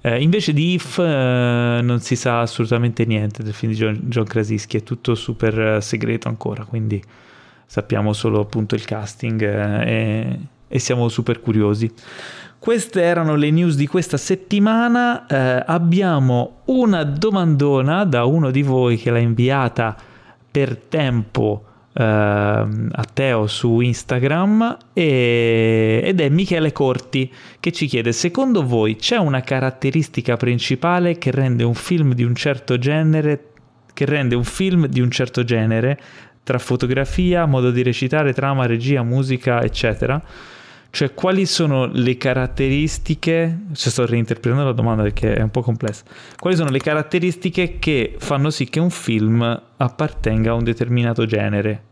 [0.00, 4.24] Eh, invece di If eh, non si sa assolutamente niente del film di John, John
[4.24, 7.00] Krasinski, è tutto super eh, segreto ancora, quindi
[7.64, 11.88] sappiamo solo appunto il casting eh, e, e, siamo super curiosi.
[12.60, 15.26] Queste erano le news di questa settimana.
[15.26, 19.96] Eh, abbiamo una domandona da uno di voi che l'ha inviata
[20.50, 28.12] per tempo uh, a Teo su Instagram e, ed è Michele Corti che ci chiede
[28.12, 33.52] secondo voi c'è una caratteristica principale che rende un film di un certo genere
[33.94, 35.98] che rende un film di un certo genere
[36.42, 40.20] tra fotografia, modo di recitare, trama, regia, musica, eccetera
[40.90, 46.02] cioè, quali sono le caratteristiche, se sto reinterpretando la domanda perché è un po' complessa,
[46.36, 51.84] quali sono le caratteristiche che fanno sì che un film appartenga a un determinato genere?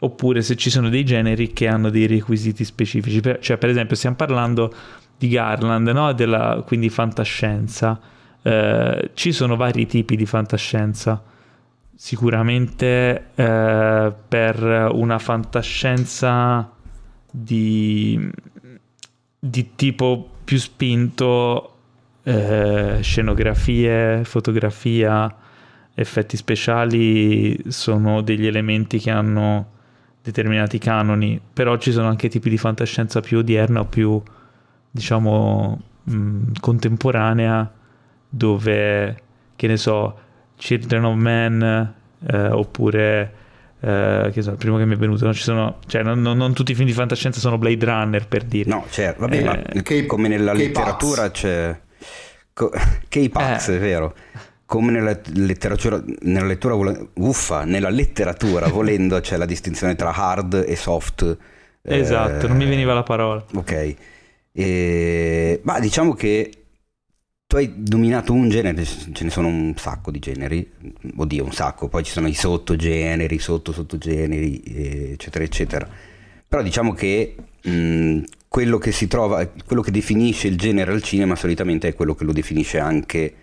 [0.00, 3.20] Oppure se ci sono dei generi che hanno dei requisiti specifici.
[3.20, 4.72] Cioè, per esempio, stiamo parlando
[5.18, 6.12] di Garland, no?
[6.12, 8.00] Della, quindi fantascienza.
[8.40, 11.20] Eh, ci sono vari tipi di fantascienza.
[11.94, 16.70] Sicuramente eh, per una fantascienza
[17.30, 18.30] di,
[19.38, 21.74] di tipo più spinto,
[22.22, 25.34] eh, scenografie, fotografia,
[25.94, 29.76] effetti speciali sono degli elementi che hanno
[30.22, 34.20] determinati canoni, però ci sono anche tipi di fantascienza più odierna o più,
[34.90, 37.72] diciamo, mh, contemporanea,
[38.28, 39.22] dove,
[39.56, 40.18] che ne so,
[40.56, 41.94] Children of Men,
[42.26, 43.32] eh, oppure
[43.80, 46.52] eh, che so, il primo che mi è venuto, non, sono, cioè, non, non, non,
[46.52, 48.68] tutti i film di fantascienza sono Blade Runner per dire.
[48.68, 51.78] No, certo, vabbè, eh, ma che, come nella letteratura c'è...
[52.52, 52.72] Co-
[53.08, 53.76] K-Pax, eh.
[53.76, 54.14] è vero.
[54.66, 56.74] Come nella letteratura, nella lettura,
[57.14, 61.36] uffa, nella letteratura volendo c'è la distinzione tra hard e soft.
[61.80, 63.42] Esatto, non mi eh, veniva la parola.
[63.54, 63.94] Ok.
[64.52, 66.50] E, ma diciamo che
[67.48, 70.70] tu hai dominato un genere, ce ne sono un sacco di generi,
[71.16, 74.62] oddio un sacco, poi ci sono i sottogeneri, sotto sottogeneri,
[75.12, 75.88] eccetera, eccetera.
[76.46, 81.36] Però diciamo che mh, quello che si trova, quello che definisce il genere al cinema
[81.36, 83.34] solitamente è quello che lo definisce anche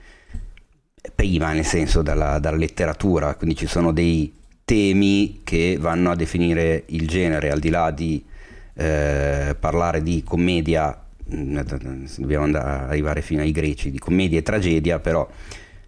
[1.15, 4.32] prima, nel senso dalla, dalla letteratura, quindi ci sono dei
[4.65, 8.23] temi che vanno a definire il genere, al di là di
[8.76, 15.28] eh, parlare di commedia dobbiamo andare, arrivare fino ai greci di commedia e tragedia, però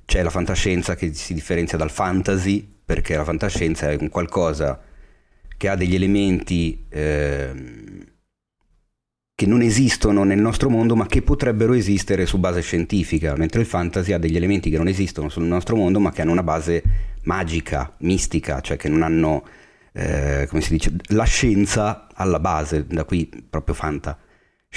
[0.06, 4.82] c'è la fantascienza che si differenzia dal fantasy, perché la fantascienza è un qualcosa
[5.58, 7.52] che ha degli elementi eh,
[9.36, 13.68] che non esistono nel nostro mondo, ma che potrebbero esistere su base scientifica, mentre il
[13.68, 16.82] fantasy ha degli elementi che non esistono sul nostro mondo, ma che hanno una base
[17.24, 19.46] magica, mistica, cioè che non hanno,
[19.92, 24.18] eh, come si dice, la scienza alla base, da qui proprio fanta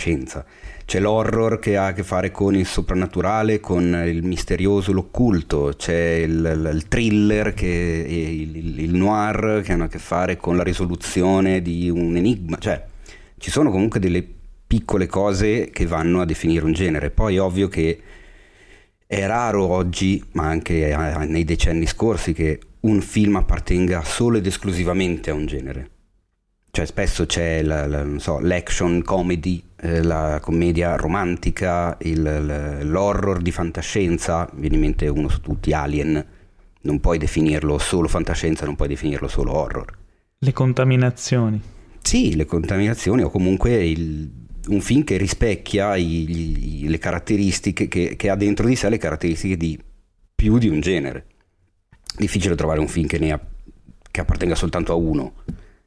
[0.01, 0.45] scienza.
[0.85, 6.23] C'è l'horror che ha a che fare con il soprannaturale, con il misterioso, l'occulto, c'è
[6.25, 11.63] il, il thriller, che, il, il, noir che hanno a che fare con la risoluzione
[11.63, 12.85] di un enigma, cioè
[13.39, 14.27] ci sono comunque delle
[14.67, 17.11] piccole cose che vanno a definire un genere.
[17.11, 18.01] Poi è ovvio che
[19.07, 20.97] è raro oggi, ma anche
[21.27, 25.91] nei decenni scorsi, che un film appartenga solo ed esclusivamente a un genere.
[26.71, 33.51] Cioè spesso c'è la, la, so, l'action comedy eh, la commedia romantica, il, l'horror di
[33.51, 36.23] fantascienza, viene in mente uno su tutti, Alien,
[36.83, 39.97] non puoi definirlo solo fantascienza, non puoi definirlo solo horror.
[40.39, 41.61] Le contaminazioni.
[42.03, 44.31] Sì, le contaminazioni o comunque il,
[44.69, 48.99] un film che rispecchia i, i, le caratteristiche, che, che, ha dentro di sé le
[48.99, 49.79] caratteristiche di
[50.35, 51.27] più di un genere.
[52.19, 53.41] Difficile trovare un film che, ne ha,
[54.11, 55.33] che appartenga soltanto a uno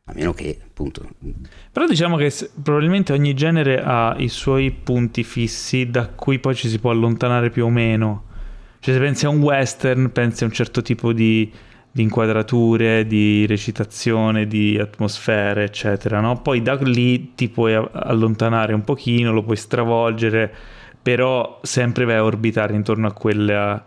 [0.06, 1.08] a meno che appunto
[1.72, 6.68] però diciamo che probabilmente ogni genere ha i suoi punti fissi da cui poi ci
[6.68, 8.26] si può allontanare più o meno
[8.80, 11.50] cioè se pensi a un western pensi a un certo tipo di,
[11.90, 16.42] di inquadrature di recitazione di atmosfere eccetera no?
[16.42, 20.54] poi da lì ti puoi allontanare un pochino lo puoi stravolgere
[21.02, 23.82] però sempre vai a orbitare intorno a quella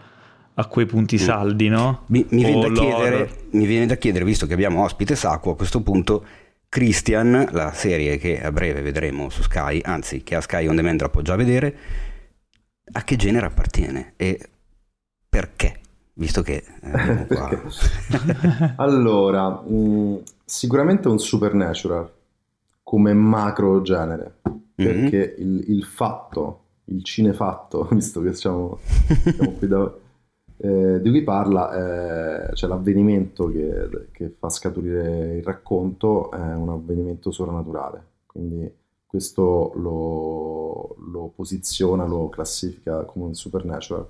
[0.58, 2.04] a quei punti saldi, no?
[2.06, 5.82] Mi, mi, viene chiedere, mi, viene da chiedere, visto che abbiamo ospite Sacco, a questo
[5.82, 6.24] punto
[6.68, 11.00] Christian, la serie che a breve vedremo su Sky, anzi che a Sky On Demand
[11.00, 11.76] la può già vedere,
[12.92, 14.48] a che genere appartiene e
[15.28, 15.80] perché?
[16.14, 16.64] Visto che...
[18.76, 22.10] allora, mh, mm, sicuramente un supernatural
[22.82, 24.36] come macro genere,
[24.74, 25.56] perché mm-hmm.
[25.56, 28.78] il, il fatto, il cinefatto, visto che siamo,
[29.34, 30.04] siamo qui da
[30.58, 36.70] eh, di cui parla, eh, cioè l'avvenimento che, che, fa scaturire il racconto è un
[36.70, 38.72] avvenimento sovrannaturale, quindi
[39.04, 44.06] questo lo, lo posiziona, lo classifica come un supernatural.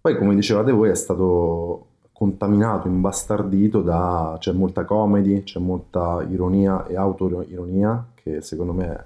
[0.00, 4.36] Poi, come dicevate voi, è stato contaminato, imbastardito da...
[4.38, 9.04] c'è molta comedy, c'è molta ironia e autoironia, che secondo me è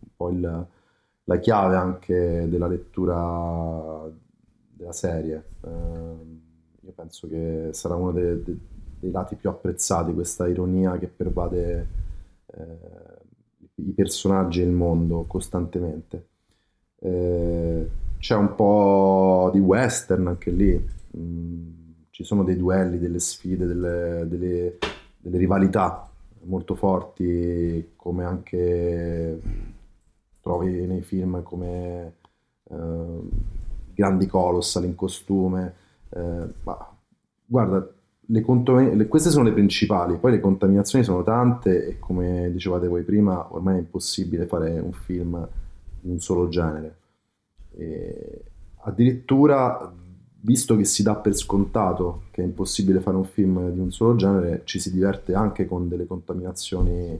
[0.00, 0.66] un po' il,
[1.24, 4.10] la chiave anche della lettura
[4.82, 5.44] della serie.
[5.64, 5.70] Eh,
[6.84, 8.60] io penso che sarà uno dei, dei,
[8.98, 11.86] dei, lati più apprezzati, questa ironia che pervade
[12.46, 13.20] eh,
[13.76, 16.26] i personaggi e il mondo costantemente.
[16.98, 17.88] Eh,
[18.18, 21.70] c'è un po' di western anche lì, mm,
[22.10, 24.78] ci sono dei duelli, delle sfide, delle, delle,
[25.18, 26.08] delle rivaltà
[26.44, 29.40] molto forti, come anche
[30.40, 32.14] trovi nei film come
[32.68, 33.20] eh,
[34.02, 35.74] grandi colossal in costume.
[36.08, 36.96] Eh, ma,
[37.44, 37.88] guarda,
[38.24, 42.88] le contam- le, queste sono le principali, poi le contaminazioni sono tante e come dicevate
[42.88, 45.48] voi prima, ormai è impossibile fare un film
[46.00, 46.96] di un solo genere.
[47.74, 48.44] E
[48.84, 49.92] addirittura,
[50.40, 54.16] visto che si dà per scontato che è impossibile fare un film di un solo
[54.16, 57.10] genere, ci si diverte anche con delle contaminazioni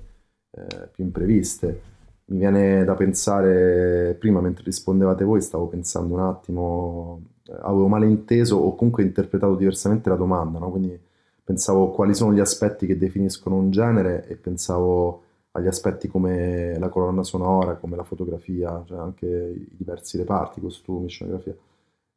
[0.55, 1.92] eh, più impreviste
[2.33, 8.57] mi viene da pensare, prima mentre rispondevate voi, stavo pensando un attimo, eh, avevo malinteso
[8.57, 10.71] o comunque interpretato diversamente la domanda, no?
[10.71, 10.99] quindi
[11.45, 16.89] pensavo quali sono gli aspetti che definiscono un genere e pensavo agli aspetti come la
[16.89, 21.55] colonna sonora, come la fotografia, cioè anche i diversi reparti, costumi, scenografia.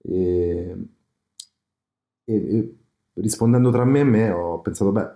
[0.01, 0.75] E,
[2.23, 2.75] e, e
[3.15, 5.11] rispondendo tra me e me ho pensato, beh,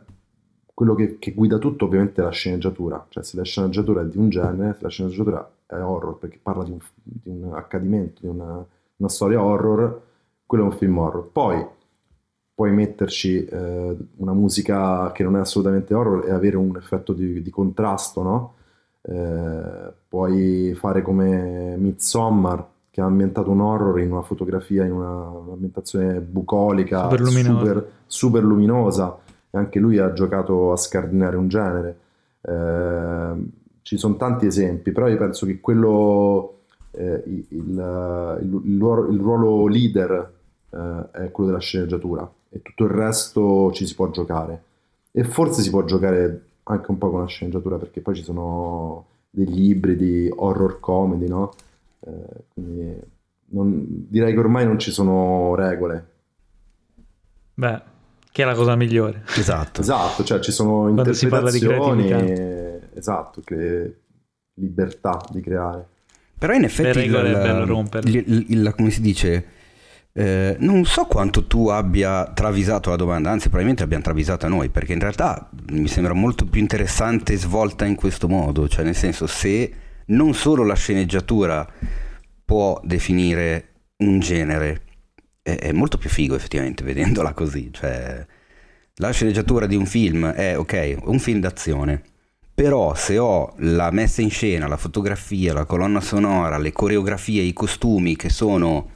[0.79, 4.17] quello che, che, guida tutto ovviamente è la sceneggiatura, cioè se la sceneggiatura è di
[4.17, 8.27] un genere, se la sceneggiatura è horror perché parla di un, di un accadimento, di
[8.27, 8.65] una,
[8.95, 10.01] una, storia horror,
[10.45, 11.27] quello è un film horror.
[11.33, 11.65] Poi
[12.55, 17.41] puoi metterci eh, una musica che non è assolutamente horror e avere un effetto di,
[17.41, 18.53] di contrasto, no?
[19.01, 25.27] Eh, puoi fare come Midsommar che ha ambientato un horror in una fotografia, in una,
[25.27, 27.57] un'ambientazione bucolica, super luminosa.
[27.57, 31.99] Super, super luminosa anche lui ha giocato a scardinare un genere.
[32.41, 33.33] Eh,
[33.81, 36.59] ci sono tanti esempi, però io penso che quello,
[36.91, 40.33] eh, il, il, il, il, ruolo leader
[40.69, 44.63] eh, è quello della sceneggiatura e tutto il resto ci si può giocare.
[45.11, 49.05] E forse si può giocare anche un po' con la sceneggiatura perché poi ci sono
[49.29, 51.51] degli ibridi horror comedy, no?
[52.01, 52.95] Eh, quindi
[53.49, 56.07] non, direi che ormai non ci sono regole.
[57.55, 57.81] Beh,
[58.31, 59.23] che è la cosa migliore.
[59.35, 59.81] Esatto.
[59.81, 62.11] esatto, cioè ci sono Quando interpretazioni,
[62.93, 64.01] esatto, che
[64.55, 65.87] libertà di creare.
[66.37, 69.45] Però in effetti il, il, il, il, come si dice,
[70.13, 74.93] eh, non so quanto tu abbia travisato la domanda, anzi probabilmente abbiamo travisata noi, perché
[74.93, 79.71] in realtà mi sembra molto più interessante svolta in questo modo, cioè nel senso se
[80.07, 81.67] non solo la sceneggiatura
[82.43, 84.81] può definire un genere,
[85.57, 87.69] è, è molto più figo effettivamente vedendola così.
[87.71, 88.25] Cioè,
[88.95, 92.01] la sceneggiatura di un film è ok, un film d'azione.
[92.53, 97.53] Però se ho la messa in scena, la fotografia, la colonna sonora, le coreografie, i
[97.53, 98.89] costumi che sono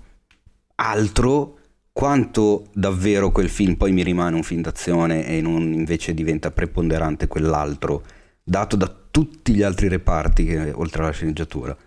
[0.76, 1.60] altro,
[1.94, 7.28] quanto davvero quel film poi mi rimane un film d'azione e non invece diventa preponderante
[7.28, 8.04] quell'altro,
[8.44, 11.78] dato da tutti gli altri reparti che, oltre alla sceneggiatura.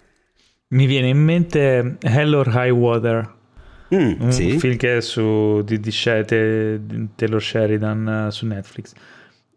[0.68, 3.35] Mi viene in mente Hell or High Water
[3.94, 4.58] Mm, un sì.
[4.58, 8.92] film che è su, di, di, di Taylor Sheridan uh, su Netflix.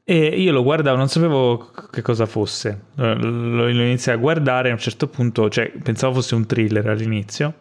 [0.03, 2.79] E io lo guardavo, non sapevo che cosa fosse.
[2.95, 6.87] Lo, lo, lo iniziai a guardare a un certo punto, cioè pensavo fosse un thriller
[6.87, 7.53] all'inizio.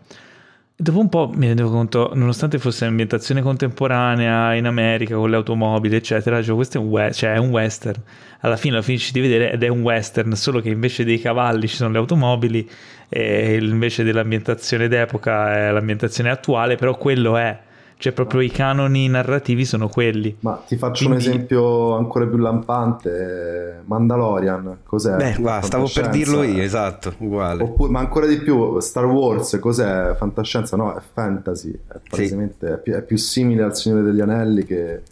[0.80, 5.96] Dopo un po' mi rendevo conto, nonostante fosse un'ambientazione contemporanea in America con le automobili,
[5.96, 8.00] eccetera, cioè questo è un, we- cioè è un western.
[8.42, 11.66] Alla fine lo finisci di vedere ed è un western, solo che invece dei cavalli
[11.66, 12.70] ci sono le automobili
[13.08, 17.58] e invece dell'ambientazione d'epoca è l'ambientazione attuale, però quello è,
[17.98, 20.36] cioè proprio i canoni narrativi sono quelli.
[20.40, 21.26] Ma ti faccio Quindi...
[21.26, 25.16] un esempio ancora più lampante, Mandalorian, cos'è?
[25.16, 27.64] Beh, guarda, stavo per dirlo io, esatto, uguale.
[27.64, 30.14] Oppure, ma ancora di più, Star Wars, cos'è?
[30.16, 30.76] Fantascienza?
[30.76, 32.34] No, è fantasy, è, sì.
[32.60, 35.02] è, più, è più simile al Signore degli Anelli che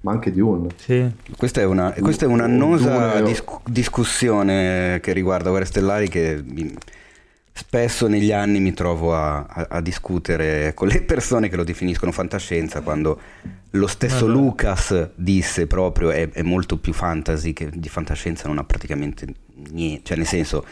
[0.00, 0.68] ma anche di un.
[0.76, 1.10] Sì.
[1.36, 6.40] Questa è una, questa è un'annosa dis- discussione che riguarda Guerre Stellari che
[7.58, 12.12] spesso negli anni mi trovo a, a, a, discutere con le persone che lo definiscono
[12.12, 13.20] fantascienza quando
[13.70, 14.38] lo stesso Vabbè.
[14.38, 19.26] Lucas disse proprio è, è, molto più fantasy che di fantascienza non ha praticamente
[19.70, 20.64] niente, cioè nel senso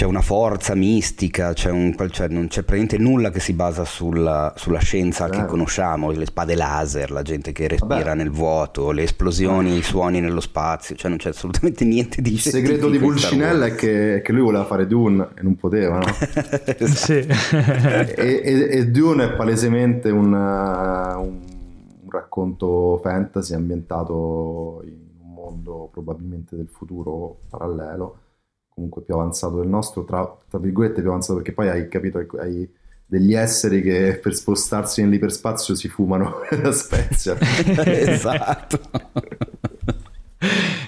[0.00, 4.54] c'è una forza mistica, c'è un, cioè non c'è praticamente nulla che si basa sulla,
[4.56, 5.30] sulla scienza eh.
[5.30, 8.14] che conosciamo, le spade laser, la gente che respira Vabbè.
[8.14, 12.40] nel vuoto, le esplosioni, i suoni nello spazio, cioè non c'è assolutamente niente di Il
[12.40, 16.06] segreto di Pulcinella è che, che, lui voleva fare Dune e non poteva, no?
[16.64, 16.86] esatto.
[16.86, 17.18] Sì.
[17.18, 21.40] e, e, e, Dune è palesemente un, un,
[22.04, 28.16] un racconto fantasy ambientato in un mondo probabilmente del futuro parallelo
[28.80, 32.66] comunque più avanzato del nostro, tra, tra virgolette più avanzato perché poi hai capito, hai
[33.04, 37.36] degli esseri che per spostarsi nell'iperspazio si fumano la spezia.
[37.84, 38.80] esatto.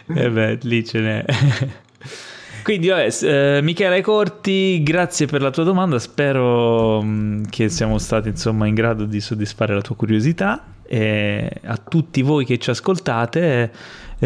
[0.07, 1.25] e eh beh, lì ce n'è.
[2.63, 5.99] Quindi, vabbè, eh, Michele Corti, grazie per la tua domanda.
[5.99, 10.65] Spero mh, mm, che siamo stati insomma in grado di soddisfare la tua curiosità.
[10.87, 13.73] E a tutti voi che ci ascoltate,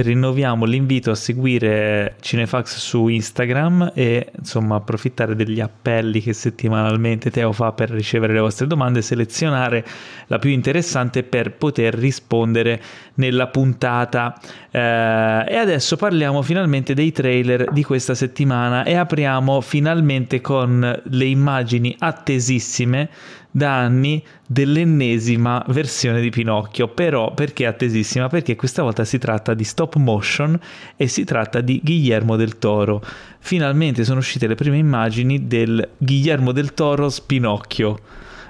[0.02, 7.52] rinnoviamo l'invito a seguire Cinefax su Instagram e insomma approfittare degli appelli che settimanalmente Teo
[7.52, 9.84] fa per ricevere le vostre domande selezionare
[10.26, 12.80] la più interessante per poter rispondere
[13.14, 14.38] nella puntata.
[14.70, 21.24] Eh, e adesso parliamo finalmente dei trailer di questa settimana e apriamo finalmente con le
[21.24, 23.08] immagini attesissime
[23.56, 26.88] da anni dell'ennesima versione di Pinocchio.
[26.88, 28.28] Però perché attesissima?
[28.28, 30.60] Perché questa volta si tratta di stop motion
[30.94, 33.02] e si tratta di Guillermo del Toro.
[33.38, 37.98] Finalmente sono uscite le prime immagini del Guillermo del Toro Spinocchio.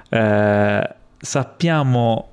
[0.09, 2.27] Eh, sappiamo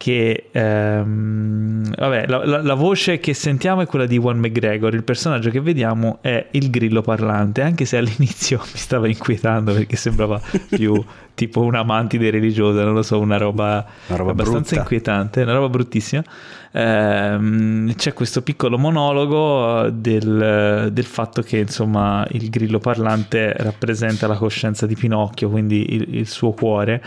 [0.00, 5.04] che ehm, vabbè, la, la, la, voce che sentiamo è quella di Juan McGregor, il
[5.04, 10.40] personaggio che vediamo è il grillo parlante, anche se all'inizio mi stava inquietando perché sembrava
[10.70, 11.04] più
[11.34, 14.76] tipo una mantide religiosa, non lo so, una roba, una roba abbastanza brutta.
[14.76, 16.24] inquietante, una roba bruttissima.
[16.72, 24.36] Ehm, c'è questo piccolo monologo del, del, fatto che insomma il grillo parlante rappresenta la
[24.36, 27.02] coscienza di Pinocchio, quindi il, il suo cuore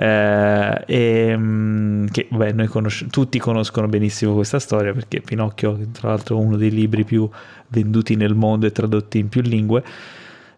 [0.00, 6.08] eh, e, mm, che beh, noi conosci- tutti conoscono benissimo questa storia perché Pinocchio, tra
[6.08, 7.28] l'altro, è uno dei libri più
[7.68, 9.82] venduti nel mondo e tradotti in più lingue.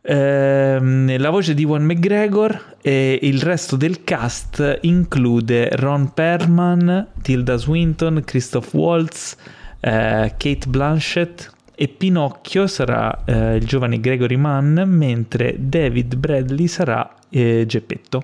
[0.00, 7.56] Eh, la voce di Juan McGregor e il resto del cast include Ron Perlman, Tilda
[7.56, 9.36] Swinton, Christoph Waltz,
[9.80, 17.12] eh, Kate Blanchett e Pinocchio sarà eh, il giovane Gregory Mann mentre David Bradley sarà
[17.28, 18.22] eh, Geppetto.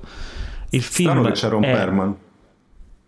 [0.71, 1.73] Il film che c'era un è...
[1.73, 2.17] Perman.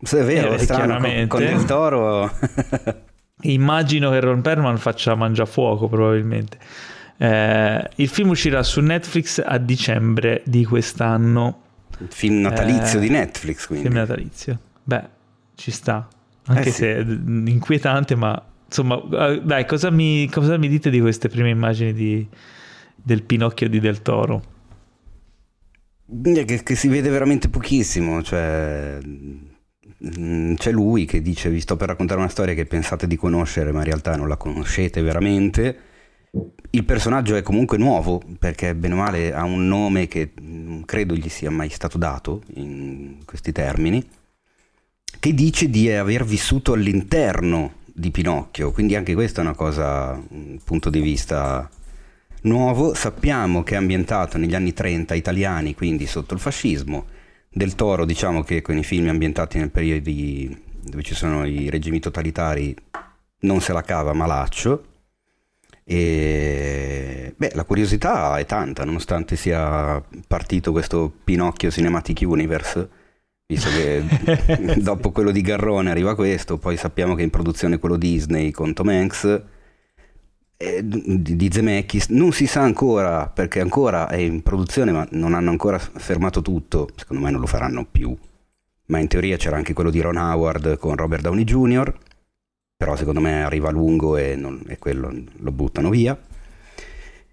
[0.03, 2.31] Se è vero, eh, strano, con, con il toro.
[3.43, 6.59] Immagino che Ron Perman faccia mangiafuoco probabilmente.
[7.19, 11.63] Eh, il film uscirà su Netflix a dicembre di quest'anno.
[11.99, 13.87] Il film natalizio eh, di Netflix, quindi.
[13.87, 14.59] Film natalizio.
[14.83, 15.03] Beh,
[15.55, 16.09] ci sta.
[16.47, 16.79] Anche eh sì.
[16.79, 21.51] se è inquietante, ma insomma, eh, dai, cosa mi, cosa mi dite di queste prime
[21.51, 22.27] immagini di,
[22.95, 24.43] del Pinocchio di Del Toro?
[26.23, 31.89] Che, che, si vede veramente pochissimo, cioè mm, c'è lui che dice vi sto per
[31.89, 35.79] raccontare una storia che pensate di conoscere ma in realtà non la conoscete veramente.
[36.71, 41.15] Il personaggio è comunque nuovo perché bene o male ha un nome che non credo
[41.15, 44.05] gli sia mai stato dato in questi termini,
[45.19, 50.59] che dice di aver vissuto all'interno di Pinocchio, quindi anche questa è una cosa, un
[50.65, 51.69] punto di vista
[52.43, 57.07] nuovo, sappiamo che è ambientato negli anni 30 italiani, quindi sotto il fascismo.
[57.53, 60.11] Del Toro, diciamo che con i film ambientati nel periodo
[60.83, 62.75] dove ci sono i regimi totalitari
[63.41, 64.85] non se la cava malaccio.
[65.85, 72.89] E beh, la curiosità è tanta, nonostante sia partito questo Pinocchio Cinematic Universe,
[73.47, 74.05] visto che
[74.79, 78.73] dopo quello di Garrone arriva questo, poi sappiamo che è in produzione quello Disney con
[78.73, 79.43] Tom Hanks
[80.83, 85.51] di, di Zemeckis non si sa ancora perché ancora è in produzione ma non hanno
[85.51, 86.89] ancora fermato tutto.
[86.97, 88.17] Secondo me non lo faranno più.
[88.87, 91.95] Ma in teoria c'era anche quello di Ron Howard con Robert Downey Jr
[92.81, 96.19] però secondo me arriva a lungo e, non, e quello lo buttano via.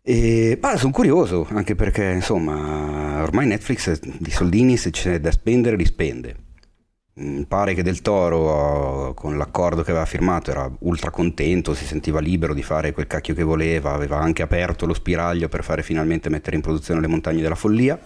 [0.01, 5.77] E, bah, sono curioso anche perché insomma ormai Netflix di soldini se c'è da spendere
[5.77, 6.35] li spende
[7.47, 12.53] pare che Del Toro con l'accordo che aveva firmato era ultra contento, si sentiva libero
[12.53, 16.55] di fare quel cacchio che voleva, aveva anche aperto lo spiraglio per fare finalmente mettere
[16.55, 17.99] in produzione le montagne della follia.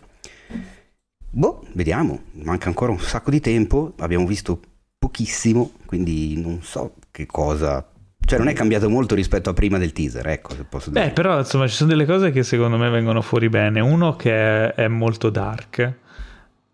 [1.30, 4.60] Boh, vediamo, manca ancora un sacco di tempo, abbiamo visto
[4.98, 7.86] pochissimo, quindi non so che cosa
[8.24, 11.08] cioè non è cambiato molto rispetto a prima del teaser, ecco, se posso dire.
[11.08, 13.80] Beh, però insomma ci sono delle cose che secondo me vengono fuori bene.
[13.82, 15.94] Uno che è molto dark,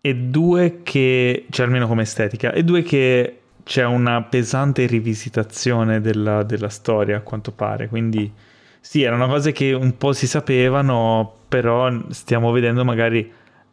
[0.00, 6.42] e due che, cioè almeno come estetica, e due che c'è una pesante rivisitazione della,
[6.42, 8.32] della storia a quanto pare, quindi
[8.80, 13.30] Sì, erano cose che un po' si sapevano, però stiamo vedendo magari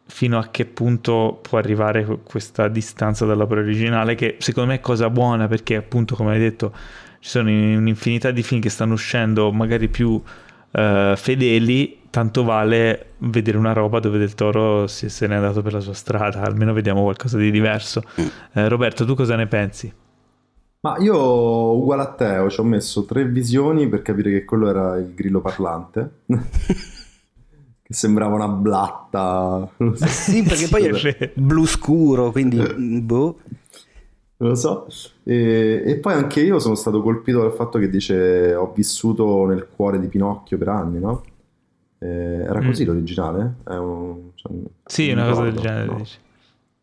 [0.08, 5.10] fino a che punto può arrivare questa distanza dall'opera originale, che secondo me è cosa
[5.10, 6.72] buona perché appunto, come hai detto,
[7.20, 13.58] ci sono un'infinità di film che stanno uscendo magari più uh, fedeli, tanto vale vedere
[13.58, 17.02] una roba dove Del Toro si, se n'è andato per la sua strada, almeno vediamo
[17.02, 18.02] qualcosa di diverso.
[18.16, 19.92] Uh, Roberto, tu cosa ne pensi?
[20.80, 24.96] Ma io, uguale a te, ci ho messo tre visioni per capire che quello era
[24.96, 26.20] il grillo parlante.
[27.82, 29.68] che sembrava una blatta.
[29.76, 30.06] So.
[30.06, 32.56] Sì, perché poi è blu scuro, quindi
[33.02, 33.40] boh.
[34.38, 34.86] Non lo so.
[35.22, 39.68] E, e, poi anche io sono stato colpito dal fatto che dice ho vissuto nel
[39.68, 41.22] cuore di Pinocchio per anni, no?
[41.98, 42.86] Eh, era così mm.
[42.86, 43.54] l'originale?
[43.64, 44.52] Un, cioè,
[44.84, 45.86] sì, una cosa del genere.
[45.86, 46.04] No.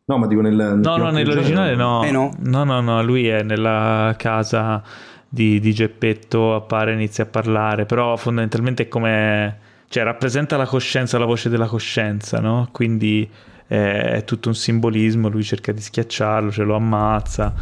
[0.06, 0.18] no.
[0.18, 2.04] ma dico nel, nel No, no, nell'originale no.
[2.04, 2.34] Eh no.
[2.40, 2.64] no.
[2.64, 4.82] No, no, lui è nella casa
[5.28, 9.60] di, di Geppetto, appare, inizia a parlare, però fondamentalmente è come...
[9.88, 12.68] Cioè, rappresenta la coscienza, la voce della coscienza, no?
[12.72, 13.30] Quindi
[13.68, 17.54] è tutto un simbolismo, lui cerca di schiacciarlo, ce lo ammazza,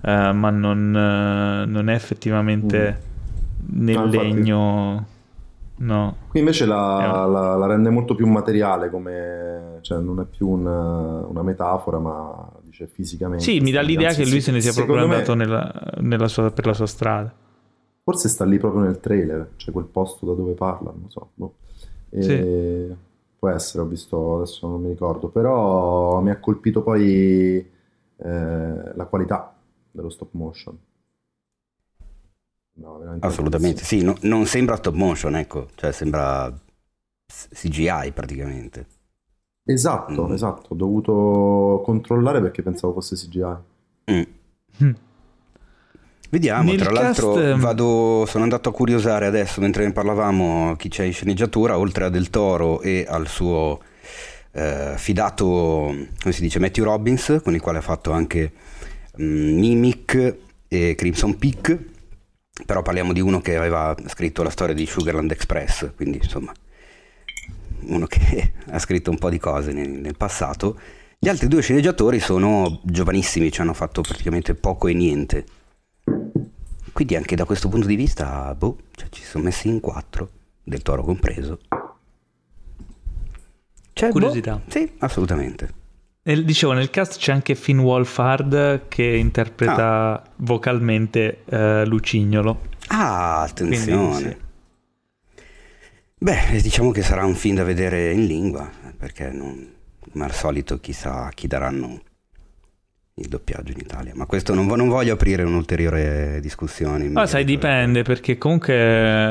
[0.00, 3.00] eh, ma non, eh, non, è effettivamente
[3.62, 3.84] mm.
[3.84, 5.06] nel no, legno...
[5.78, 6.16] No.
[6.28, 11.26] Qui invece la, la, la, rende molto più materiale, come, cioè non è più una,
[11.26, 13.44] una metafora, ma dice fisicamente.
[13.44, 15.44] Sì, mi dà l'idea che lui se ne sia proprio andato me...
[15.44, 17.32] nella, nella sua, per la sua strada.
[18.02, 21.30] Forse sta lì proprio nel trailer, cioè quel posto da dove parla, non so.
[21.34, 21.54] Boh.
[22.10, 22.22] E...
[22.22, 23.04] Sì
[23.38, 29.06] può essere, ho visto, adesso non mi ricordo, però mi ha colpito poi eh, la
[29.08, 29.54] qualità
[29.90, 30.76] dello stop motion.
[32.78, 36.52] No, Assolutamente, sì, no, non sembra stop motion, ecco, cioè sembra
[37.26, 38.86] CGI praticamente.
[39.64, 40.32] Esatto, mm.
[40.32, 43.56] esatto, ho dovuto controllare perché pensavo fosse CGI.
[44.10, 44.22] Mm.
[44.84, 44.94] Mm.
[46.28, 47.46] Vediamo, Nel tra l'altro cast...
[47.46, 52.04] Ehm, vado, sono andato a curiosare adesso mentre ne parlavamo chi c'è in sceneggiatura, oltre
[52.04, 53.80] a Del Toro e al suo
[54.52, 58.52] eh, fidato, come si dice, Matthew Robbins, con il quale ha fatto anche
[59.20, 60.36] mm, Mimic
[60.68, 61.94] e Crimson Peak,
[62.64, 66.52] però parliamo di uno che aveva scritto la storia di Sugarland Express, quindi insomma
[67.86, 70.78] uno che ha scritto un po' di cose nel, nel passato.
[71.18, 75.44] Gli altri due sceneggiatori sono giovanissimi, ci hanno fatto praticamente poco e niente.
[76.92, 80.30] Quindi anche da questo punto di vista, boh, cioè ci sono messi in quattro,
[80.62, 81.58] del toro compreso.
[83.92, 84.56] Cioè, Curiosità.
[84.56, 85.84] Boh, sì, assolutamente.
[86.28, 90.22] E, dicevo, nel cast c'è anche Finn Wolfhard che interpreta ah.
[90.38, 92.62] vocalmente uh, Lucignolo.
[92.88, 94.08] Ah, attenzione.
[94.08, 94.36] Quindi,
[95.36, 95.42] sì.
[96.18, 100.80] Beh, diciamo che sarà un film da vedere in lingua, perché non, come al solito
[100.80, 102.00] chissà chi daranno
[103.14, 104.12] il doppiaggio in Italia.
[104.16, 107.08] Ma questo non, non voglio aprire un'ulteriore discussione.
[107.08, 108.74] Ma sai, dipende perché comunque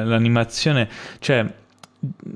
[0.06, 0.88] l'animazione,
[1.20, 1.46] cioè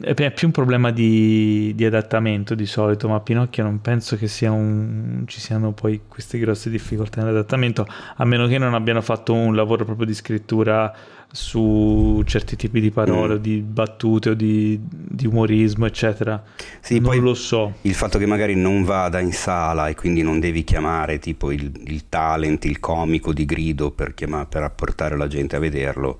[0.01, 4.51] è più un problema di, di, adattamento di solito, ma Pinocchio non penso che sia
[4.51, 9.55] un, ci siano poi queste grosse difficoltà nell'adattamento, a meno che non abbiano fatto un
[9.55, 10.93] lavoro proprio di scrittura
[11.31, 13.37] su certi tipi di parole, mm.
[13.37, 16.41] o di battute o di, di umorismo, eccetera.
[16.79, 17.75] Sì, non lo so.
[17.81, 21.71] Il fatto che magari non vada in sala e quindi non devi chiamare tipo il,
[21.85, 26.19] il talent, il comico di grido per, chiamare, per apportare la gente a vederlo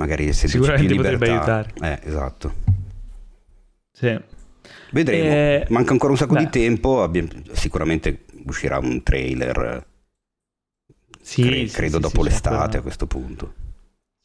[0.00, 1.70] magari se sicuramente potrebbe aiutare.
[1.82, 2.54] Eh, esatto.
[3.92, 4.18] Sì.
[4.92, 5.24] Vedremo.
[5.24, 6.40] Eh, Manca ancora un sacco beh.
[6.40, 9.86] di tempo, abbiamo, sicuramente uscirà un trailer.
[11.20, 12.78] Sì, cre- sì credo sì, dopo l'estate ancora...
[12.78, 13.54] a questo punto.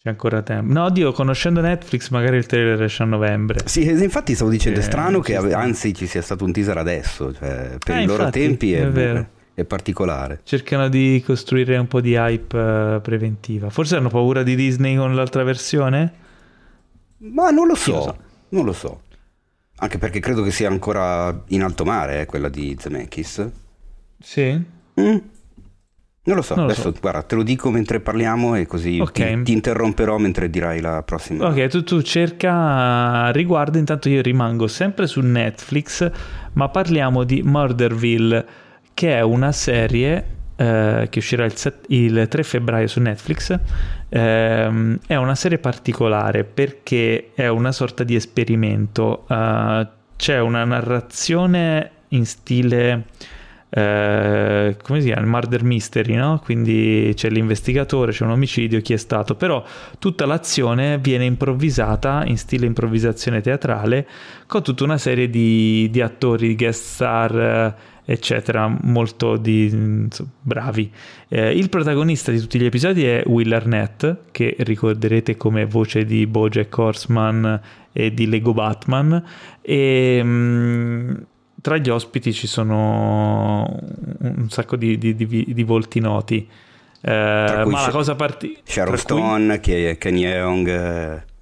[0.02, 0.72] C'è ancora tempo.
[0.72, 3.60] No, Dio, conoscendo Netflix, magari il trailer esce a novembre.
[3.66, 7.34] Sì, infatti stavo dicendo, è eh, strano che anzi ci sia stato un teaser adesso,
[7.34, 10.42] cioè, per eh, i loro tempi è, è vero è particolare.
[10.44, 13.70] Cercano di costruire un po' di hype uh, preventiva.
[13.70, 16.14] Forse hanno paura di Disney con l'altra versione?
[17.20, 18.18] Ma non lo so, lo so.
[18.50, 19.02] non lo so.
[19.78, 23.50] Anche perché credo che sia ancora in alto mare eh, quella di Zemeckis.
[24.20, 24.52] Sì?
[25.00, 25.18] Mm.
[26.28, 27.00] Non lo so, non lo adesso so.
[27.00, 29.38] guarda, te lo dico mentre parliamo e così okay.
[29.38, 31.48] ti, ti, interromperò mentre dirai la prossima.
[31.48, 36.12] Ok, tu, tu cerca riguardo, intanto io rimango sempre su Netflix,
[36.54, 38.64] ma parliamo di Murderville
[38.96, 43.60] che è una serie eh, che uscirà il, set, il, 3 febbraio su Netflix.
[44.10, 49.26] Eh, è una serie particolare perché è una sorta di esperimento.
[49.28, 49.86] Uh,
[50.16, 53.04] c'è una narrazione in stile
[53.78, 55.22] eh, come si chiama?
[55.22, 56.40] Il murder mystery, no?
[56.42, 59.62] Quindi c'è l'investigatore, c'è un omicidio, chi è stato, però
[60.00, 64.08] tutta l'azione viene improvvisata in stile improvvisazione teatrale
[64.48, 70.92] con tutta una serie di, di attori, guest star eccetera, molto di, insomma, bravi.
[71.28, 76.28] Eh, il protagonista di tutti gli episodi è Will Arnett, che ricorderete come voce di
[76.28, 77.62] Bojack Horseman
[77.92, 79.24] e di Lego Batman,
[79.62, 81.14] e mh, mm,
[81.62, 83.80] tra gli ospiti ci sono
[84.20, 86.48] un sacco di, di, di, di volti noti.
[87.02, 88.62] Eh, ma la cosa particolare...
[88.66, 89.98] Sharon Stone, cui...
[89.98, 90.68] Ken Young...
[90.68, 91.34] Eh.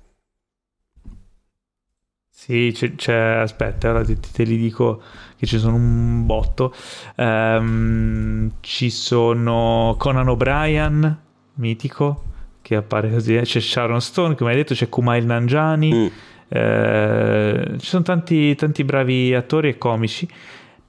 [2.43, 5.01] Sì, c'è, c'è, aspetta, ora te, te, li dico
[5.43, 6.73] che ci sono un botto.
[7.17, 11.17] Um, ci sono Conan O'Brien,
[11.55, 12.23] mitico,
[12.61, 13.37] che appare così.
[13.43, 15.93] C'è Sharon Stone, come hai detto, c'è Kumail Nanjani.
[15.93, 16.07] Mm.
[16.47, 20.27] Eh, ci sono tanti, tanti bravi attori e comici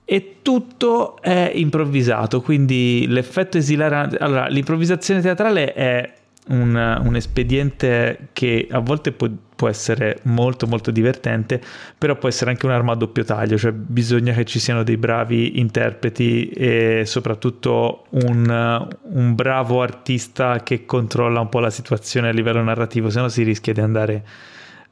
[0.04, 4.18] e tutto è improvvisato, quindi l'effetto esilarante.
[4.18, 6.12] Allora, l'improvvisazione teatrale è
[6.48, 9.28] un, un espediente che a volte può,
[9.64, 11.60] può, essere molto molto divertente,
[11.96, 15.58] però può essere anche un'arma a doppio taglio, cioè bisogna che ci siano dei bravi
[15.58, 22.62] interpreti e soprattutto un, un bravo artista che controlla un po' la situazione a livello
[22.62, 24.22] narrativo, se no si rischia di andare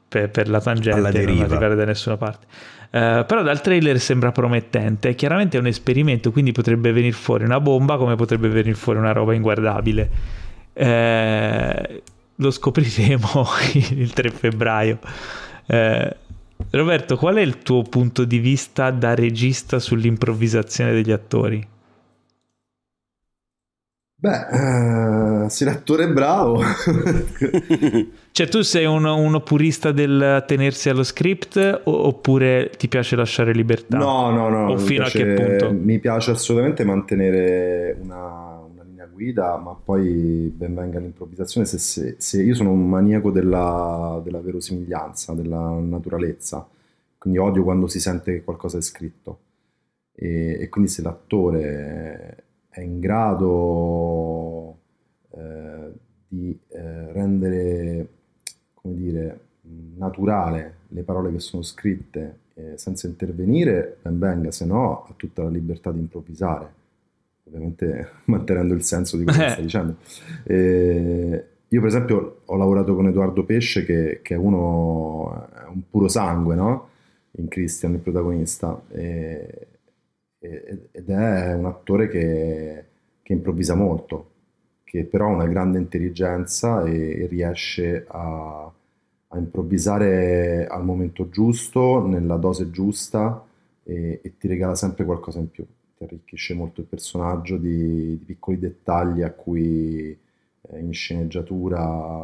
[0.09, 2.47] per, per la tangente e non arrivare da nessuna parte.
[2.93, 5.15] Uh, però dal trailer sembra promettente.
[5.15, 9.11] Chiaramente è un esperimento, quindi potrebbe venire fuori una bomba come potrebbe venire fuori una
[9.11, 10.09] roba inguardabile.
[10.73, 12.01] Uh,
[12.35, 13.45] lo scopriremo
[13.91, 14.99] il 3 febbraio.
[15.65, 16.09] Uh,
[16.71, 21.67] Roberto, qual è il tuo punto di vista da regista sull'improvvisazione degli attori?
[24.23, 26.63] Beh, uh, se l'attore è bravo.
[28.31, 33.97] cioè, tu sei uno, uno, purista del tenersi allo script oppure ti piace lasciare libertà?
[33.97, 34.71] No, no, no.
[34.71, 35.71] O fino piace, a che punto?
[35.73, 38.52] Mi piace assolutamente mantenere una,
[39.13, 41.65] guida, ma poi ben venga l'improvvisazione.
[41.65, 46.67] Se, se, se io sono un maniaco della, della verosimiglianza, della naturalezza,
[47.17, 49.39] quindi odio quando si sente che qualcosa è scritto.
[50.15, 54.77] E, e quindi se l'attore è in grado
[55.31, 55.91] eh,
[56.27, 58.07] di eh, rendere,
[58.73, 59.39] come dire,
[59.95, 65.43] naturale le parole che sono scritte eh, senza intervenire, ben venga, se no ha tutta
[65.43, 66.81] la libertà di improvvisare,
[67.45, 69.95] ovviamente mantenendo il senso di quello che sta dicendo.
[70.45, 76.07] io per esempio ho lavorato con Edoardo Pesce che, che è uno, è un puro
[76.07, 76.89] sangue, no?
[77.37, 78.81] In Christian, il protagonista.
[78.89, 79.67] E,
[80.43, 82.85] ed è un attore che,
[83.21, 84.31] che improvvisa molto,
[84.83, 88.69] che però ha una grande intelligenza e, e riesce a,
[89.27, 93.45] a, improvvisare al momento giusto, nella dose giusta
[93.83, 95.65] e, e, ti regala sempre qualcosa in più,
[96.03, 100.17] arricchisce molto il personaggio di, di piccoli dettagli a cui
[100.61, 102.23] eh, in sceneggiatura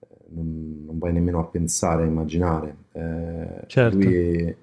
[0.00, 2.76] eh, non, non, vai nemmeno a pensare, a immaginare.
[2.92, 3.96] Eh, certo.
[3.96, 4.56] Lui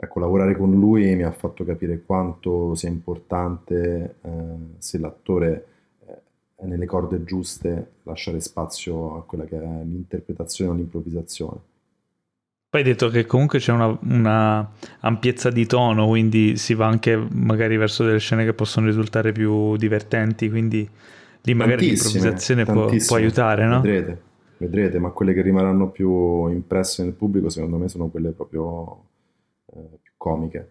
[0.00, 4.30] ecco, lavorare con lui mi ha fatto capire quanto sia importante eh,
[4.78, 5.66] se l'attore
[6.06, 6.20] eh,
[6.56, 11.67] è nelle corde giuste lasciare spazio a quella che è l'interpretazione o l'improvvisazione.
[12.70, 14.70] Poi hai detto che comunque c'è una, una,
[15.00, 19.74] ampiezza di tono, quindi si va anche magari verso delle scene che possono risultare più
[19.76, 20.86] divertenti, quindi
[21.40, 23.80] lì magari l'improvvisazione può, può, aiutare, no?
[23.80, 24.22] Vedrete,
[24.58, 29.04] vedrete, ma quelle che rimarranno più impresse nel pubblico secondo me sono quelle proprio
[29.72, 30.70] eh, più comiche.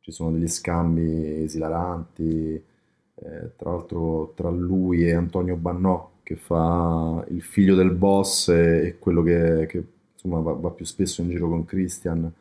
[0.00, 7.24] Ci sono degli scambi esilaranti, eh, tra l'altro tra lui e Antonio Bannò che fa
[7.28, 9.84] il figlio del boss e, e quello che, che
[10.22, 12.32] insomma, va, va, più spesso in giro con Christian.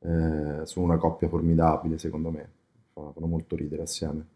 [0.00, 2.48] Eh, sono una coppia formidabile secondo me,
[2.92, 4.26] fanno molto ridere assieme.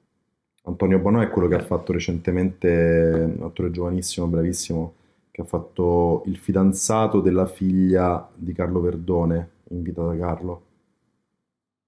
[0.65, 4.95] Antonio Bonò è quello che ha fatto recentemente, un attore giovanissimo, bravissimo,
[5.31, 10.63] che ha fatto il fidanzato della figlia di Carlo Verdone, invita da Carlo.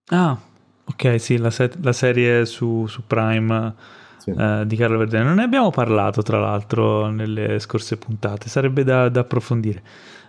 [0.06, 0.36] Ah,
[0.84, 3.74] ok, sì, la, se- la serie su, su Prime
[4.18, 4.30] sì.
[4.30, 5.24] eh, di Carlo Verdene.
[5.24, 8.48] Non ne abbiamo parlato, tra l'altro, nelle scorse puntate.
[8.48, 9.82] Sarebbe da, da approfondire.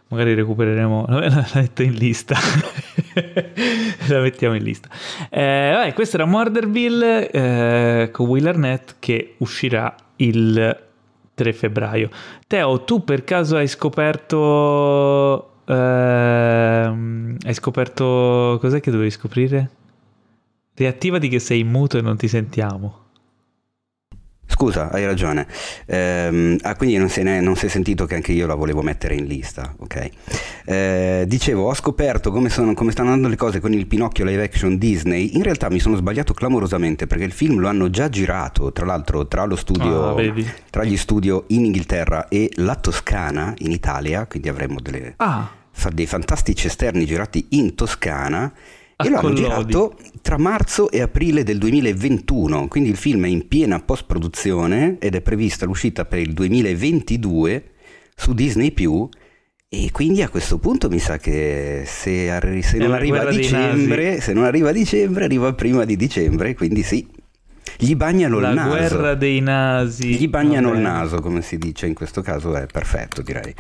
[0.08, 1.06] Magari recupereremo.
[1.10, 2.36] La metto in lista.
[4.08, 4.90] la mettiamo in lista.
[5.30, 10.84] Eh, vabbè, questo era Murderville eh, con Will Arnett che uscirà il
[11.34, 12.10] 3 febbraio.
[12.48, 19.70] Teo, tu per caso hai scoperto Uh, hai scoperto cos'è che dovevi scoprire?
[20.76, 23.05] Riattivati che sei muto e non ti sentiamo.
[24.56, 25.48] Scusa, hai ragione.
[25.86, 28.82] Ehm, ah, quindi non si, è, non si, è, sentito che anche io la volevo
[28.82, 30.10] mettere in lista, ok?
[30.64, 34.44] Eh, dicevo, ho scoperto come, sono, come, stanno andando le cose con il Pinocchio live
[34.44, 35.36] action Disney.
[35.36, 39.28] In realtà mi sono sbagliato clamorosamente perché il film lo hanno già girato, tra l'altro
[39.28, 40.34] tra, lo studio, ah,
[40.70, 45.50] tra gli studio in Inghilterra e la Toscana in Italia, quindi avremo delle, ah.
[45.92, 48.54] dei fantastici esterni girati in Toscana
[48.98, 53.48] e lo hanno girato tra marzo e aprile del 2021, quindi il film è in
[53.48, 57.72] piena post-produzione ed è prevista l'uscita per il 2022
[58.16, 58.74] su Disney
[59.68, 64.22] e quindi a questo punto mi sa che se, arri- se non arriva a dicembre,
[64.22, 67.06] se non arriva a dicembre, arriva prima di dicembre, quindi sì.
[67.78, 68.70] Gli bagnano La il naso.
[68.70, 70.16] La guerra dei nasi.
[70.16, 70.78] Gli bagnano Vabbè.
[70.78, 73.54] il naso, come si dice in questo caso, è perfetto direi.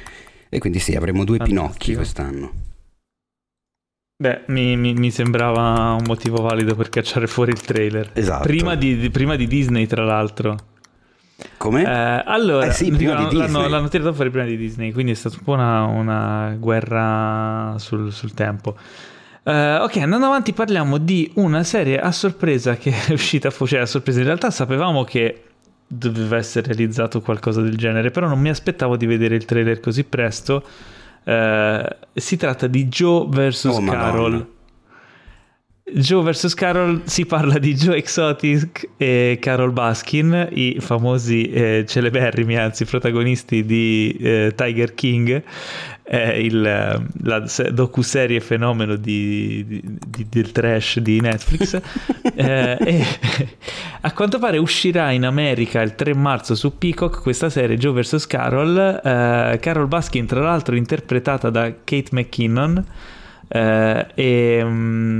[0.47, 1.67] E quindi sì, avremo due Fantastico.
[1.67, 2.51] Pinocchi quest'anno.
[4.17, 8.11] Beh, mi, mi, mi, sembrava un motivo valido per cacciare fuori il trailer.
[8.13, 8.43] Esatto.
[8.43, 10.57] Prima di, di, prima di Disney, tra l'altro.
[11.57, 11.83] Come?
[11.83, 15.35] Eh, allora, eh sì, dico, l'hanno, l'hanno, tirato fuori prima di Disney, quindi è stata
[15.37, 18.77] un po' una, una guerra sul, sul tempo.
[19.43, 23.85] Uh, ok, andando avanti parliamo di una serie a sorpresa che è uscita, cioè a
[23.85, 25.43] sorpresa, in realtà sapevamo che
[25.85, 30.05] doveva essere realizzato qualcosa del genere, però non mi aspettavo di vedere il trailer così
[30.05, 30.63] presto
[31.25, 33.63] eh, si tratta di Joe vs.
[33.65, 34.31] Oh, Carol.
[34.31, 34.53] Madonna.
[35.87, 36.55] Joe vs.
[36.55, 43.63] Carol si parla di Joe Exotic e Carol Baskin, i famosi eh, celeberrimi, anzi protagonisti
[43.63, 45.43] di eh, Tiger King,
[46.01, 51.79] eh, il, la docu-serie fenomeno di, di, di, del trash di Netflix.
[52.35, 53.05] Eh, e
[54.01, 58.27] a quanto pare uscirà in America il 3 marzo su Peacock questa serie Joe vs.
[58.27, 58.77] Carol.
[58.77, 62.83] Eh, Carol Baskin, tra l'altro, interpretata da Kate McKinnon.
[63.47, 64.61] Eh, e.
[64.63, 65.14] Um,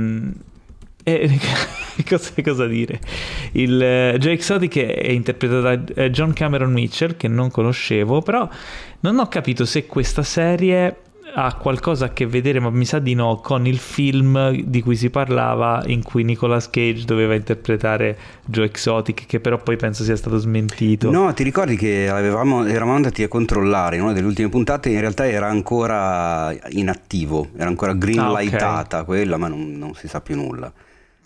[1.08, 1.38] e
[2.08, 2.98] cosa, cosa, dire?
[3.52, 8.48] Il uh, Joe Exotic è interpretato da uh, John Cameron Mitchell, che non conoscevo, però
[9.00, 10.96] non ho capito se questa serie
[11.32, 14.96] ha qualcosa a che vedere, ma mi sa di no, con il film di cui
[14.96, 20.16] si parlava in cui Nicolas Cage doveva interpretare Joe Exotic, che però poi penso sia
[20.16, 21.08] stato smentito.
[21.12, 24.98] No, ti ricordi che avevamo, eravamo andati a controllare in una delle ultime puntate, in
[24.98, 29.04] realtà era ancora inattivo, era ancora greenlightata ah, okay.
[29.04, 30.72] quella, ma non, non si sa più nulla.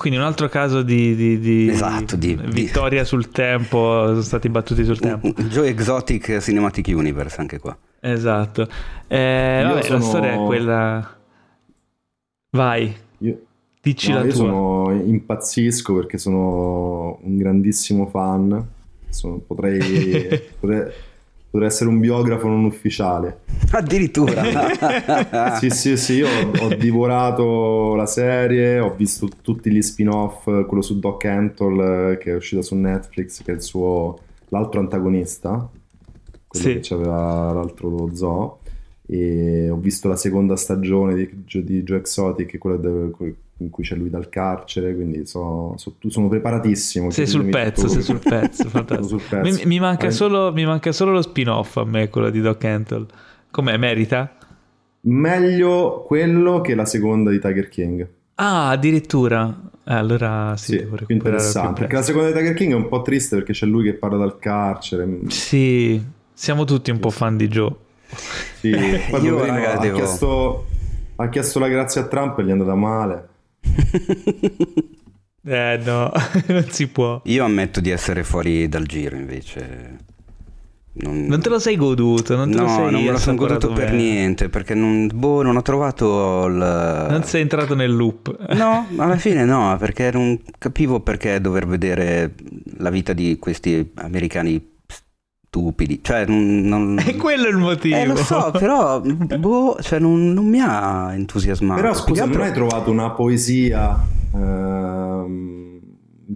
[0.01, 4.83] Quindi un altro caso di, di, di, esatto, di vittoria sul tempo, sono stati battuti
[4.83, 5.29] sul tempo.
[5.29, 7.77] Joe Exotic Cinematic Universe anche qua.
[8.01, 8.67] Esatto.
[9.07, 9.99] Eh, vabbè, sono...
[9.99, 11.17] La storia è quella...
[12.53, 12.97] Vai.
[13.19, 13.43] Io...
[13.83, 14.39] Dici no, la io tua.
[14.39, 18.69] sono impazzisco perché sono un grandissimo fan.
[19.11, 19.81] Sono, potrei,
[20.59, 20.91] potrei
[21.51, 23.41] Dovrei essere un biografo non ufficiale.
[23.73, 24.43] Addirittura.
[25.59, 30.83] sì, sì, sì, io ho, ho, divorato la serie, ho visto tutti gli spin-off, quello
[30.83, 34.19] su Doc Antle che è uscito su Netflix, che è il suo,
[34.49, 35.69] l'altro antagonista,
[36.47, 36.79] quello sì.
[36.79, 38.59] che aveva l'altro zoo.
[39.07, 43.11] E ho visto la seconda stagione di, di Joe Exotic, quella dove,
[43.61, 47.11] in cui c'è lui dal carcere, quindi so, so, sono preparatissimo.
[47.11, 48.69] Sei sul pezzo, sei sul pezzo,
[49.07, 49.41] sul pezzo.
[49.43, 50.11] Mi, mi, manca eh.
[50.11, 53.07] solo, mi, manca solo, lo spin-off a me, quello di Doc Antle.
[53.51, 54.37] Com'è, merita?
[55.03, 58.09] Meglio quello che la seconda di Tiger King.
[58.37, 59.55] Ah, addirittura.
[59.85, 61.69] Eh, allora sì, sì più interessante.
[61.69, 63.95] Più perché la seconda di Tiger King è un po' triste perché c'è lui che
[63.95, 65.07] parla dal carcere.
[65.29, 67.75] Sì, siamo tutti un po' fan di Joe.
[68.59, 68.71] Sì,
[69.11, 69.97] poi Io, raga, ha, devo...
[69.97, 70.67] chiesto,
[71.17, 73.29] ha chiesto la grazia a Trump e gli è andata male.
[75.45, 76.13] eh no,
[76.49, 77.21] non si può.
[77.25, 80.09] Io ammetto di essere fuori dal giro invece.
[80.93, 81.27] Non...
[81.27, 83.73] non te lo sei goduto, non te no, lo sei non me lo sono goduto
[83.73, 86.55] per niente perché non, boh, non ho trovato il...
[87.09, 88.55] Non sei entrato nel loop.
[88.55, 92.35] No, alla fine no, perché non capivo perché dover vedere
[92.79, 94.70] la vita di questi americani
[95.51, 96.01] stupidi.
[96.01, 96.99] Cioè, non.
[97.05, 97.97] E quello è il motivo.
[97.97, 101.81] Eh, lo so, però boh, cioè, non, non, mi ha entusiasmato.
[101.81, 102.39] Però scusa, altro...
[102.39, 103.99] non hai trovato una poesia
[104.33, 105.81] ehm,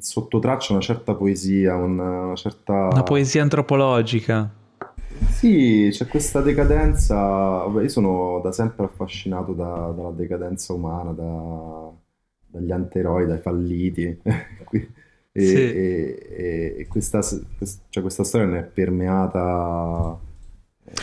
[0.01, 2.89] sotto traccia, una certa poesia, una, una certa...
[2.89, 4.51] Una poesia antropologica.
[5.31, 7.15] Sì, c'è questa decadenza.
[7.15, 11.89] Vabbè, io sono da sempre affascinato da, dalla decadenza umana, da,
[12.49, 14.20] dagli anteroi, dai falliti.
[15.36, 15.56] E, sì.
[15.56, 20.16] e, e questa, cioè questa, storia ne è permeata.
[20.85, 20.94] Eh,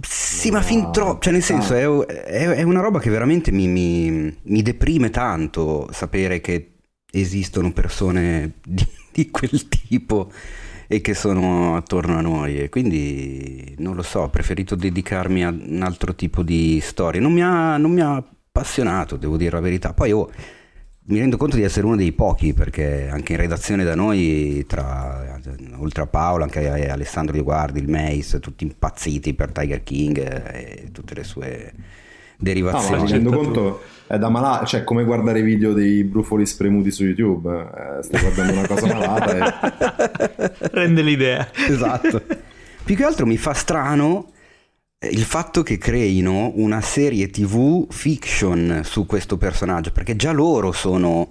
[0.00, 3.68] sì, ma fin troppo, cioè nel senso è, è, è, una roba che veramente mi,
[3.68, 6.78] mi, mi, deprime tanto sapere che
[7.12, 10.32] esistono persone di, di, quel tipo
[10.88, 15.50] e che sono attorno a noi e quindi non lo so, ho preferito dedicarmi a
[15.50, 17.20] un altro tipo di storie.
[17.20, 19.92] Non mi ha, non mi ha appassionato, devo dire la verità.
[19.92, 20.28] Poi oh,
[21.10, 25.40] mi rendo conto di essere uno dei pochi perché anche in redazione da noi, tra,
[25.78, 30.18] oltre a Paolo, anche Alessandro Di Guardi, il Mace, tutti impazziti per Tiger King
[30.52, 31.72] e tutte le sue
[32.36, 32.94] derivazioni.
[32.94, 36.46] No, ma mi rendo conto è da malata, cioè come guardare i video dei brufoli
[36.46, 40.52] spremuti su YouTube, eh, stai guardando una cosa malata e...
[40.72, 41.48] rende l'idea.
[41.68, 42.22] Esatto.
[42.84, 44.30] Più che altro mi fa strano
[45.08, 51.26] il fatto che creino una serie tv fiction su questo personaggio, perché già loro sono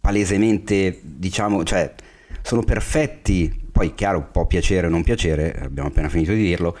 [0.00, 1.94] palesemente, diciamo, cioè
[2.42, 6.76] sono perfetti, poi chiaro può piacere o non piacere, abbiamo appena finito di dirlo,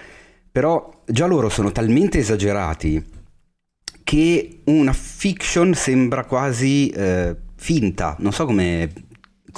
[0.50, 3.04] però già loro sono talmente esagerati
[4.02, 8.90] che una fiction sembra quasi eh, finta, non so come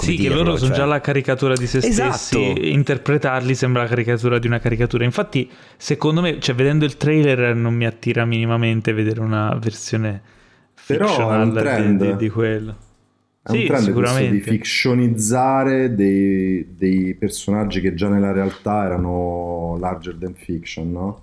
[0.03, 0.77] sì, dirlo, che loro sono cioè...
[0.79, 2.13] già la caricatura di se esatto.
[2.13, 5.03] stessi, interpretarli sembra la caricatura di una caricatura.
[5.03, 10.21] Infatti, secondo me, cioè, vedendo il trailer non mi attira minimamente vedere una versione
[10.85, 12.11] Però è un trend.
[12.11, 12.75] Di, di quello.
[13.41, 14.31] È sì, un trend sicuramente.
[14.31, 21.21] di fictionizzare dei, dei, personaggi che già nella realtà erano larger than fiction, no?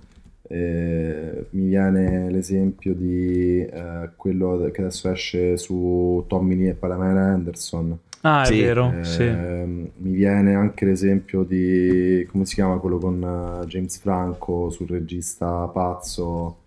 [0.48, 7.32] Eh, mi viene l'esempio di eh, quello che adesso esce su Tommy Lee e Pamela
[7.32, 8.60] Anderson Ah, è sì.
[8.60, 9.24] vero, eh, sì.
[9.24, 15.68] Mi viene anche l'esempio di, come si chiama quello con uh, James Franco sul regista
[15.68, 16.62] pazzo.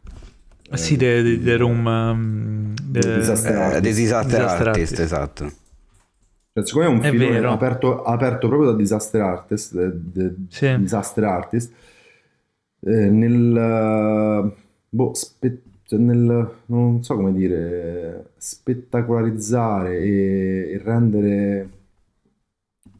[0.71, 1.85] Eh, sì, The, the Room...
[1.85, 3.81] Um, the, Disaster, eh, Artist.
[3.81, 5.51] Disaster, Disaster Artist, Artist, esatto.
[6.53, 10.35] Cioè, secondo me è un è film aperto, aperto, proprio da Disaster Artist, the, the
[10.49, 10.77] sì.
[10.77, 11.73] Disaster Artist,
[12.81, 14.53] eh, nel...
[14.89, 21.69] Boh, spe- cioè nel, non so come dire, spettacolarizzare e, e rendere,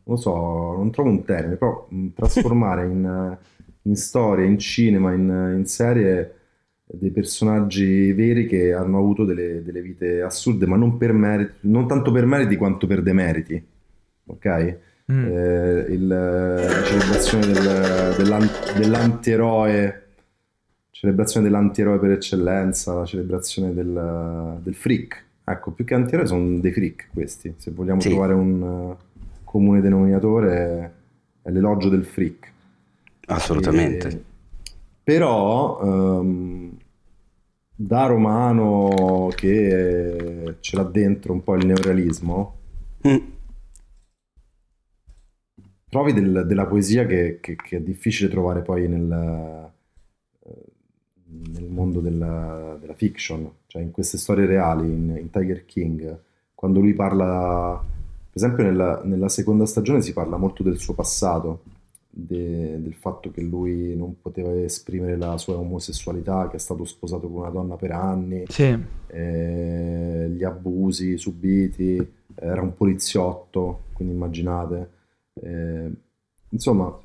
[0.05, 0.33] non so,
[0.75, 3.37] non trovo un termine, però trasformare in,
[3.83, 6.33] in storia, in cinema, in, in, serie
[6.83, 11.87] dei personaggi veri che hanno avuto delle, delle vite assurde, ma non, per meriti, non
[11.87, 13.63] tanto per meriti quanto per demeriti,
[14.25, 14.77] ok?
[15.11, 15.25] Mm.
[15.27, 20.08] Eh, il, la celebrazione del, dell'an, dell'antieroe
[20.99, 25.27] celebrazione dell'antieroe per eccellenza, la celebrazione del, del freak.
[25.45, 27.53] Ecco, più che antieroe sono dei freak questi.
[27.55, 28.09] Se vogliamo sì.
[28.09, 28.97] trovare un uh,
[29.45, 30.93] comune denominatore
[31.41, 32.51] è l'elogio del freak.
[33.27, 34.07] Assolutamente.
[34.09, 34.23] E,
[35.01, 36.77] però um,
[37.73, 42.57] da romano che ce l'ha dentro un po' il neorealismo,
[43.07, 43.17] mm.
[45.87, 49.77] trovi del, della poesia che, che, che, è difficile trovare poi nel
[51.29, 56.17] nel mondo della, della, fiction, cioè in queste storie reali, in, in, Tiger King,
[56.55, 61.63] quando lui parla, per esempio nella, nella, seconda stagione si parla molto del suo passato,
[62.09, 67.29] de, del fatto che lui non poteva esprimere la sua omosessualità, che è stato sposato
[67.29, 68.77] con una donna per anni, sì.
[69.07, 74.89] eh, gli abusi subiti, era un poliziotto, quindi immaginate.
[75.33, 75.91] Eh,
[76.49, 76.97] insomma,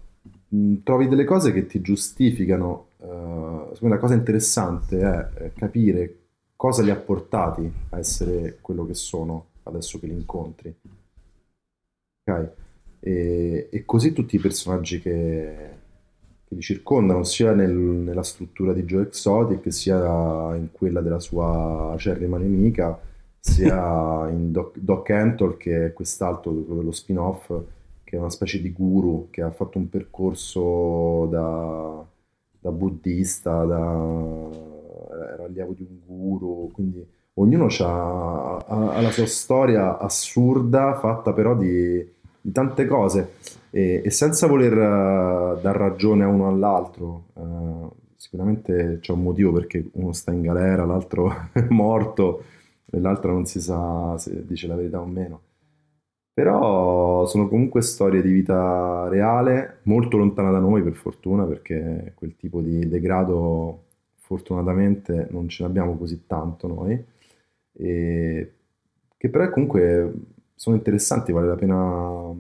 [0.83, 5.01] trovi delle cose che ti giustificano uh, la cosa interessante
[5.35, 6.19] è capire
[6.57, 10.75] cosa li ha portati a essere quello che sono adesso che li incontri.
[12.25, 12.51] Ok?
[13.01, 15.71] E, e così tutti i personaggi che,
[16.45, 21.93] che li circondano, sia nel, nella struttura di Joe Exotic, sia in quella della sua
[21.93, 22.99] acerrima nemica,
[23.39, 27.53] sia in Doc, Doc Antle, che è quest'altro, dello spin-off,
[28.05, 32.07] che è una specie di guru che ha fatto un percorso da
[32.65, 33.77] da buddista, da,
[35.35, 41.55] era allievo di un guru, quindi ognuno ha, ha, la sua storia assurda fatta però
[41.55, 42.03] di,
[42.41, 43.35] di tante cose
[43.69, 47.25] e, e, senza voler uh, dar ragione a uno all'altro.
[47.35, 52.45] Uh, sicuramente c'è un motivo perché uno sta in galera, l'altro è morto
[52.91, 55.41] e l'altro non si sa se dice la verità o meno.
[56.35, 62.35] Però sono comunque storie di vita reale, molto lontana da noi per fortuna, perché quel
[62.37, 63.85] tipo di degrado
[64.17, 67.05] fortunatamente non ce l'abbiamo così tanto noi,
[67.73, 68.53] e
[69.17, 70.13] che però comunque
[70.55, 72.35] sono interessanti, vale la pena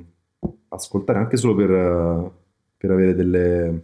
[0.69, 2.31] ascoltare anche solo per,
[2.77, 3.83] per avere delle,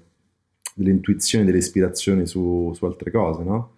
[0.75, 3.77] delle, intuizioni, delle ispirazioni su, su altre cose, no?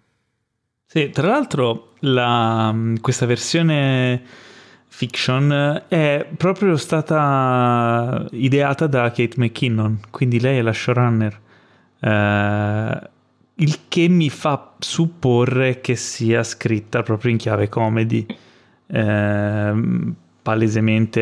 [0.85, 4.21] Sì, tra l'altro la, questa versione
[4.95, 11.39] fiction è proprio stata ideata da Kate McKinnon, quindi lei è la showrunner.
[11.99, 13.09] Uh,
[13.55, 18.23] il che mi fa supporre che sia scritta proprio in chiave comedy,
[18.85, 20.13] uh,
[20.43, 21.21] palesemente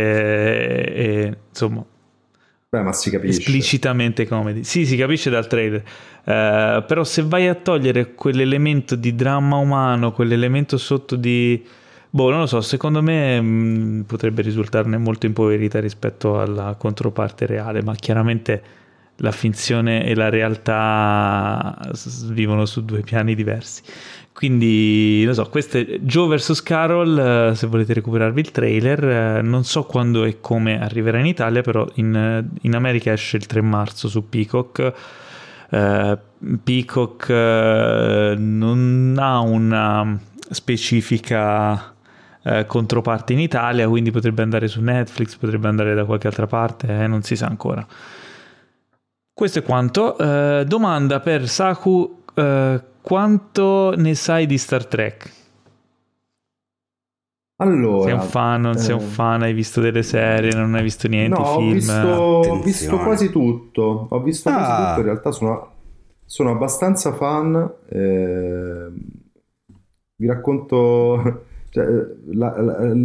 [0.94, 1.86] e, insomma
[2.68, 3.40] Beh, ma si capisce.
[3.40, 4.66] esplicitamente comedy.
[4.66, 5.82] Sì, si capisce dal trailer.
[6.24, 11.66] Uh, però se vai a togliere quell'elemento di dramma umano, quell'elemento sotto di
[12.14, 17.46] Boh, non lo so, secondo me mh, mm, potrebbe risultarne molto impoverita rispetto alla controparte
[17.46, 18.62] reale, ma chiaramente
[19.18, 21.78] la finzione e la realtà
[22.26, 23.82] vivono su due piani diversi.
[24.34, 26.62] Quindi, non so, questo è Joe vs.
[26.64, 29.04] Carol, eh, se volete recuperarvi il trailer,
[29.38, 33.46] eh, non so quando e come arriverà in Italia, però in, in America esce il
[33.46, 34.94] 3 marzo su Peacock.
[35.70, 36.18] Uh,
[36.62, 40.20] Peacock uh, non ha una
[40.50, 41.94] specifica
[42.44, 46.88] uh, controparte in Italia, quindi potrebbe andare su Netflix, potrebbe andare da qualche altra parte,
[46.88, 47.86] eh, non si sa ancora.
[49.34, 50.16] Questo è quanto.
[50.66, 52.24] domanda per Saku
[53.02, 55.40] quanto ne sai di Star Trek?
[57.62, 60.82] Allora, sei un fan, non eh, sei un fan, hai visto delle serie, non hai
[60.82, 61.70] visto niente, no, film?
[61.70, 64.54] Ho visto, ho visto, quasi tutto, ho visto ah.
[64.54, 65.72] quasi tutto, in realtà sono,
[66.26, 68.88] sono abbastanza fan, eh,
[70.16, 71.86] vi racconto, cioè,
[72.34, 72.96] la, la,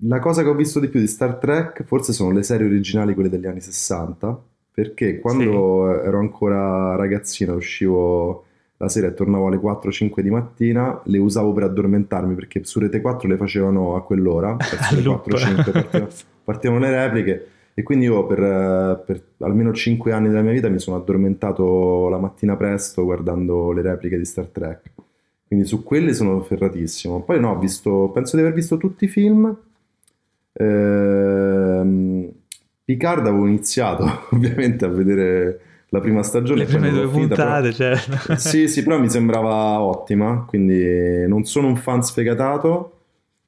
[0.00, 3.14] la, cosa che ho visto di più di Star Trek forse sono le serie originali,
[3.14, 4.42] quelle degli anni 60,
[4.72, 6.06] perché quando sì.
[6.06, 8.44] ero ancora ragazzino uscivo
[8.78, 13.00] la sera e tornavo alle 4-5 di mattina, le usavo per addormentarmi perché su Rete
[13.00, 16.08] 4 le facevano a quell'ora, verso le 4-5 partivano,
[16.42, 20.80] partivano le repliche e quindi io per, per, almeno 5 anni della mia vita mi
[20.80, 24.82] sono addormentato la mattina presto guardando le repliche di Star Trek.
[25.50, 27.22] Quindi su quelle sono ferratissimo.
[27.22, 29.52] Poi no, ho visto, penso di aver visto tutti i film.
[30.52, 32.30] Ehm,
[32.84, 36.60] Picard avevo iniziato ovviamente a vedere la prima stagione.
[36.60, 37.96] Le prime due puntate, però...
[37.96, 38.36] cioè.
[38.38, 42.98] sì, sì, però mi sembrava ottima, quindi non sono un fan sfegatato,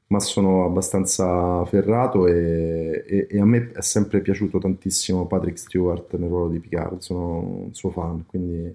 [0.09, 6.17] ma sono abbastanza ferrato e, e, e, a me è sempre piaciuto tantissimo Patrick Stewart
[6.17, 8.75] nel ruolo di Picard, sono un suo fan, quindi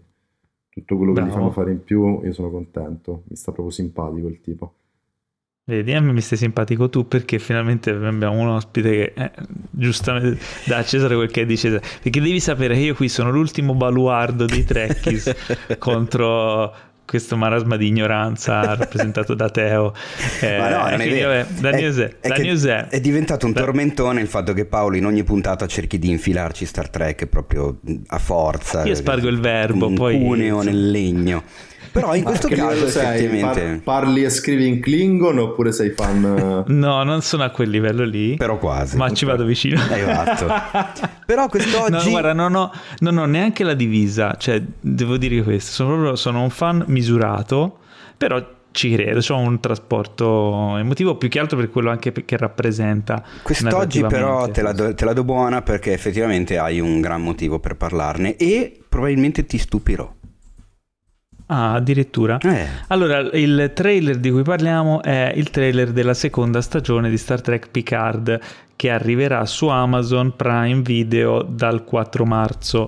[0.78, 1.36] tutto quello che Bravo.
[1.36, 4.74] gli fanno fare in più io sono contento, mi sta proprio simpatico il tipo.
[5.70, 9.32] Vedi, a me mi stai simpatico tu perché finalmente abbiamo un ospite che eh,
[9.70, 11.82] giustamente dà a Cesare quel che dice.
[12.02, 15.36] Perché devi sapere che io qui sono l'ultimo baluardo dei Trekkies
[15.78, 16.74] contro
[17.08, 19.94] questo marasma di ignoranza rappresentato da Teo.
[20.42, 21.30] Eh, Ma no, non è vero.
[21.30, 24.98] Vabbè, la è, è, è, la news è, diventato un tormentone il fatto che Paolo
[24.98, 28.84] in ogni puntata cerchi di infilarci Star Trek proprio a forza.
[28.84, 30.20] Io spargo il verbo, un poi...
[30.20, 31.44] cuneo nel legno.
[32.00, 33.62] Però in questo caso effettivamente...
[33.84, 36.64] Par- parli e scrivi in Klingon oppure sei fan...
[36.68, 38.36] no, non sono a quel livello lì.
[38.36, 38.98] Però quasi.
[38.98, 39.82] Ma ci vado vicino.
[39.82, 40.48] Esatto.
[41.26, 42.06] Però quest'oggi...
[42.06, 44.36] No, guarda, non ho, non ho neanche la divisa.
[44.38, 45.72] Cioè, devo dire questo.
[45.72, 47.80] Sono proprio sono un fan misurato,
[48.18, 53.24] però ci credo, c'è un trasporto emotivo più che altro per quello anche che rappresenta.
[53.42, 57.60] Quest'oggi però te la, do, te la do buona perché effettivamente hai un gran motivo
[57.60, 60.14] per parlarne e probabilmente ti stupirò.
[61.48, 62.40] Ah, addirittura.
[62.40, 62.68] Eh.
[62.88, 67.70] Allora, il trailer di cui parliamo è il trailer della seconda stagione di Star Trek
[67.70, 68.40] Picard
[68.76, 72.88] che arriverà su Amazon Prime Video dal 4 marzo.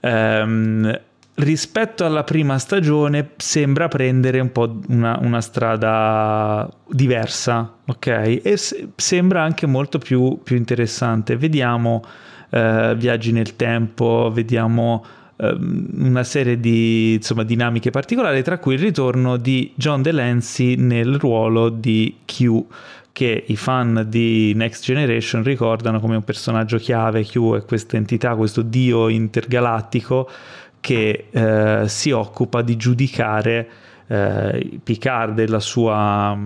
[0.00, 1.00] Um,
[1.36, 8.40] rispetto alla prima stagione sembra prendere un po' una, una strada diversa, ok?
[8.42, 11.36] E se, sembra anche molto più, più interessante.
[11.38, 12.02] Vediamo
[12.50, 18.80] uh, viaggi nel tempo, vediamo Ehm, una serie di insomma, dinamiche particolari, tra cui il
[18.80, 22.64] ritorno di John Delancey nel ruolo di Q
[23.12, 27.24] che i fan di Next Generation ricordano come un personaggio chiave.
[27.24, 30.28] Q è questa entità, questo dio intergalattico
[30.80, 33.68] che eh, si occupa di giudicare
[34.06, 36.38] eh, Picard e la sua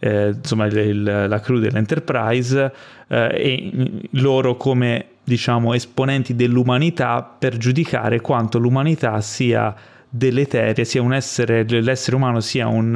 [0.00, 2.72] eh, insomma il, la crew dell'Enterprise
[3.06, 9.72] eh, e loro come diciamo, esponenti dell'umanità per giudicare quanto l'umanità sia
[10.08, 12.90] deleteria, sia un essere, l'essere umano sia un,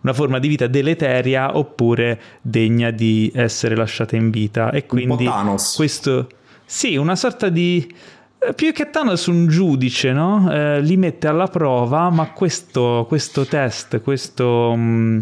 [0.00, 4.70] una forma di vita deleteria oppure degna di essere lasciata in vita.
[4.70, 5.26] E quindi
[5.74, 6.28] questo
[6.66, 7.90] sì, una sorta di
[8.38, 10.52] eh, più che Thanos un giudice, no?
[10.52, 15.18] Eh, li mette alla prova, ma questo, questo test, questo mh, mm,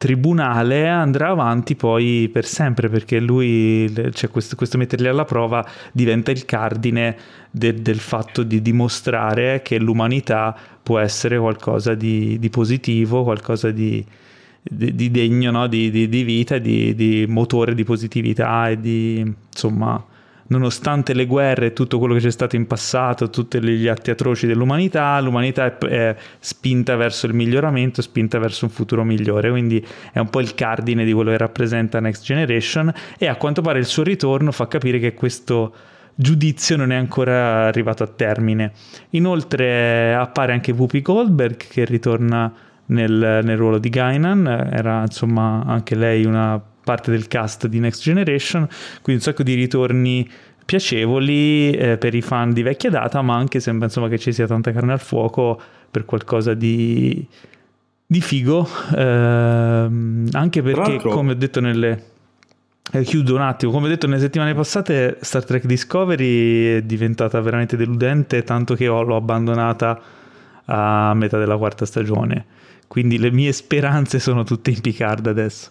[0.00, 5.62] tribunale andrà avanti poi per sempre perché lui, cioè questo, questo metterli alla prova
[5.92, 7.14] diventa il cardine
[7.50, 14.02] de, del fatto di dimostrare che l'umanità può essere qualcosa di, di positivo, qualcosa di,
[14.62, 15.66] di, di degno no?
[15.66, 19.18] di, vita, di, motore di positività e di
[19.52, 20.02] insomma
[20.50, 24.46] nonostante le guerre e tutto quello che c'è stato in passato, tutti gli atti atroci
[24.46, 30.18] dell'umanità, l'umanità è, è, spinta verso il miglioramento, spinta verso un futuro migliore, quindi è
[30.18, 33.86] un po' il cardine di quello che rappresenta Next Generation e a quanto pare il
[33.86, 35.72] suo ritorno fa capire che questo
[36.14, 38.72] giudizio non è ancora arrivato a termine.
[39.10, 42.52] Inoltre appare anche Whoopi Goldberg che ritorna
[42.86, 48.02] nel, nel ruolo di Gainan, era insomma anche lei una parte del cast di Next
[48.02, 48.66] Generation,
[49.02, 50.28] quindi un sacco di ritorni
[50.64, 54.46] piacevoli eh, per i fan di vecchia data, ma anche sembra insomma che ci sia
[54.46, 57.26] tanta carne al fuoco per qualcosa di,
[58.06, 62.04] di figo, eh, anche perché come ho detto nelle...
[62.92, 67.40] Eh, chiudo un attimo, come ho detto nelle settimane passate Star Trek Discovery è diventata
[67.40, 70.00] veramente deludente, tanto che l'ho abbandonata
[70.64, 72.44] a metà della quarta stagione,
[72.86, 75.70] quindi le mie speranze sono tutte in Picard adesso.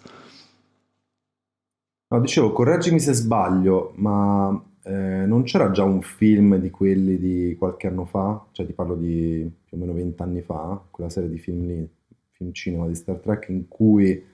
[2.12, 4.90] No, dicevo, correggimi se sbaglio, ma eh,
[5.26, 8.46] non c'era già un film di quelli di qualche anno fa?
[8.50, 11.88] Cioè ti parlo di più o meno vent'anni fa, quella serie di film lì,
[12.32, 14.24] film cinema di Star Trek, in cui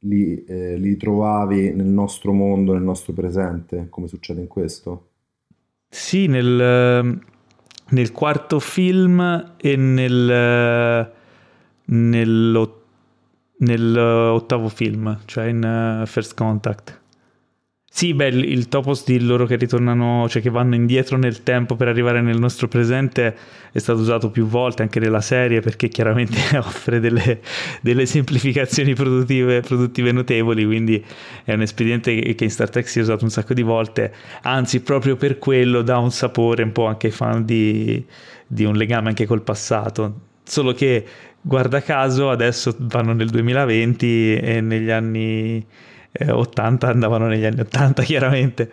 [0.00, 5.10] li, eh, li trovavi nel nostro mondo, nel nostro presente, come succede in questo?
[5.88, 7.20] Sì, nel,
[7.88, 11.12] nel quarto film e nel,
[11.84, 12.79] nell'ottavo
[13.60, 16.98] nell'ottavo film, cioè in uh, First Contact.
[17.92, 21.88] Sì, beh, il topos di loro che ritornano, cioè che vanno indietro nel tempo per
[21.88, 23.36] arrivare nel nostro presente
[23.72, 27.40] è stato usato più volte anche nella serie perché chiaramente offre delle,
[27.82, 31.04] delle semplificazioni produttive, produttive, notevoli, quindi
[31.44, 34.82] è un espediente che in Star Trek si è usato un sacco di volte, anzi
[34.82, 38.06] proprio per quello dà un sapore un po' anche ai fan di,
[38.46, 40.28] di un legame anche col passato.
[40.50, 41.06] Solo che
[41.40, 45.64] guarda caso adesso vanno nel 2020 e negli anni
[46.10, 48.72] eh, 80 andavano negli anni 80 chiaramente.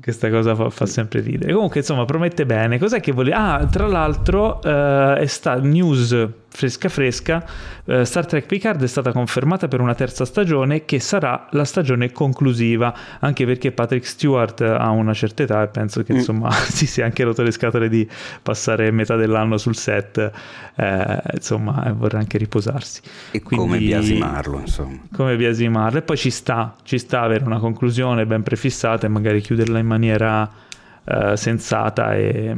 [0.00, 1.52] Questa cosa fa, fa, sempre ridere.
[1.52, 2.78] Comunque insomma promette bene.
[2.78, 7.44] Cos'è che volevi ah tra l'altro eh, è sta news fresca fresca,
[7.86, 12.12] eh, Star Trek Picard è stata confermata per una terza stagione che sarà la stagione
[12.12, 16.16] conclusiva, anche perché Patrick Stewart ha una certa età e penso che mm.
[16.16, 18.06] insomma si sia anche rotto le scatole di
[18.42, 20.30] passare metà dell'anno sul set,
[20.76, 23.00] eh, insomma vorrà anche riposarsi.
[23.30, 24.98] E Quindi, come biasimarlo insomma.
[25.14, 29.40] Come biasimarlo e poi ci sta, ci sta avere una conclusione ben prefissata e magari
[29.40, 30.48] chiuderla in maniera
[31.04, 32.54] eh, sensata e,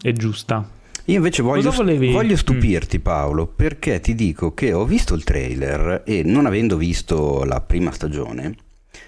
[0.00, 0.80] e giusta.
[1.06, 3.02] Io invece voglio, voglio stupirti mm.
[3.02, 7.90] Paolo perché ti dico che ho visto il trailer e non avendo visto la prima
[7.90, 8.54] stagione,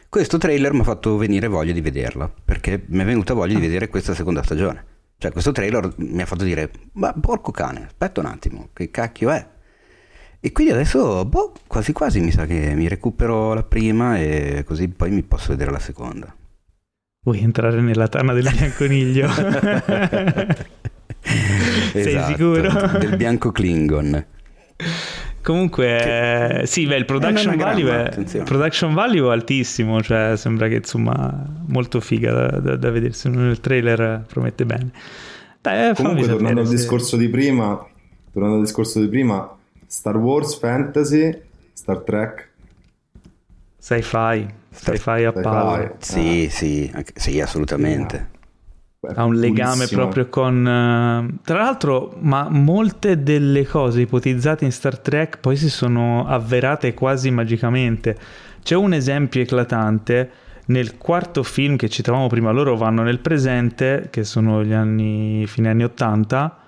[0.09, 3.61] questo trailer mi ha fatto venire voglia di vederla perché mi è venuta voglia di
[3.61, 3.67] ah.
[3.67, 4.93] vedere questa seconda stagione.
[5.17, 9.31] Cioè questo trailer mi ha fatto dire, ma porco cane, aspetta un attimo, che cacchio
[9.31, 9.47] è?
[10.41, 14.89] E quindi adesso, boh, quasi quasi mi sa che mi recupero la prima e così
[14.89, 16.35] poi mi posso vedere la seconda.
[17.23, 19.31] Vuoi entrare nella tana del bianconiglio?
[21.25, 22.99] Sei esatto, sicuro?
[22.99, 24.27] Del bianco Klingon.
[25.43, 26.67] Comunque, che...
[26.67, 32.01] sì, beh, il production, value è, production value è altissimo, cioè sembra che insomma molto
[32.01, 34.91] figa da, da, da vedersi nel trailer, promette bene.
[35.61, 37.87] Dai, eh, Comunque, tornando al discorso di prima,
[38.33, 39.55] tornando al discorso di prima,
[39.87, 41.39] Star Wars, Fantasy,
[41.73, 42.53] Star Trek,
[43.79, 45.97] Sci-fi, sci-fi a power.
[45.99, 48.33] Sì, sì, sì, assolutamente
[49.15, 50.59] ha un legame proprio con...
[50.61, 56.95] Uh, tra l'altro, ma molte delle cose ipotizzate in Star Trek poi si sono avverate
[56.95, 58.17] quasi magicamente.
[58.63, 60.31] C'è un esempio eclatante.
[60.67, 65.69] Nel quarto film che citavamo prima, loro vanno nel presente, che sono gli anni, fine
[65.69, 66.59] anni 80,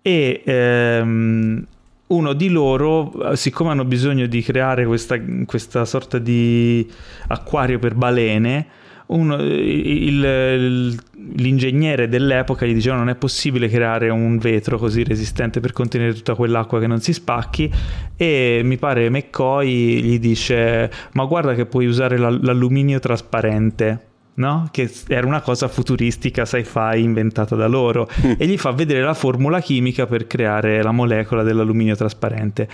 [0.00, 1.66] e ehm,
[2.06, 6.90] uno di loro, siccome hanno bisogno di creare questa, questa sorta di
[7.28, 8.66] acquario per balene,
[9.06, 10.98] uno, il, il,
[11.36, 16.34] l'ingegnere dell'epoca gli diceva non è possibile creare un vetro così resistente per contenere tutta
[16.34, 17.70] quell'acqua che non si spacchi
[18.16, 24.68] e mi pare McCoy gli dice ma guarda che puoi usare l'alluminio trasparente No?
[24.72, 28.32] che era una cosa futuristica sci-fi inventata da loro mm.
[28.36, 32.68] e gli fa vedere la formula chimica per creare la molecola dell'alluminio trasparente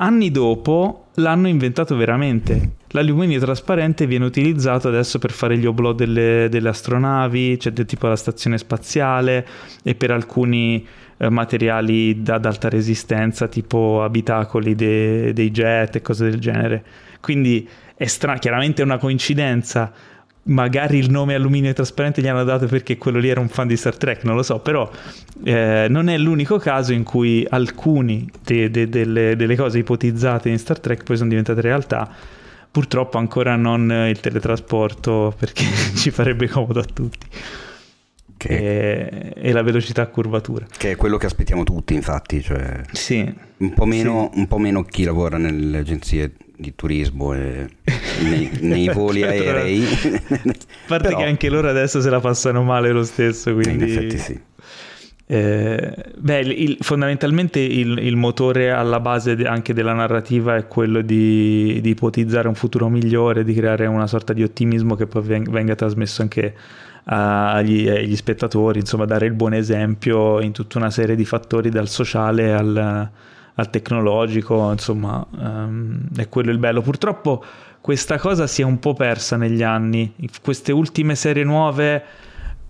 [0.00, 2.76] Anni dopo l'hanno inventato veramente.
[2.90, 8.14] L'alluminio trasparente viene utilizzato adesso per fare gli oblò delle, delle astronavi, cioè tipo la
[8.14, 9.44] stazione spaziale
[9.82, 16.30] e per alcuni eh, materiali ad alta resistenza, tipo abitacoli de, dei jet e cose
[16.30, 16.84] del genere.
[17.20, 19.92] Quindi è strano, chiaramente è una coincidenza,
[20.48, 23.76] magari il nome alluminio trasparente gli hanno dato perché quello lì era un fan di
[23.76, 24.88] Star Trek, non lo so, però
[25.44, 30.58] eh, non è l'unico caso in cui alcuni de- de- delle, delle, cose ipotizzate in
[30.58, 32.10] Star Trek poi sono diventate realtà.
[32.70, 35.64] Purtroppo ancora non il teletrasporto perché
[35.96, 37.26] ci farebbe comodo a tutti.
[38.36, 38.48] Che...
[38.48, 40.66] E, e, la velocità a curvatura.
[40.76, 42.40] Che è quello che aspettiamo tutti, infatti.
[42.40, 42.82] Cioè...
[42.92, 43.34] Sì.
[43.56, 44.38] Un po' meno, sì.
[44.38, 47.68] un po meno chi lavora nelle agenzie di turismo e
[48.22, 49.84] nei, nei voli aerei.
[49.84, 50.52] A
[50.86, 51.18] parte Però...
[51.18, 53.84] che anche loro adesso se la passano male lo stesso, quindi...
[53.84, 54.40] In effetti sì.
[55.30, 61.02] Eh, beh, il, fondamentalmente il, il, motore alla base de, anche della narrativa è quello
[61.02, 65.50] di, di, ipotizzare un futuro migliore, di creare una sorta di ottimismo che poi venga,
[65.50, 66.54] venga trasmesso anche
[67.04, 71.88] agli, agli, spettatori, insomma dare il buon esempio in tutta una serie di fattori dal
[71.88, 73.10] sociale al,
[73.58, 76.80] al tecnologico, insomma um, è quello il bello.
[76.80, 77.44] Purtroppo
[77.80, 82.02] questa cosa si è un po' persa negli anni, queste ultime serie nuove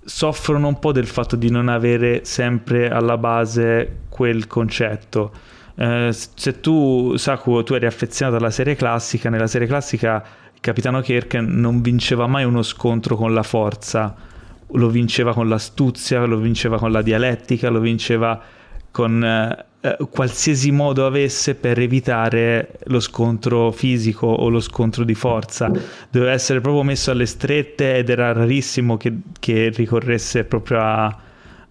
[0.03, 5.33] soffrono un po' del fatto di non avere sempre alla base quel concetto.
[5.75, 10.25] Eh, se tu, Saku, tu eri affezionato alla serie classica, nella serie classica
[10.55, 14.15] il capitano Kirk non vinceva mai uno scontro con la forza,
[14.73, 18.41] lo vinceva con l'astuzia, lo vinceva con la dialettica, lo vinceva
[18.91, 25.15] con eh, eh, qualsiasi modo avesse per evitare lo scontro fisico o lo scontro di
[25.15, 25.71] forza.
[26.11, 31.17] Doveva essere proprio messo alle strette ed era rarissimo che, che ricorresse proprio a,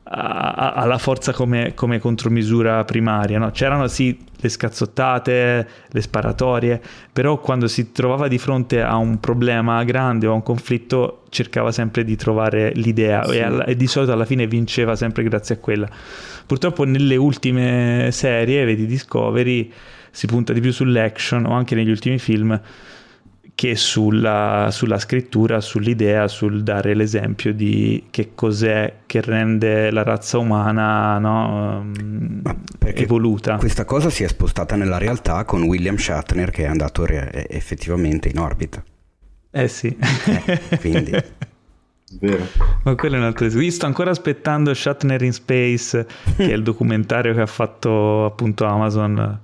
[0.10, 3.38] alla forza come, come contromisura primaria.
[3.40, 3.52] No?
[3.52, 6.82] C'erano sì le scazzottate, le sparatorie,
[7.12, 11.72] però quando si trovava di fronte a un problema grande o a un conflitto cercava
[11.72, 13.38] sempre di trovare l'idea sì.
[13.38, 15.90] e, alla, e, di solito alla fine vinceva sempre grazie a quella.
[16.46, 19.72] Purtroppo nelle ultime serie, vedi Discovery,
[20.12, 22.60] si punta di più sull'action o anche negli ultimi film
[23.58, 30.38] che sulla, sulla, scrittura, sull'idea, sul dare l'esempio di che cos'è che rende la razza
[30.38, 31.92] umana no,
[32.82, 33.56] evoluta.
[33.56, 38.30] Questa cosa si è spostata nella realtà con William Shatner che è andato re- effettivamente
[38.30, 38.84] in orbita.
[39.50, 39.88] Eh sì.
[40.46, 41.12] Eh, quindi...
[42.20, 42.46] Vero.
[42.84, 46.06] Ma quello è un altro Io sto ancora aspettando Shatner in Space,
[46.36, 49.40] che è il documentario che ha fatto appunto Amazon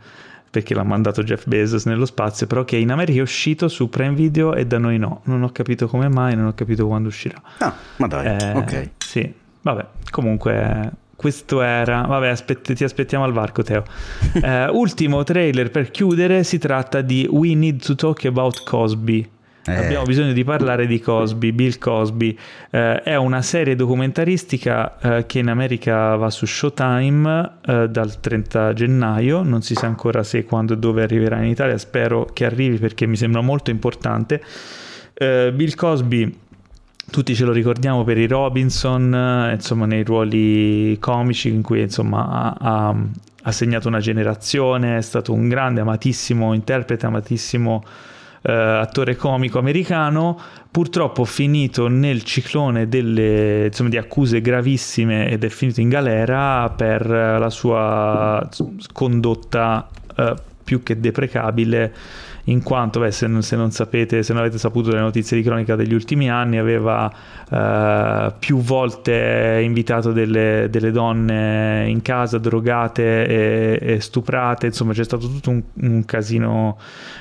[0.53, 4.13] perché l'ha mandato Jeff Bezos nello spazio, però che in America è uscito su Prime
[4.13, 5.21] Video e da noi no.
[5.23, 7.41] Non ho capito come mai, non ho capito quando uscirà.
[7.57, 8.89] Ah, ma dai, eh, ok.
[8.99, 12.01] Sì, vabbè, comunque questo era.
[12.01, 13.83] Vabbè, aspett- ti aspettiamo al varco, Teo.
[14.43, 19.27] eh, ultimo trailer per chiudere: si tratta di We Need to Talk About Cosby.
[19.65, 19.73] Eh.
[19.73, 22.37] Abbiamo bisogno di parlare di Cosby, Bill Cosby.
[22.69, 28.73] Eh, è una serie documentaristica eh, che in America va su Showtime eh, dal 30
[28.73, 29.41] gennaio.
[29.41, 31.77] Non si sa ancora se, quando e dove arriverà in Italia.
[31.77, 34.43] Spero che arrivi perché mi sembra molto importante.
[35.13, 36.39] Eh, Bill Cosby.
[37.09, 42.27] Tutti ce lo ricordiamo per i Robinson, eh, insomma, nei ruoli comici in cui insomma,
[42.29, 42.95] ha, ha,
[43.43, 47.83] ha segnato una generazione, è stato un grande, amatissimo interprete, amatissimo
[48.43, 50.39] eh, attore comico americano,
[50.69, 57.07] purtroppo finito nel ciclone delle, insomma, di accuse gravissime ed è finito in galera per
[57.07, 58.47] la sua
[58.91, 60.33] condotta eh,
[60.63, 61.93] più che deprecabile
[62.45, 65.75] in quanto, beh, se, se, non sapete, se non avete saputo le notizie di cronaca
[65.75, 67.11] degli ultimi anni, aveva
[67.49, 75.05] eh, più volte invitato delle, delle, donne in casa drogate e, e, stuprate, insomma c'è
[75.05, 76.77] stato tutto un, un casino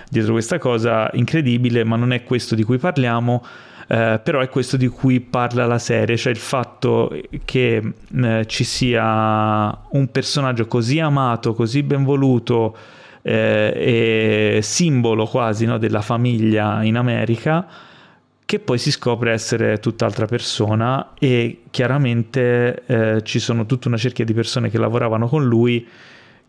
[0.09, 3.45] dietro questa cosa incredibile, ma non è questo di cui parliamo.
[3.89, 8.65] Eh, però è questo di cui parla la serie, cioè il fatto che eh, ci
[8.65, 12.75] sia un personaggio così amato, così ben voluto,
[13.23, 17.67] eh, simbolo quasi no, della famiglia in America
[18.45, 24.27] che poi si scopre essere tutt'altra persona e chiaramente eh, ci sono tutta una cerchia
[24.27, 25.89] di persone che lavoravano con lui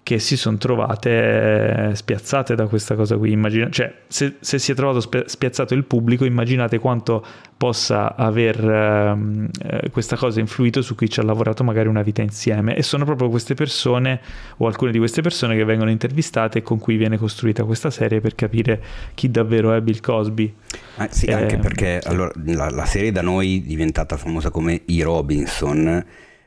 [0.04, 3.32] che si sono trovate eh, spiazzate da questa cosa qui.
[3.32, 7.26] Immagina, cioè, se, se, si è trovato spiazzato il pubblico, immaginate quanto
[7.56, 12.22] possa aver ehm, eh, questa cosa influito su chi ci ha lavorato magari una vita
[12.22, 12.76] insieme.
[12.76, 14.20] E sono proprio queste persone
[14.58, 18.20] o alcune di queste persone che vengono intervistate e con cui viene costruita questa serie
[18.20, 20.54] per capire chi davvero è Bill Cosby.
[20.98, 24.82] Ah, sì, eh, anche perché allora, la, la serie da noi è diventata famosa come
[24.86, 26.06] I Robinson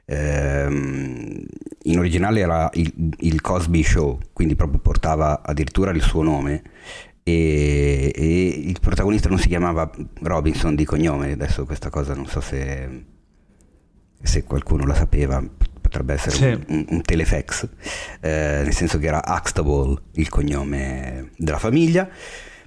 [0.08, 1.44] Ehm,
[1.82, 6.62] in originale era il, il, Cosby Show, quindi proprio portava addirittura il suo nome.
[7.22, 9.90] E, e, il protagonista non si chiamava
[10.22, 13.04] Robinson di cognome, adesso questa cosa non so se,
[14.22, 15.42] se qualcuno la sapeva,
[15.80, 16.72] potrebbe essere sì.
[16.72, 17.68] un, un, telefax,
[18.20, 22.08] eh, nel senso che era Axtable il cognome della famiglia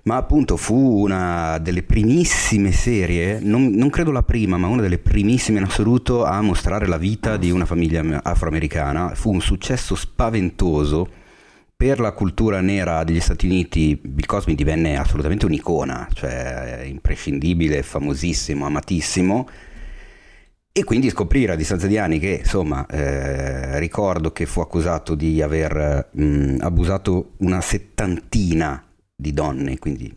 [0.03, 4.97] ma appunto fu una delle primissime serie, non, non, credo la prima, ma una delle
[4.97, 9.13] primissime in assoluto a mostrare la vita di una famiglia afroamericana.
[9.15, 11.09] Fu un successo spaventoso.
[11.75, 18.65] Per la cultura nera degli Stati Uniti Bill Cosby divenne assolutamente un'icona, cioè imprescindibile, famosissimo,
[18.65, 19.47] amatissimo.
[20.73, 25.41] E quindi scoprire a distanza di anni che, insomma, eh, ricordo che fu accusato di
[25.41, 28.88] aver mh, abusato una settantina
[29.19, 30.15] di donne, quindi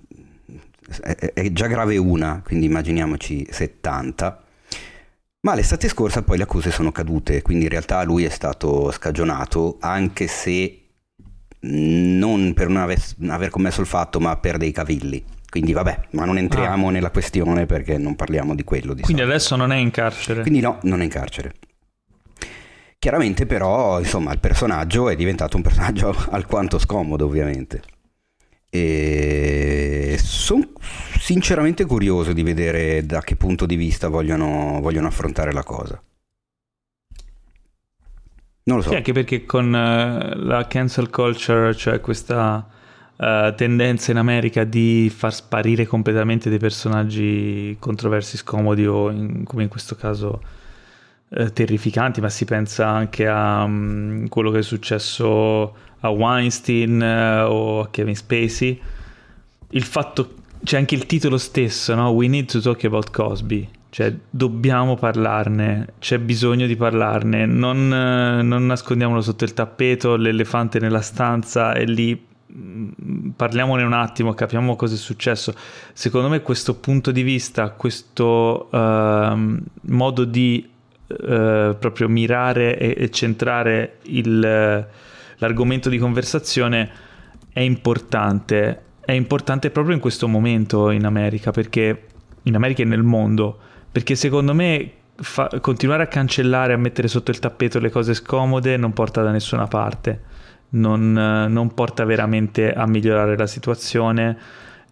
[1.03, 4.45] è, è già grave una, quindi immaginiamoci 70.
[5.41, 9.79] Ma l'estate scorsa poi le accuse sono cadute, quindi in realtà lui è stato scagionato,
[9.81, 10.79] anche se
[11.65, 15.25] non per non aver, aver commesso il fatto, ma per dei cavilli.
[15.49, 16.91] Quindi vabbè, ma non entriamo ah.
[16.93, 18.95] nella questione perché non parliamo di quello.
[18.95, 19.37] Di Quindi solito.
[19.37, 20.43] adesso non è in carcere.
[20.43, 21.55] Quindi no, non è in carcere.
[23.01, 27.83] Chiaramente però, insomma, il personaggio è diventato un personaggio alquanto scomodo, ovviamente.
[28.75, 30.71] E sono
[31.21, 36.03] sinceramente curioso di vedere da che punto di vista vogliono, vogliono affrontare la cosa.
[38.65, 38.89] Non lo so.
[38.89, 42.67] Sì, anche perché con uh, la cancel culture, cioè questa
[43.15, 49.65] uh, tendenza in America di far sparire completamente dei personaggi controversi, scomodi o in, come
[49.65, 50.43] in questo caso
[51.29, 57.81] uh, terrificanti, ma si pensa anche a um, quello che è successo a Weinstein o
[57.81, 58.81] a Kevin Spacey.
[59.71, 62.11] Il fatto, c'è anche il titolo stesso, no?
[62.11, 68.65] We need to talk about Cosby cioè, dobbiamo parlarne, c'è bisogno di parlarne, non, non
[68.65, 74.95] nascondiamolo sotto il tappeto, l'elefante nella stanza e lì mm, parliamone un attimo, capiamo cosa
[74.95, 75.55] è successo.
[75.93, 80.67] Secondo me questo punto di vista, questo uh, modo di
[81.07, 81.17] uh,
[81.79, 84.89] proprio mirare e, e centrare il,
[85.43, 86.91] l'argomento di conversazione
[87.53, 88.83] è importante.
[89.05, 92.07] È importante proprio in questo momento in America, perché
[92.45, 93.59] in America e nel mondo
[93.93, 98.79] perché secondo me fa, continuare a cancellare, a mettere sotto il tappeto le cose scomode
[98.79, 100.23] non porta da nessuna parte,
[100.71, 104.39] non, non porta veramente a migliorare la situazione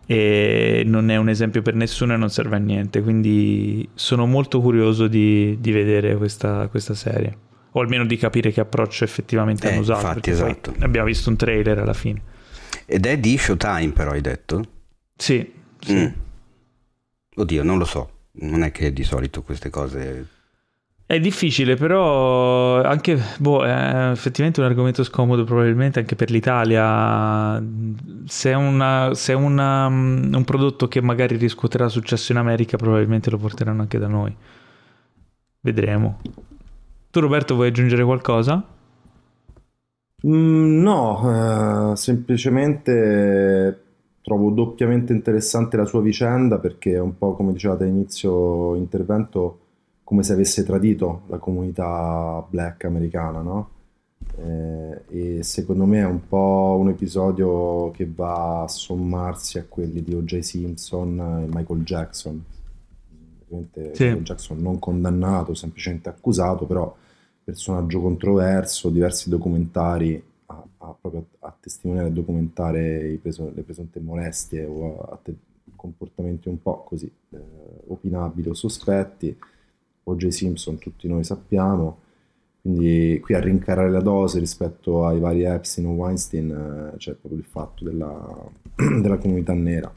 [0.05, 3.01] e non è un esempio per nessuno e non serve a niente.
[3.01, 7.35] Quindi sono molto curioso di, di vedere questa, questa, serie,
[7.73, 10.07] o almeno di capire che approccio effettivamente eh, hanno usato.
[10.07, 10.75] Infatti, esatto.
[10.81, 12.23] Abbiamo visto un trailer alla fine.
[12.87, 14.63] Ed è di Showtime, però, hai detto?
[15.17, 15.53] Sì.
[15.79, 15.95] sì.
[15.95, 16.07] Mm.
[17.37, 20.27] Oddio, non lo so non è che di solito queste cose...
[21.11, 27.61] È difficile, però anche, boh, è effettivamente un argomento scomodo probabilmente anche per l'Italia.
[28.27, 33.29] Se è, una, se è una, un prodotto che magari riscuoterà successo in America, probabilmente
[33.29, 34.33] lo porteranno anche da noi.
[35.63, 36.21] Vedremo.
[37.11, 38.65] Tu Roberto vuoi aggiungere qualcosa?
[40.27, 43.83] Mm, no, eh, semplicemente
[44.23, 49.59] trovo doppiamente interessante la sua vicenda perché è un po' come dicevate all'inizio intervento
[50.05, 53.71] come se avesse tradito la comunità black americana, no?
[54.37, 60.03] Eh, e secondo me è un po' un episodio che va a sommarsi a quelli
[60.03, 60.39] di O.J.
[60.39, 62.45] Simpson e Michael Jackson.
[63.49, 64.05] Ovviamente sì.
[64.05, 66.95] Michael Jackson non condannato, semplicemente accusato, però
[67.51, 74.65] personaggio controverso, diversi documentari a, a, proprio a testimoniare e documentare preso, le presunte molestie
[74.65, 75.35] o a, te,
[75.75, 77.39] comportamenti un po' così eh,
[77.89, 79.37] opinabili o sospetti.
[80.05, 80.29] O.J.
[80.29, 81.99] Simpson tutti noi sappiamo,
[82.63, 87.41] quindi qui a rincarare la dose rispetto ai vari Epstein o Weinstein eh, c'è proprio
[87.41, 88.51] il fatto della,
[89.01, 89.93] della comunità nera.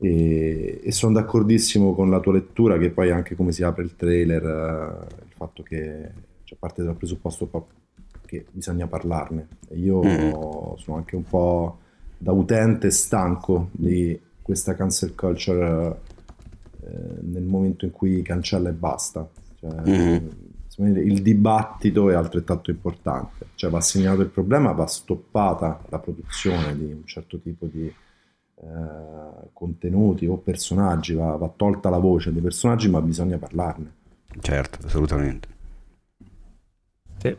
[0.00, 3.96] E, e, sono d'accordissimo con la tua lettura che poi anche come si apre il
[3.96, 6.10] trailer, eh, il fatto che
[6.44, 7.48] cioè, parte dal presupposto
[8.24, 9.48] che bisogna parlarne.
[9.74, 10.76] Io mm.
[10.76, 11.78] sono anche un po'
[12.16, 16.00] da utente stanco di questa cancel culture
[16.82, 19.28] eh, nel momento in cui cancella e basta.
[19.58, 20.28] Cioè, mm.
[20.76, 26.86] Il dibattito è altrettanto importante, cioè va segnalato il problema, va stoppata la produzione di
[26.86, 32.90] un certo tipo di eh, contenuti o personaggi, va, va tolta la voce dei personaggi,
[32.90, 33.92] ma bisogna parlarne.
[34.40, 35.53] Certo, assolutamente.
[37.24, 37.36] Sì.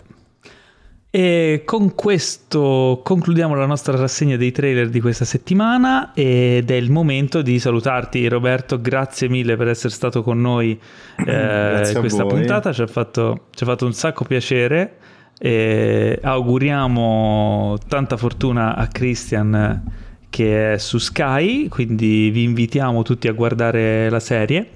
[1.12, 6.92] E con questo concludiamo la nostra rassegna dei trailer di questa settimana ed è il
[6.92, 10.78] momento di salutarti Roberto, grazie mille per essere stato con noi
[11.26, 14.98] eh, questa puntata, ci ha, fatto, ci ha fatto un sacco piacere
[15.40, 19.84] e auguriamo tanta fortuna a Christian
[20.36, 24.72] che è su Sky, quindi vi invitiamo tutti a guardare la serie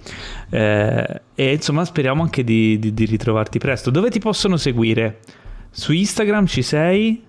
[0.49, 3.89] eh, e insomma speriamo anche di, di, di ritrovarti presto.
[3.89, 5.17] Dove ti possono seguire?
[5.69, 7.21] Su Instagram ci sei?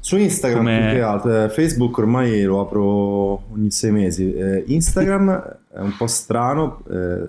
[0.00, 0.78] Su Instagram Come...
[0.78, 4.32] più che altro, eh, Facebook ormai lo apro ogni sei mesi.
[4.32, 7.28] Eh, Instagram è un po' strano, eh,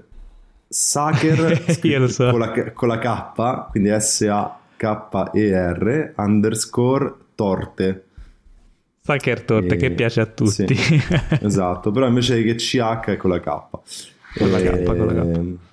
[0.69, 2.29] Saker so.
[2.29, 4.53] con, la, con la K, quindi S-A-K-E-R
[6.15, 8.04] underscore torte.
[9.05, 9.77] Saker torte e...
[9.77, 10.73] che piace a tutti.
[10.73, 10.99] Sì,
[11.41, 13.43] esatto, però invece che CH è con la K.
[14.35, 15.63] Con la K, con la K.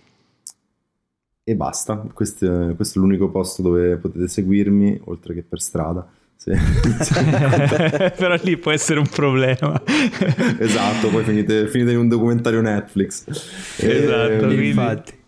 [1.45, 1.97] E basta.
[2.13, 6.07] Questo, questo, è l'unico posto dove potete seguirmi, oltre che per strada.
[6.37, 6.51] Sì.
[8.19, 9.81] Però lì può essere un problema.
[10.59, 13.25] esatto, poi finite, finite, in un documentario Netflix.
[13.79, 15.21] Esatto, e, infatti.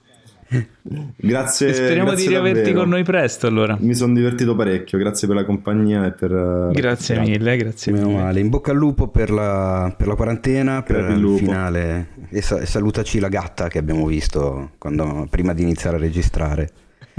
[1.17, 1.69] Grazie.
[1.69, 2.81] E speriamo grazie di riaverti davvero.
[2.81, 3.77] con noi presto allora.
[3.81, 6.33] Mi sono divertito parecchio, grazie per la compagnia e per...
[6.33, 8.21] eh, Grazie mille, grazie Meno mille.
[8.23, 8.41] male.
[8.41, 11.39] In bocca al lupo per la, per la quarantena, per il il lupo.
[11.39, 12.09] finale.
[12.31, 16.71] E, sa- e salutaci la gatta che abbiamo visto quando- prima di iniziare a registrare.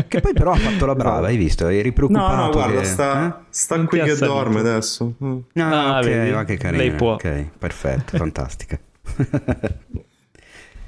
[0.07, 1.67] Che poi però ha fatto la brava, hai visto?
[1.69, 2.35] Eri No, preoccupato.
[2.35, 3.45] no, guarda, che- sta, eh?
[3.49, 4.25] sta qui che salito.
[4.25, 5.13] dorme adesso.
[5.23, 5.37] Mm.
[5.55, 6.31] Ah, Ah, ok, vedi?
[6.31, 6.83] ma che carina.
[6.83, 7.13] Lei può.
[7.13, 8.77] Ok, perfetto, fantastica.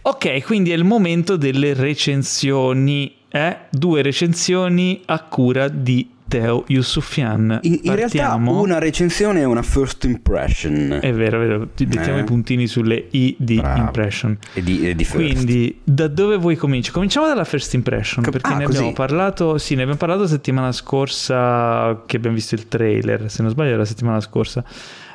[0.07, 3.13] Ok, quindi è il momento delle recensioni.
[3.27, 3.57] Eh?
[3.69, 7.59] Due recensioni a cura di Teo Yusufian.
[7.63, 10.99] In, in realtà una recensione è una first impression.
[11.01, 11.67] È vero, è vero.
[11.73, 12.21] Ti mettiamo Eh.
[12.21, 13.79] i puntini sulle I di Bravo.
[13.79, 14.37] impression.
[14.53, 15.05] E di, e di.
[15.05, 16.93] Quindi, da dove vuoi cominciare?
[16.93, 18.77] Cominciamo dalla first impression, Co- perché ah, ne così.
[18.77, 23.51] abbiamo parlato, sì, ne abbiamo parlato settimana scorsa che abbiamo visto il trailer, se non
[23.51, 24.63] sbaglio era la settimana scorsa.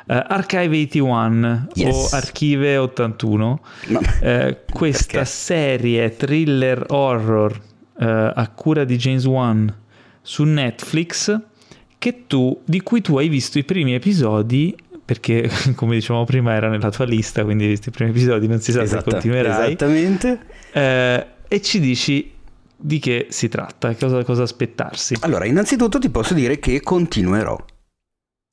[0.05, 2.11] Eh, Archive 81 Yes.
[2.11, 5.25] o Archive 81, Ma- eh, questa Perché?
[5.25, 7.57] serie thriller horror
[7.99, 9.73] eh, a cura di James Wan
[10.23, 11.39] su Netflix
[11.99, 14.75] che tu, di cui tu hai visto i primi episodi
[15.05, 18.59] perché come dicevamo prima era nella tua lista quindi hai visto i primi episodi non
[18.59, 20.39] si sa se Esatta- continuerai Esattamente.
[20.71, 22.31] eh, e ci dici
[22.75, 25.15] di che si tratta, cosa, cosa aspettarsi.
[25.21, 27.55] Allora, innanzitutto ti posso dire che continuerò.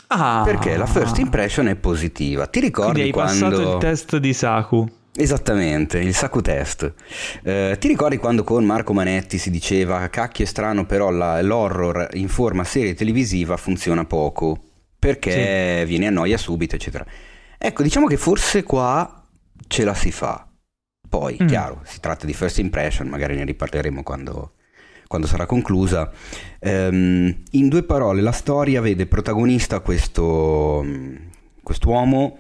[0.09, 2.47] Ah, Perché la first impression è positiva.
[2.47, 3.49] Ti ricordi Quindi hai quando...
[3.49, 4.89] passato il test di Saku.
[5.13, 6.95] Esattamente, il Saku test.
[7.43, 12.09] Eh, ti ricordi quando con Marco Manetti si diceva cacchio è strano però la- l'horror
[12.13, 14.63] in forma serie televisiva funziona poco
[14.99, 17.05] perché viene a noia subito eccetera.
[17.59, 19.27] Ecco, diciamo che forse qua
[19.67, 20.47] ce la si fa.
[21.09, 21.47] Poi, Mm.
[21.49, 24.53] chiaro, si tratta di first impression, magari ne riparleremo quando,
[25.09, 26.09] quando sarà conclusa.
[26.61, 30.85] Ehm, in due parole, la storia vede protagonista questo
[31.63, 32.39] quest'uomo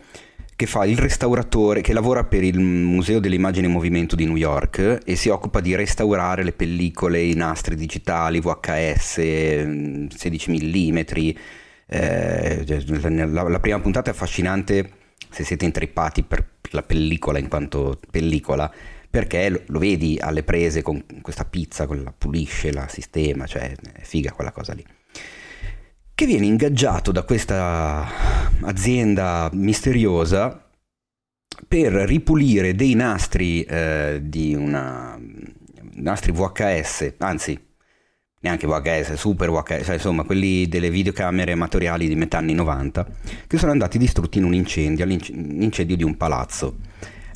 [0.61, 4.99] che fa il restauratore, che lavora per il Museo dell'Immagine in Movimento di New York
[5.07, 9.21] e si occupa di restaurare le pellicole, i nastri digitali, VHS,
[9.65, 10.99] mm, 16 mm.
[11.87, 12.85] Eh,
[13.31, 14.91] la, la prima puntata è affascinante
[15.31, 18.71] se siete intrippati per la pellicola in quanto pellicola,
[19.09, 23.73] perché lo, lo vedi alle prese con questa pizza, con la pulisce, la sistema, cioè
[23.95, 24.85] è figa quella cosa lì
[26.21, 28.07] che viene ingaggiato da questa
[28.61, 30.69] azienda misteriosa
[31.67, 35.19] per ripulire dei nastri eh, di una
[35.95, 37.59] nastri VHS, anzi
[38.41, 43.07] neanche VHS, super VHS, cioè, insomma quelli delle videocamere amatoriali di metà anni 90
[43.47, 46.81] che sono andati distrutti in un incendio, l'incendio di un palazzo.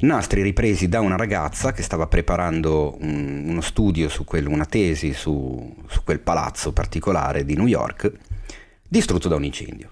[0.01, 5.15] Nastri ripresi da una ragazza che stava preparando un, uno studio su quel, una tesi
[5.15, 8.34] su, su quel palazzo particolare di New York
[8.89, 9.89] distrutto da un incendio.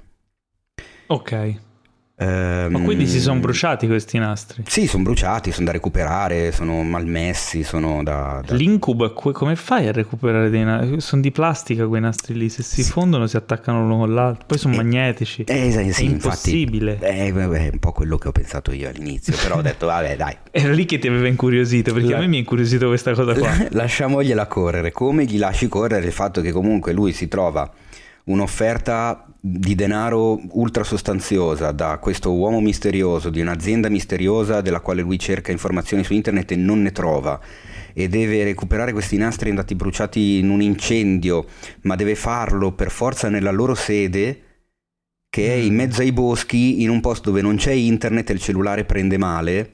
[1.06, 1.54] Ok.
[2.14, 4.62] Ehm, Ma quindi si sono bruciati questi nastri?
[4.66, 8.40] Sì, sono bruciati, sono da recuperare, sono malmessi, sono da...
[8.46, 8.54] da...
[8.54, 11.00] L'incubo come fai a recuperare dei nastri?
[11.00, 14.58] Sono di plastica quei nastri lì, se si fondono si attaccano l'uno con l'altro, poi
[14.58, 15.42] sono Eh, magnetici.
[15.44, 16.92] Eh, sì, è impossibile.
[16.92, 20.14] Infatti, eh, è un po' quello che ho pensato io all'inizio, però ho detto vabbè
[20.16, 23.14] dai, Era lì che ti aveva incuriosito, perché La- a me mi ha incuriosito questa
[23.14, 23.50] cosa qua.
[23.70, 24.92] lasciamogliela correre.
[24.92, 27.68] Come gli lasci correre il fatto che comunque lui si trova
[28.24, 35.18] un'offerta di denaro ultra sostanziosa da questo uomo misterioso, di un'azienda misteriosa della quale lui
[35.18, 37.40] cerca informazioni su internet e non ne trova
[37.92, 41.46] e deve recuperare questi nastri andati bruciati in un incendio,
[41.82, 44.42] ma deve farlo per forza nella loro sede
[45.28, 48.40] che è in mezzo ai boschi, in un posto dove non c'è internet e il
[48.40, 49.72] cellulare prende male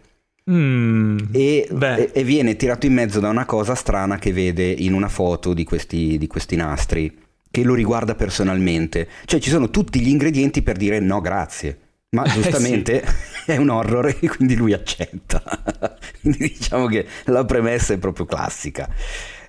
[0.51, 4.95] Mm, e, e- e viene tirato in mezzo da una cosa strana che vede in
[4.95, 7.15] una foto di questi, di questi nastri,
[7.61, 9.09] che lo riguarda personalmente.
[9.25, 11.79] Cioè ci sono tutti gli ingredienti per dire no grazie,
[12.11, 13.03] ma Eh, giustamente
[13.47, 15.43] è un horror e quindi lui accetta.
[16.21, 18.89] quindi diciamo che la premessa è proprio classica.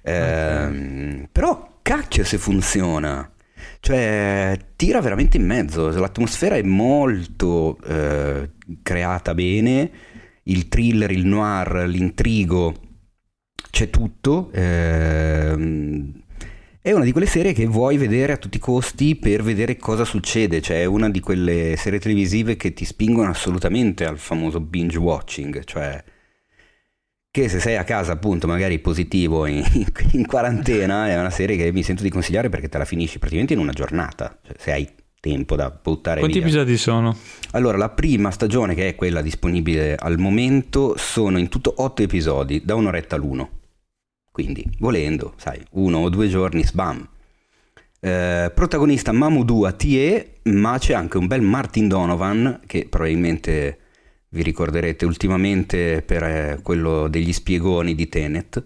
[0.02, 3.30] Ehm, Però cacchio se funziona.
[3.82, 5.90] Cioè, tira veramente in mezzo.
[5.90, 9.92] L'atmosfera è molto eh, creata bene.
[10.44, 12.74] Il thriller, il noir, l'intrigo,
[13.70, 14.50] c'è tutto.
[14.54, 16.14] ehm,
[16.90, 20.04] è una di quelle serie che vuoi vedere a tutti i costi per vedere cosa
[20.06, 20.60] succede.
[20.60, 25.64] Cioè, è una di quelle serie televisive che ti spingono assolutamente al famoso binge watching.
[25.64, 26.04] Cioè,
[27.30, 29.64] che se sei a casa appunto magari positivo in,
[30.14, 33.54] in quarantena è una serie che mi sento di consigliare perché te la finisci praticamente
[33.54, 34.90] in una giornata, cioè se hai
[35.20, 36.48] tempo da buttare quanti via.
[36.48, 37.16] episodi sono?
[37.52, 42.64] Allora, la prima stagione, che è quella disponibile al momento, sono in tutto otto episodi,
[42.66, 43.59] da un'oretta l'uno.
[44.40, 47.06] Quindi, volendo, sai, uno o due giorni, sbam.
[48.00, 53.80] Eh, protagonista Mamoudou Atie, ma c'è anche un bel Martin Donovan, che probabilmente
[54.30, 58.64] vi ricorderete ultimamente per eh, quello degli spiegoni di Tenet.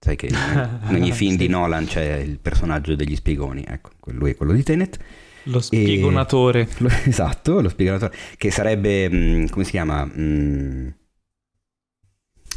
[0.00, 1.36] Sai che in ogni film sì.
[1.36, 4.98] di Nolan c'è il personaggio degli spiegoni, ecco, lui è quello di Tenet.
[5.44, 6.66] Lo spiegonatore.
[6.82, 10.04] E, esatto, lo spiegonatore, che sarebbe, mm, come si chiama?
[10.04, 10.88] Mm,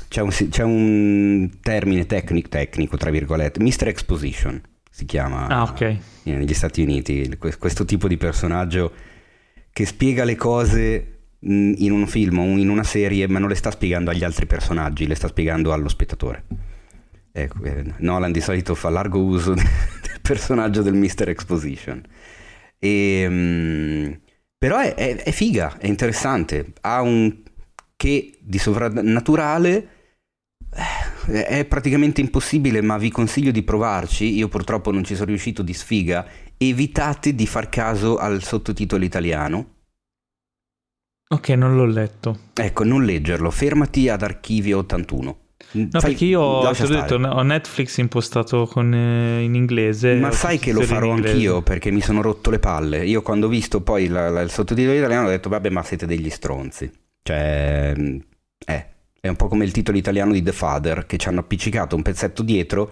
[0.09, 3.87] c'è, un, c'è un, termine tecnico, tecnico, tra virgolette, Mr.
[3.87, 5.97] Exposition si chiama ah, okay.
[6.23, 8.91] negli Stati Uniti, questo tipo di personaggio
[9.71, 13.71] che spiega le cose in un film o in una serie, ma non le sta
[13.71, 16.43] spiegando agli altri personaggi, le sta spiegando allo spettatore.
[17.31, 21.29] Ecco, eh, Nolan di solito fa largo uso del personaggio del Mr.
[21.29, 22.03] Exposition.
[22.77, 24.19] E, um,
[24.57, 27.43] però è, è, è, figa, è interessante, ha un
[27.95, 29.87] che di sovrannaturale eh,
[31.31, 34.35] è praticamente impossibile, ma vi consiglio di provarci.
[34.35, 36.25] Io purtroppo non ci sono riuscito di sfiga.
[36.57, 39.77] Evitate di far caso al sottotitolo italiano
[41.31, 42.39] Ok, non l'ho letto.
[42.55, 45.37] Ecco, non leggerlo, fermati ad Archivio 81.
[45.71, 50.15] No, Fai, perché io ho detto, ho Netflix impostato con, eh, in inglese.
[50.15, 53.05] Ma sai che lo farò anch'io perché mi sono rotto le palle.
[53.05, 56.07] Io quando ho visto poi la, la, il sottotitolo italiano ho detto, vabbè, ma siete
[56.07, 56.91] degli stronzi.
[57.21, 57.93] Cioè,
[58.65, 58.87] eh,
[59.19, 62.01] è un po' come il titolo italiano di The Father che ci hanno appiccicato un
[62.01, 62.91] pezzetto dietro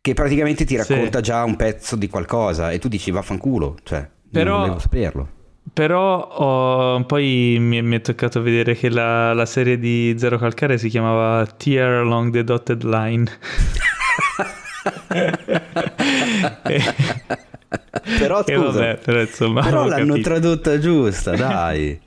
[0.00, 1.24] che praticamente ti racconta sì.
[1.24, 4.50] già un pezzo di qualcosa e tu dici vaffanculo, cioè, Però...
[4.50, 5.28] non volevo saperlo.
[5.72, 10.76] Però ho, poi mi, mi, è toccato vedere che la, la, serie di Zero Calcare
[10.76, 13.24] si chiamava Tear Along the Dotted Line.
[18.18, 20.28] però scusa, vabbè, però, insomma, però l'hanno capito.
[20.28, 21.98] tradotta giusta, dai.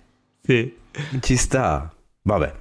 [0.43, 0.75] sì.
[1.19, 1.91] Ci sta.
[2.21, 2.53] Vabbè.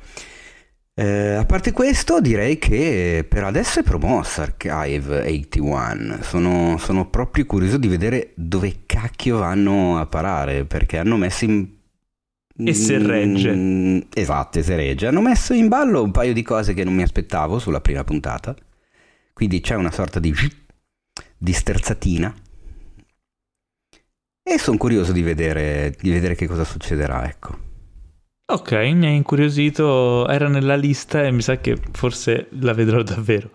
[0.99, 6.23] Eh, a parte questo, direi che per adesso è promossa Archive 81.
[6.23, 11.69] Sono, sono, proprio curioso di vedere dove cacchio vanno a parare perché hanno messo in.
[12.59, 13.55] E se regge.
[13.55, 15.07] Mm, esatto, se regge.
[15.07, 18.55] Hanno messo in ballo un paio di cose che non mi aspettavo sulla prima puntata.
[19.35, 20.33] Quindi c'è una sorta di.
[21.37, 22.35] di sterzatina.
[24.43, 27.66] E sono curioso di vedere, di vedere che cosa succederà, ecco.
[28.49, 33.51] Ok, mi ha incuriosito, era nella lista e mi sa che forse la vedrò davvero.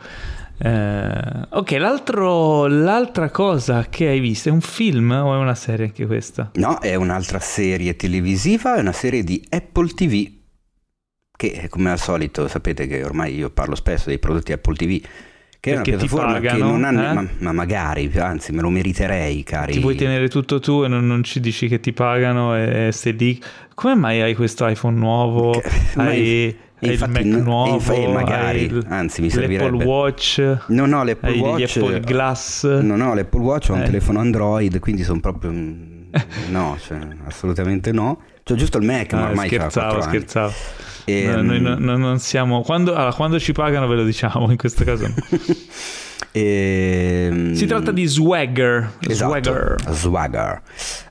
[0.58, 6.06] Eh, ok, l'altra cosa che hai visto è un film o è una serie anche
[6.06, 6.52] questa?
[6.56, 10.30] No, è un'altra serie televisiva, è una serie di Apple TV,
[11.38, 15.02] che come al solito sapete che ormai io parlo spesso dei prodotti Apple TV
[15.62, 17.14] che è una piattaforma pagano, che non ha, eh?
[17.14, 19.74] ma, ma, magari, anzi me lo meriterei, cari.
[19.74, 22.92] Ti puoi tenere tutto tu e non, non ci dici che ti pagano e, e
[22.92, 23.40] stai lì.
[23.76, 25.52] Come mai hai questo iPhone nuovo?
[25.52, 27.74] Che, hai, hai il Mac nuovo?
[27.76, 29.70] Infatti, magari, il, anzi mi servirebbe.
[29.70, 30.58] L'Apple Watch?
[30.70, 31.78] Non ho l'Apple Watch.
[31.78, 32.66] Apple Glass?
[32.66, 33.78] Non ho l'Apple Watch, ho eh.
[33.78, 35.52] un telefono Android, quindi sono proprio...
[36.50, 38.20] no, cioè, assolutamente no.
[38.44, 40.54] C'ho giusto il Mac, ma ah, ormai scherzavo, scherzavo.
[41.06, 42.62] E, no, noi no, no, non siamo...
[42.62, 45.14] Quando, allora, quando, ci pagano ve lo diciamo, in questo caso no.
[46.32, 48.98] e, ehm, si tratta di Swagger.
[49.08, 49.76] Esatto, Swagger.
[49.90, 50.62] Swagger.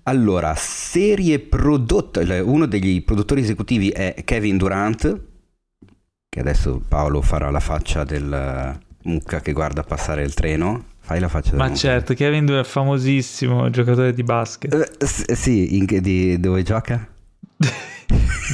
[0.05, 2.20] Allora, serie prodotta...
[2.43, 5.20] Uno degli produttori esecutivi è Kevin Durant,
[6.28, 10.84] che adesso Paolo farà la faccia del mucca che guarda passare il treno.
[10.99, 14.97] Fai la faccia Ma certo, Kevin Durant è famosissimo giocatore di basket.
[15.00, 17.09] Uh, sì, in, di, dove gioca?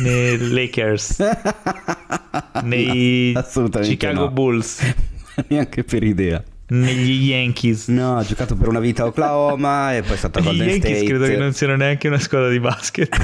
[0.02, 1.18] Nei Lakers,
[2.65, 3.35] nei
[3.83, 4.31] Chicago no.
[4.31, 4.81] Bulls,
[5.49, 6.43] neanche per idea.
[6.68, 7.86] Negli Yankees.
[7.89, 10.97] No, ha giocato per una vita a Oklahoma e poi è stato a Golden Yankees
[10.97, 11.07] State.
[11.07, 13.17] credo che non siano neanche una squadra di basket.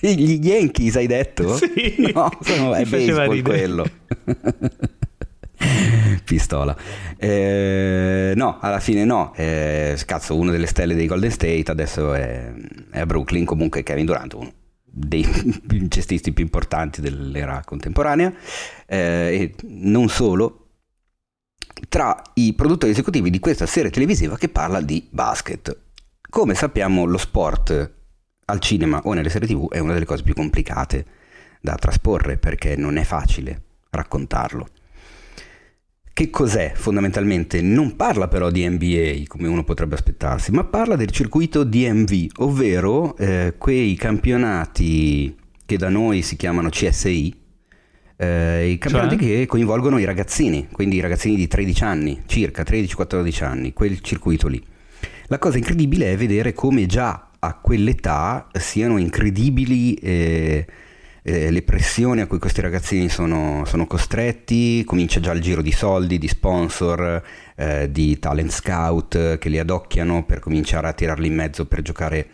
[0.00, 1.56] Gli Yankees hai detto?
[1.56, 2.10] Sì.
[2.12, 3.86] No, sono, è baseball quello.
[6.24, 6.76] Pistola.
[7.16, 9.32] Eh, no, alla fine no.
[9.34, 12.52] Eh, cazzo, una delle stelle dei Golden State adesso è,
[12.90, 13.44] è a Brooklyn.
[13.44, 14.52] Comunque Kevin Durant, uno
[14.96, 15.26] dei
[15.88, 18.32] cestisti più importanti dell'era contemporanea
[18.86, 20.60] eh, e non solo
[21.88, 25.76] tra i produttori esecutivi di questa serie televisiva che parla di basket.
[26.30, 27.92] Come sappiamo lo sport
[28.46, 31.06] al cinema o nelle serie tv è una delle cose più complicate
[31.60, 34.68] da trasporre perché non è facile raccontarlo.
[36.14, 37.60] Che cos'è fondamentalmente?
[37.60, 43.16] Non parla però di NBA come uno potrebbe aspettarsi, ma parla del circuito DMV, ovvero
[43.16, 45.36] eh, quei campionati
[45.66, 47.34] che da noi si chiamano CSI,
[48.16, 49.26] eh, i campionati cioè?
[49.26, 54.46] che coinvolgono i ragazzini, quindi i ragazzini di 13 anni, circa 13-14 anni, quel circuito
[54.46, 54.64] lì.
[55.26, 59.94] La cosa incredibile è vedere come già a quell'età siano incredibili...
[59.94, 60.66] Eh,
[61.24, 65.72] eh, le pressioni a cui questi ragazzini sono, sono, costretti, comincia già il giro di
[65.72, 67.22] soldi, di sponsor,
[67.56, 72.28] eh, di talent scout che li adocchiano per cominciare a tirarli in mezzo per giocare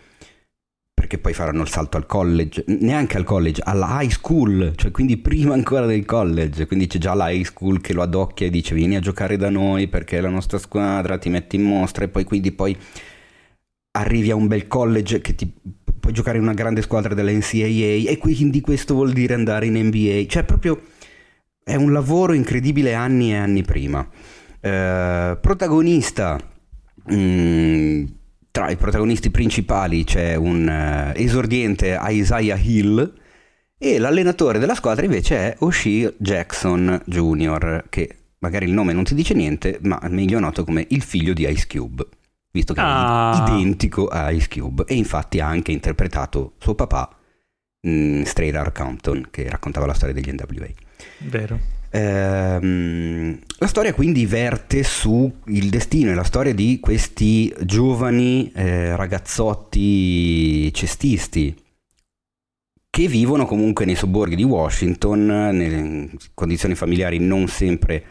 [1.00, 4.92] per perché poi faranno il salto al college, neanche al college, alla high school, cioè
[4.92, 8.50] quindi prima ancora del college, quindi c'è già la high school che lo adocchia e
[8.50, 12.04] dice vieni a giocare da noi perché è la nostra squadra, ti metti in mostra.
[12.04, 12.76] E poi quindi poi
[13.92, 15.52] arrivi a un bel college che ti
[16.00, 19.78] puoi giocare in una grande squadra della NCAA e quindi questo vuol dire andare in
[19.78, 20.80] NBA, cioè proprio
[21.62, 24.06] è un lavoro incredibile anni e anni prima.
[24.60, 26.38] Eh, protagonista,
[27.04, 28.04] mh, mm,
[28.50, 33.14] tra i protagonisti principali c'è un uh, esordiente Isaiah Hill
[33.78, 39.14] e l'allenatore della squadra invece è O'Shea Jackson Jr., che magari il nome non ti
[39.14, 42.06] dice niente, ma meglio noto come il figlio di Ice Cube
[42.50, 43.46] visto che ah.
[43.46, 47.16] è identico a Ice Cube e infatti ha anche interpretato suo papà
[47.82, 50.68] in Straight Compton che raccontava la storia degli NWA.
[51.18, 51.58] Vero.
[51.92, 60.72] Ehm, la storia quindi verte sul destino e la storia di questi giovani eh, ragazzotti
[60.72, 61.56] cestisti
[62.88, 68.04] che vivono comunque nei sobborghi di Washington, nelle condizioni familiari non sempre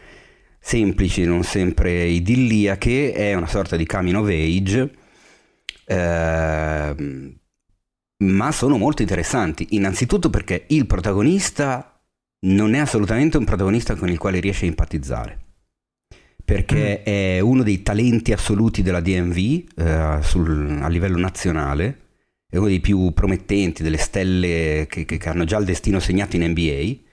[0.60, 4.90] semplici, non sempre idilliache, è una sorta di coming of age,
[5.86, 7.34] eh,
[8.18, 9.68] ma sono molto interessanti.
[9.70, 12.00] Innanzitutto perché il protagonista
[12.40, 15.38] non è assolutamente un protagonista con il quale riesce a empatizzare.
[16.44, 17.04] Perché mm.
[17.04, 21.98] è uno dei talenti assoluti della DMV eh, sul, a livello nazionale,
[22.50, 26.50] è uno dei più promettenti, delle stelle che, che hanno già il destino segnato in
[26.50, 27.08] NBA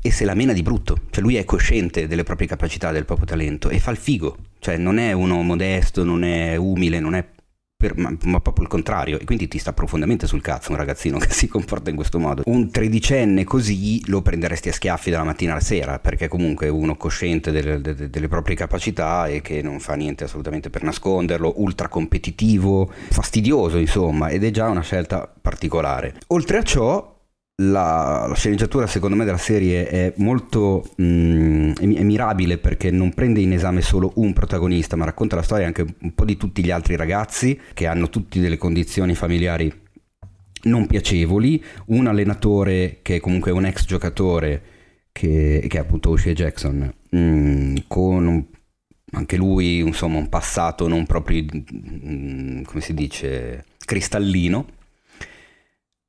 [0.00, 3.26] e se la mena di brutto, cioè lui è cosciente delle proprie capacità, del proprio
[3.26, 7.24] talento e fa il figo, cioè non è uno modesto, non è umile, non è
[7.78, 11.16] per, ma, ma, proprio il contrario, e quindi ti sta profondamente sul cazzo un ragazzino
[11.22, 12.42] che si comporta in questo modo.
[12.46, 16.96] Un tredicenne così lo prenderesti a schiaffi dalla mattina alla sera, perché comunque è uno
[16.96, 21.86] cosciente delle, delle, delle proprie capacità e che non fa niente assolutamente per nasconderlo, ultra
[21.86, 26.16] competitivo, fastidioso insomma, ed è già una scelta particolare.
[26.28, 27.17] Oltre a ciò,
[27.60, 33.40] la, la, sceneggiatura secondo me della serie è molto mm, è mirabile perché non prende
[33.40, 36.70] in esame solo un protagonista ma racconta la storia anche un po' di tutti gli
[36.70, 39.86] altri ragazzi che hanno tutti delle condizioni familiari
[40.62, 41.62] non piacevoli.
[41.86, 44.62] Un allenatore che è comunque un ex giocatore
[45.12, 48.44] che, che è appunto O'Shea Jackson mm, con un,
[49.12, 54.66] anche lui insomma un passato non proprio mm, come si dice cristallino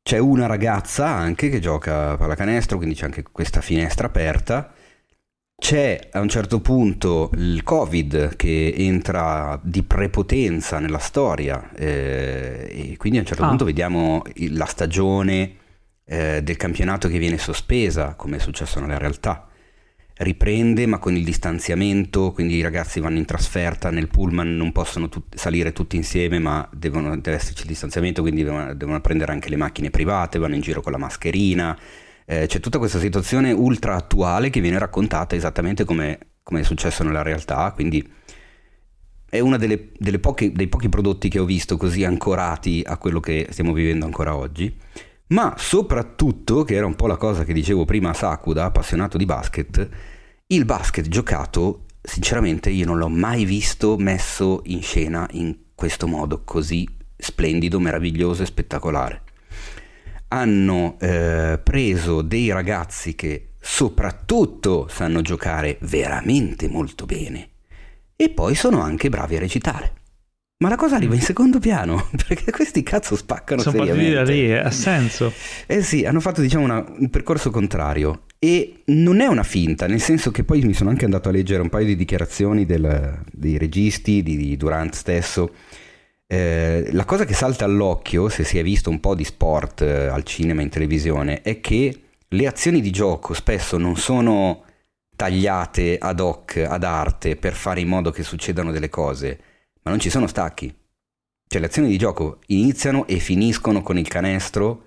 [0.09, 4.73] c'è una ragazza anche che gioca a pallacanestro, quindi c'è anche questa finestra aperta.
[5.55, 12.97] C'è a un certo punto il Covid che entra di prepotenza nella storia eh, e
[12.97, 13.49] quindi a un certo ah.
[13.49, 15.57] punto vediamo la stagione
[16.05, 19.48] eh, del campionato che viene sospesa, come è successo nella realtà
[20.19, 25.07] riprende ma con il distanziamento, quindi i ragazzi vanno in trasferta nel pullman, non possono
[25.07, 29.49] tut- salire tutti insieme ma devono, deve esserci il distanziamento, quindi devono, devono, prendere anche
[29.49, 31.77] le macchine private, vanno in giro con la mascherina,
[32.25, 37.03] eh, c'è tutta questa situazione ultra attuale che viene raccontata esattamente come, come è successo
[37.03, 38.06] nella realtà, quindi
[39.30, 44.06] è uno dei pochi prodotti che ho visto così ancorati a quello che stiamo vivendo
[44.06, 44.75] ancora oggi
[45.30, 49.25] ma soprattutto, che era un po' la cosa che dicevo prima a Sakuda, appassionato di
[49.25, 49.90] basket,
[50.48, 56.43] il basket giocato, sinceramente io non l'ho mai visto messo in scena in questo modo
[56.43, 59.22] così splendido, meraviglioso e spettacolare.
[60.30, 67.49] Hanno eh, preso dei ragazzi che soprattutto sanno giocare veramente molto bene
[68.16, 69.93] e poi sono anche bravi a recitare.
[70.61, 74.13] Ma la cosa arriva in secondo piano, perché questi cazzo spaccano Sono seriamente.
[74.13, 75.31] partiti da lì, ha senso.
[75.65, 78.23] Eh sì, hanno fatto diciamo una, un percorso contrario.
[78.39, 81.61] E non è una finta, nel senso che poi mi sono anche andato a leggere
[81.61, 85.53] un paio di dichiarazioni del, dei registi, di, di Durant stesso.
[86.27, 90.07] Eh, la cosa che salta all'occhio, se si è visto un po' di sport eh,
[90.07, 94.65] al cinema e in televisione, è che le azioni di gioco spesso non sono
[95.15, 99.39] tagliate ad hoc, ad arte, per fare in modo che succedano delle cose
[99.83, 100.74] ma non ci sono stacchi.
[101.48, 104.83] Cioè le azioni di gioco iniziano e finiscono con il canestro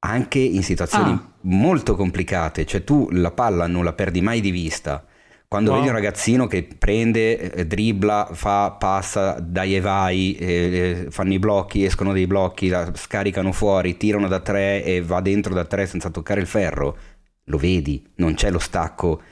[0.00, 1.32] anche in situazioni ah.
[1.42, 5.04] molto complicate, cioè tu la palla non la perdi mai di vista.
[5.48, 5.78] Quando wow.
[5.78, 11.32] vedi un ragazzino che prende, eh, dribbla, fa, passa, dai e vai, eh, eh, fanno
[11.32, 15.64] i blocchi, escono dei blocchi, la scaricano fuori, tirano da tre e va dentro da
[15.64, 16.98] tre senza toccare il ferro,
[17.44, 19.22] lo vedi, non c'è lo stacco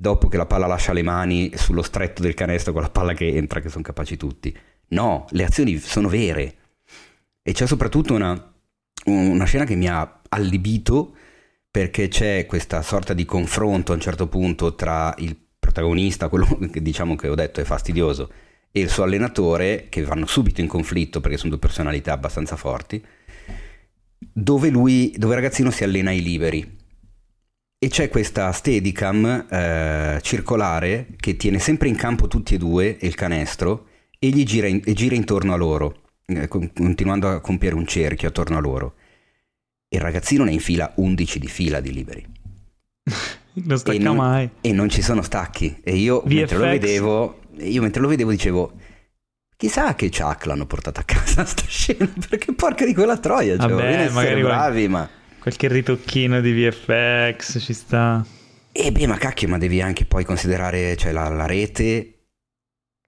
[0.00, 3.34] dopo che la palla lascia le mani sullo stretto del canestro con la palla che
[3.34, 4.56] entra, che sono capaci tutti.
[4.90, 6.54] No, le azioni sono vere.
[7.42, 8.54] E c'è soprattutto una,
[9.06, 11.16] una scena che mi ha allibito
[11.68, 16.80] perché c'è questa sorta di confronto a un certo punto tra il protagonista, quello che
[16.80, 18.30] diciamo che ho detto è fastidioso,
[18.70, 23.04] e il suo allenatore, che vanno subito in conflitto perché sono due personalità abbastanza forti.
[24.18, 26.77] dove lui, dove il ragazzino si allena ai liberi.
[27.80, 33.06] E c'è questa steadicam eh, circolare che tiene sempre in campo tutti e due e
[33.06, 33.86] il canestro
[34.18, 38.28] e gli gira, in, e gira intorno a loro, eh, continuando a compiere un cerchio
[38.28, 38.94] attorno a loro.
[39.90, 42.26] Il ragazzino ne infila 11 di fila di liberi.
[43.62, 44.50] non stacca e non, mai.
[44.60, 45.78] E non ci sono stacchi.
[45.84, 46.34] E io VFX.
[46.34, 48.72] mentre lo vedevo, io mentre lo vedevo dicevo,
[49.56, 53.70] chissà che Chuck l'hanno portata a casa sta scena, perché porca di quella troia, cioè,
[53.70, 55.08] Vabbè, magari bravi, ma...
[55.40, 58.24] Qualche ritocchino di VFX ci sta.
[58.72, 62.14] E beh, ma cacchio, ma devi anche poi considerare cioè, la, la rete,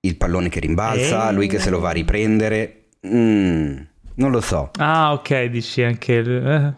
[0.01, 1.33] il pallone che rimbalza, Eh.
[1.33, 2.89] lui che se lo va a riprendere.
[3.07, 3.77] Mm,
[4.15, 4.71] non lo so.
[4.79, 6.19] Ah, ok, dici anche...
[6.19, 6.73] Eh,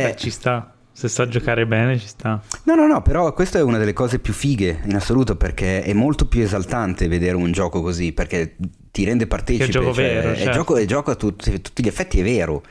[0.00, 0.74] Eh, beh, ci sta.
[0.92, 2.40] Se sa giocare bene, ci sta.
[2.64, 5.92] No, no, no, però questa è una delle cose più fighe in assoluto perché è
[5.94, 8.56] molto più esaltante vedere un gioco così perché
[8.92, 9.64] ti rende partecipe.
[9.64, 10.52] È gioco cioè, vero, è certo.
[10.52, 12.62] gioco, è gioco a tutti, tutti gli effetti, è vero.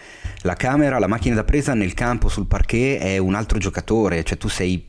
[0.43, 4.37] La camera, la macchina da presa nel campo, sul parquet è un altro giocatore, cioè
[4.37, 4.85] tu sei,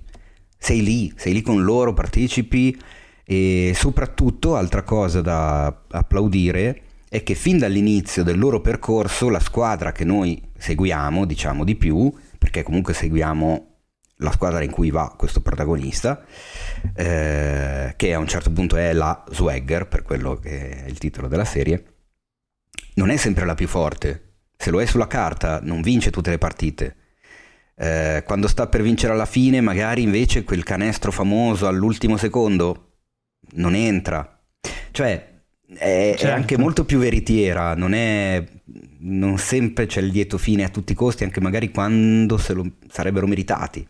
[0.56, 2.78] sei lì, sei lì con loro, partecipi
[3.24, 9.90] e soprattutto, altra cosa da applaudire, è che fin dall'inizio del loro percorso la squadra
[9.90, 13.71] che noi seguiamo, diciamo di più, perché comunque seguiamo
[14.22, 16.24] la squadra in cui va questo protagonista,
[16.94, 21.28] eh, che a un certo punto è la Swagger, per quello che è il titolo
[21.28, 21.84] della serie,
[22.94, 24.34] non è sempre la più forte.
[24.56, 26.96] Se lo è sulla carta, non vince tutte le partite.
[27.74, 32.90] Eh, quando sta per vincere alla fine, magari invece quel canestro famoso all'ultimo secondo
[33.54, 34.40] non entra.
[34.92, 35.30] Cioè,
[35.74, 36.36] è, è Certo.
[36.36, 38.44] anche molto più veritiera, non è
[39.04, 42.64] non sempre c'è il lieto fine a tutti i costi, anche magari quando se lo
[42.88, 43.86] sarebbero meritati.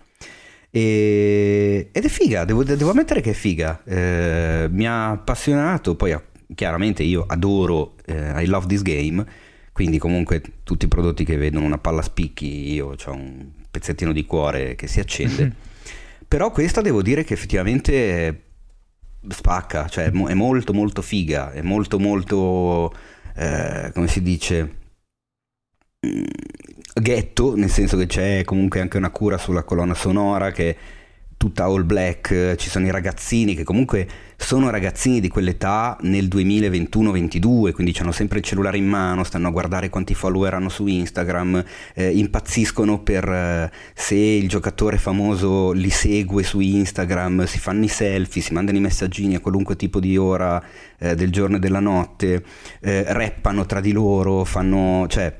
[0.74, 3.82] E- ed è figa, devo, devo ammettere che è figa.
[3.84, 6.22] Eh, mi ha appassionato, poi ah,
[6.54, 9.24] chiaramente io adoro eh, I Love This Game,
[9.72, 14.12] quindi comunque tutti i prodotti che vedono una palla a spicchi, io ho un pezzettino
[14.12, 15.52] di cuore che si accende.
[16.26, 18.44] Però questa devo dire che effettivamente
[19.28, 22.94] spacca, cioè è molto molto figa, è molto molto,
[23.36, 24.76] eh, come si dice,
[26.06, 26.22] mm,
[26.94, 30.76] ghetto, nel senso che c'è comunque anche una cura sulla colonna sonora che è
[31.42, 37.72] tutta all black, ci sono i ragazzini che comunque sono ragazzini di quell'età nel 2021-22,
[37.72, 41.64] quindi hanno sempre il cellulare in mano, stanno a guardare quanti follower hanno su Instagram,
[41.94, 47.88] eh, impazziscono per eh, se il giocatore famoso li segue su Instagram, si fanno i
[47.88, 50.62] selfie, si mandano i messaggini a qualunque tipo di ora
[50.96, 52.44] eh, del giorno e della notte,
[52.80, 55.06] eh, rappano tra di loro, fanno...
[55.08, 55.34] cioè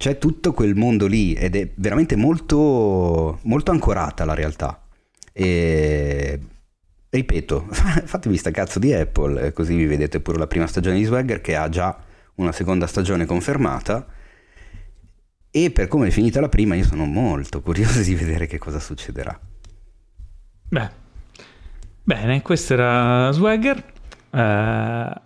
[0.00, 4.82] c'è tutto quel mondo lì ed è veramente molto, molto ancorata alla realtà.
[5.30, 6.40] E
[7.10, 11.04] ripeto, fatevi sta cazzo di Apple, eh, così vi vedete pure la prima stagione di
[11.04, 11.94] Swagger che ha già
[12.36, 14.06] una seconda stagione confermata.
[15.50, 18.80] E per come è finita la prima, io sono molto curioso di vedere che cosa
[18.80, 19.38] succederà.
[20.66, 20.90] Beh,
[22.02, 23.84] bene, questo era Swagger.
[24.30, 25.20] Eh,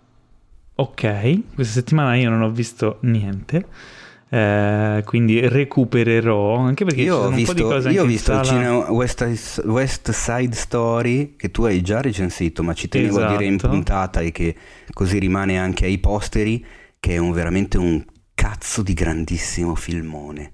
[0.75, 4.03] ok, questa settimana io non ho visto niente.
[4.35, 8.05] Eh, quindi recupererò anche perché ci Io sono ho un po' di visto, io ho
[8.05, 13.23] visto il cinema West, West Side Story che tu hai già recensito, ma ci tenevo
[13.23, 13.69] a dire in Esatto.
[13.73, 14.55] puntata e che
[14.93, 16.63] così rimane anche ai posteri,
[16.99, 20.51] che è un- veramente un cazzo di grandissimo filmone.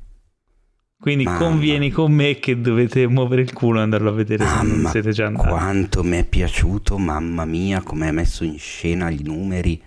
[1.01, 1.37] Quindi Mamma.
[1.39, 4.89] convieni con me che dovete muovere il culo e andarlo a vedere se non Mamma,
[4.91, 5.47] siete già andati.
[5.47, 9.81] quanto mi è piaciuto, mamma mia, come ha messo in scena gli numeri.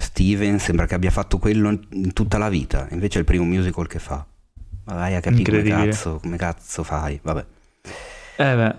[0.00, 3.86] Steven sembra che abbia fatto quello in- tutta la vita, invece è il primo musical
[3.86, 4.24] che fa.
[4.84, 7.44] Ma vai a capire come cazzo, come cazzo fai, vabbè.
[8.36, 8.74] Eh beh,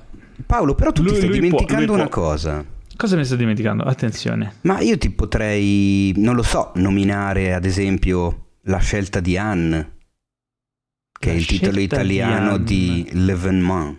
[0.45, 2.21] Paolo, però tu Lui- ti stai può, dimenticando lui una può.
[2.23, 2.65] cosa.
[2.95, 3.83] cosa mi sto dimenticando?
[3.83, 4.53] Attenzione.
[4.61, 9.97] Ma io ti potrei, non lo so, nominare ad esempio la scelta di Anne,
[11.19, 12.63] che La è il titolo di italiano Anne.
[12.63, 13.97] di L'Evénement.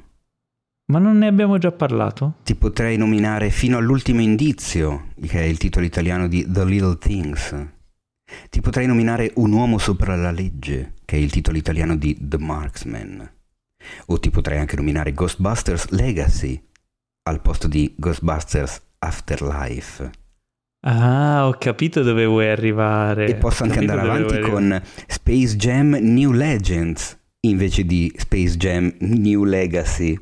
[0.90, 2.38] Ma non ne abbiamo già parlato?
[2.42, 7.54] Ti potrei nominare fino all'ultimo indizio, che è il titolo italiano di The Little Things.
[8.50, 12.38] Ti potrei nominare Un uomo sopra la legge, che è il titolo italiano di The
[12.38, 13.30] Marksman.
[14.06, 16.60] O ti potrei anche nominare Ghostbusters Legacy,
[17.22, 20.10] al posto di Ghostbusters Afterlife.
[20.80, 23.28] Ah, ho capito dove vuoi arrivare.
[23.28, 29.44] E posso anche andare avanti con Space Jam New Legends invece di Space Jam New
[29.44, 30.18] Legacy.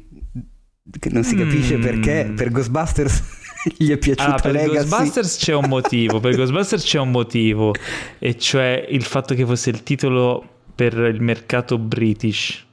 [0.98, 1.82] Che non si capisce Mm.
[1.82, 3.22] perché per Ghostbusters
[3.76, 4.74] gli è piaciuta Ah, per Legacy.
[4.74, 7.74] Ghostbusters c'è un motivo, per Ghostbusters c'è un motivo,
[8.18, 10.42] e cioè il fatto che fosse il titolo
[10.74, 12.64] per il mercato british.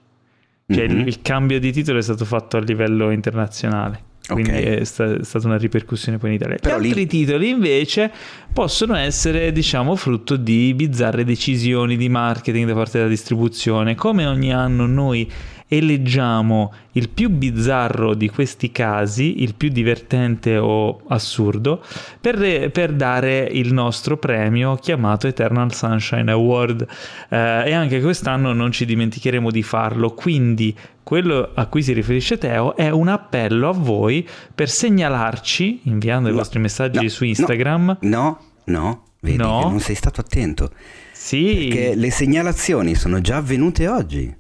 [0.68, 1.08] Cioè il- Mhm.
[1.08, 4.04] il, cambio di titolo è stato fatto a livello internazionale.
[4.28, 4.64] quindi okay.
[4.64, 6.56] è, sta, è, stata una ripercussione poi in Italia.
[6.60, 7.06] Però Gli altri lì...
[7.06, 8.12] titoli invece
[8.52, 13.94] possono essere, diciamo, frutto di bizzarre decisioni di marketing da parte della distribuzione.
[13.94, 15.32] Come ogni anno noi
[15.68, 21.84] eleggiamo il più bizzarro di questi casi, il più divertente o assurdo,
[22.22, 26.88] per, per dare il nostro premio chiamato Eternal Sunshine Award.
[27.30, 32.38] Eh, e anche quest'anno non ci dimenticheremo di farlo, quindi quello a cui si riferisce
[32.38, 37.26] Teo è un appello a voi per segnalarci, inviando no, i vostri messaggi no, su
[37.26, 37.98] Instagram.
[38.02, 39.62] No, no, no vedi no.
[39.62, 40.72] non sei stato attento.
[41.12, 41.68] Sì.
[41.70, 44.34] Perché le segnalazioni sono già avvenute oggi.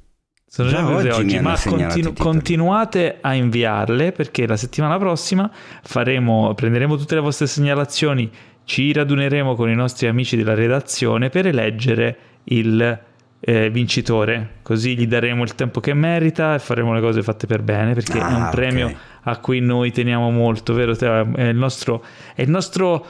[0.56, 5.52] Sono già oggi, oggi ma continu- continuate a inviarle perché la settimana prossima
[5.84, 8.32] faremo, prenderemo tutte le vostre segnalazioni,
[8.64, 13.00] ci raduneremo con i nostri amici della redazione per eleggere il
[13.38, 17.62] eh, vincitore, così gli daremo il tempo che merita e faremo le cose fatte per
[17.62, 18.98] bene perché ah, è un ah, premio okay.
[19.24, 20.98] a cui noi teniamo molto, vero?
[20.98, 22.02] È il nostro,
[22.34, 23.06] è il nostro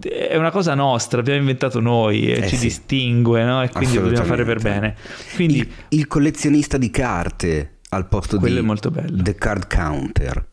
[0.00, 2.66] è una cosa nostra, abbiamo inventato noi e eh ci sì.
[2.66, 3.62] distingue, no?
[3.62, 4.94] E quindi dobbiamo fare per bene.
[5.34, 9.22] Quindi, il, il, collezionista di carte al posto quello di è molto bello.
[9.22, 10.46] The Card Counter.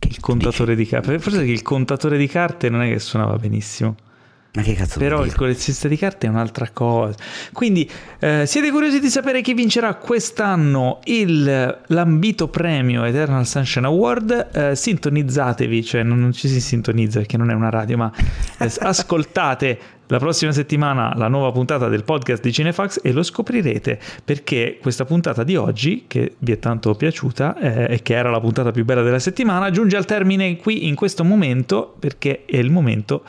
[0.00, 0.90] il contatore dici?
[0.90, 1.18] di carte.
[1.18, 3.96] Forse che il contatore di carte non è che suonava benissimo.
[4.56, 7.14] Ma che cazzo Però il collezionista di carte è un'altra cosa.
[7.52, 14.48] Quindi eh, siete curiosi di sapere chi vincerà quest'anno il, l'ambito premio Eternal Sunshine Award?
[14.52, 18.10] Eh, sintonizzatevi, cioè non, non, ci si sintonizza perché non è una radio, ma
[18.58, 19.78] eh, ascoltate
[20.08, 25.04] la prossima settimana la nuova puntata del podcast di Cinefax e lo scoprirete perché questa
[25.04, 28.84] puntata di oggi, che vi è tanto piaciuta eh, e che era la puntata più
[28.84, 33.24] bella della settimana, giunge al termine qui in questo momento perché è il momento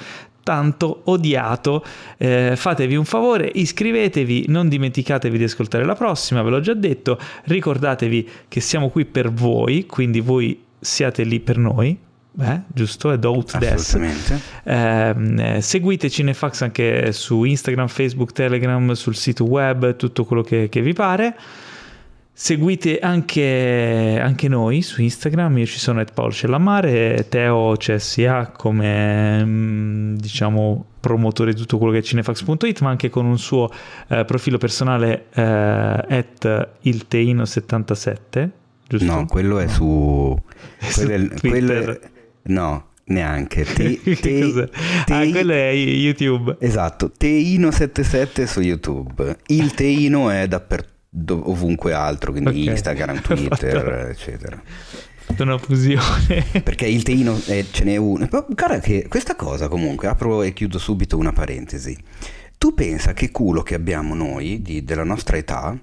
[0.47, 1.83] tanto odiato.
[2.15, 7.19] Eh, fatevi un favore, iscrivetevi, non dimenticatevi di ascoltare la prossima, ve l'ho già detto,
[7.43, 11.97] ricordatevi che siamo qui per voi, quindi voi siate lì per noi.
[12.39, 13.11] Eh, giusto?
[13.11, 13.99] È Doubt Des.
[14.63, 20.69] Ehm, eh, seguite Cinefax anche su Instagram, Facebook, Telegram, sul sito web, tutto quello che,
[20.69, 21.35] che vi pare.
[22.39, 29.43] Seguite anche, anche, noi su Instagram, io ci sono at Paolo Cellamare, Teo CSA come
[29.43, 33.71] mm, diciamo promotore di tutto quello che è cinefax.it, ma anche con un suo
[34.09, 38.49] eh, profilo personale eh, at il Teino77,
[38.87, 39.11] giusto?
[39.11, 40.37] No, quello è su...
[40.93, 41.99] quello è, quello è,
[42.43, 43.63] no, neanche.
[43.63, 44.69] Te, te, te,
[45.07, 46.57] ah, quello è YouTube.
[46.59, 49.37] Esatto, Teino77 su YouTube.
[49.47, 52.67] Il Teino è dappertutto ovunque altro, quindi okay.
[52.69, 54.61] Instagram, Twitter, eccetera.
[55.39, 56.45] Una fusione.
[56.63, 58.27] Perché il teino eh, ce n'è uno.
[58.27, 61.95] guarda che questa cosa comunque, apro e chiudo subito una parentesi.
[62.57, 65.77] Tu pensa che culo che abbiamo noi, di, della nostra età,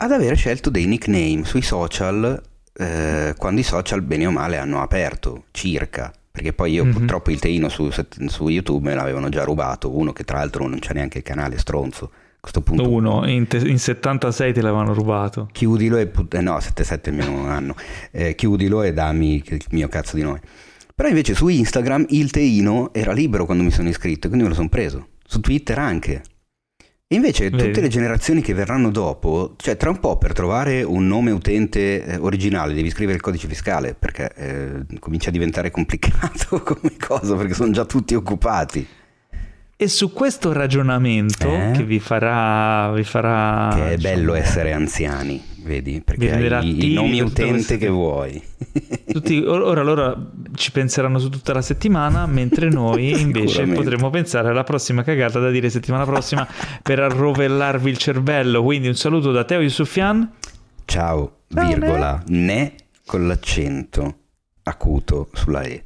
[0.00, 2.40] ad aver scelto dei nickname sui social
[2.72, 6.12] eh, quando i social bene o male hanno aperto, circa.
[6.30, 6.92] Perché poi io mm-hmm.
[6.94, 10.78] purtroppo il teino su, su YouTube me l'avevano già rubato, uno che tra l'altro non
[10.78, 12.12] c'è neanche il canale stronzo
[12.50, 12.88] questo punto.
[12.88, 15.48] Uno, in, te, in 76 te l'avevano rubato.
[15.52, 16.06] Chiudilo e...
[16.06, 17.74] Put- eh no, 77 almeno un anno.
[18.10, 20.40] Eh, chiudilo e dammi il mio cazzo di nome.
[20.94, 24.56] Però invece su Instagram il teino era libero quando mi sono iscritto, quindi me lo
[24.56, 25.08] sono preso.
[25.24, 26.22] Su Twitter anche.
[27.10, 27.64] E invece Vedi.
[27.64, 32.04] tutte le generazioni che verranno dopo, cioè tra un po' per trovare un nome utente
[32.04, 37.34] eh, originale devi scrivere il codice fiscale perché eh, comincia a diventare complicato come cosa
[37.34, 38.86] perché sono già tutti occupati.
[39.80, 41.70] E su questo ragionamento eh?
[41.72, 43.72] che vi farà, vi farà...
[43.76, 46.02] Che è bello essere anziani, vedi?
[46.04, 48.42] Perché hai i nomi utente che vuoi.
[49.06, 54.64] Tutti, ora loro ci penseranno su tutta la settimana, mentre noi invece potremo pensare alla
[54.64, 56.44] prossima cagata da dire settimana prossima
[56.82, 58.64] per arrovellarvi il cervello.
[58.64, 60.28] Quindi un saluto da Teo Yusufian.
[60.86, 62.74] Ciao, virgola, ne
[63.06, 64.16] con l'accento
[64.64, 65.84] acuto sulla E.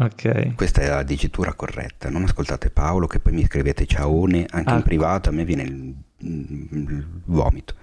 [0.00, 0.54] Ok.
[0.54, 2.08] Questa è la dicitura corretta.
[2.08, 4.76] Non ascoltate Paolo che poi mi scrivete ciaone anche ah.
[4.76, 7.74] in privato, a me viene il, il vomito.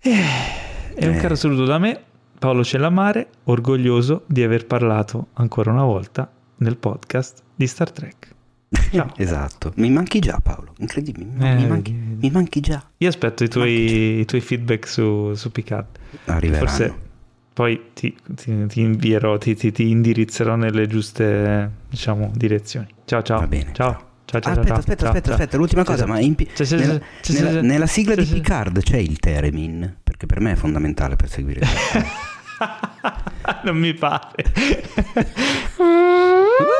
[0.00, 0.24] Eh,
[0.94, 1.18] e un eh.
[1.18, 2.00] caro saluto da me,
[2.38, 8.34] Paolo Cellamare, orgoglioso di aver parlato ancora una volta nel podcast di Star Trek.
[9.16, 12.82] Esatto, mi manchi già Paolo, incredibile, mi, eh, mi, manchi, mi manchi, già.
[12.96, 15.86] Io aspetto i tuoi, i tuoi feedback su, su Picard.
[16.24, 16.66] Arriveranno.
[16.66, 16.94] Forse
[17.60, 22.86] poi ti, ti, ti invierò, ti, ti, indirizzerò nelle giuste diciamo, direzioni.
[23.04, 23.40] Ciao ciao.
[23.40, 23.68] Va bene.
[23.74, 24.08] Ciao.
[24.24, 26.34] Ciao, ciao, aspetta, ciao, aspetta, ciao, aspetta, aspetta, l'ultima cosa, ma in,
[26.70, 31.28] nella, nella, nella, sigla di Picard c'è il Teremin, perché per me è fondamentale per
[31.28, 31.66] seguire.
[33.64, 34.42] non mi pare.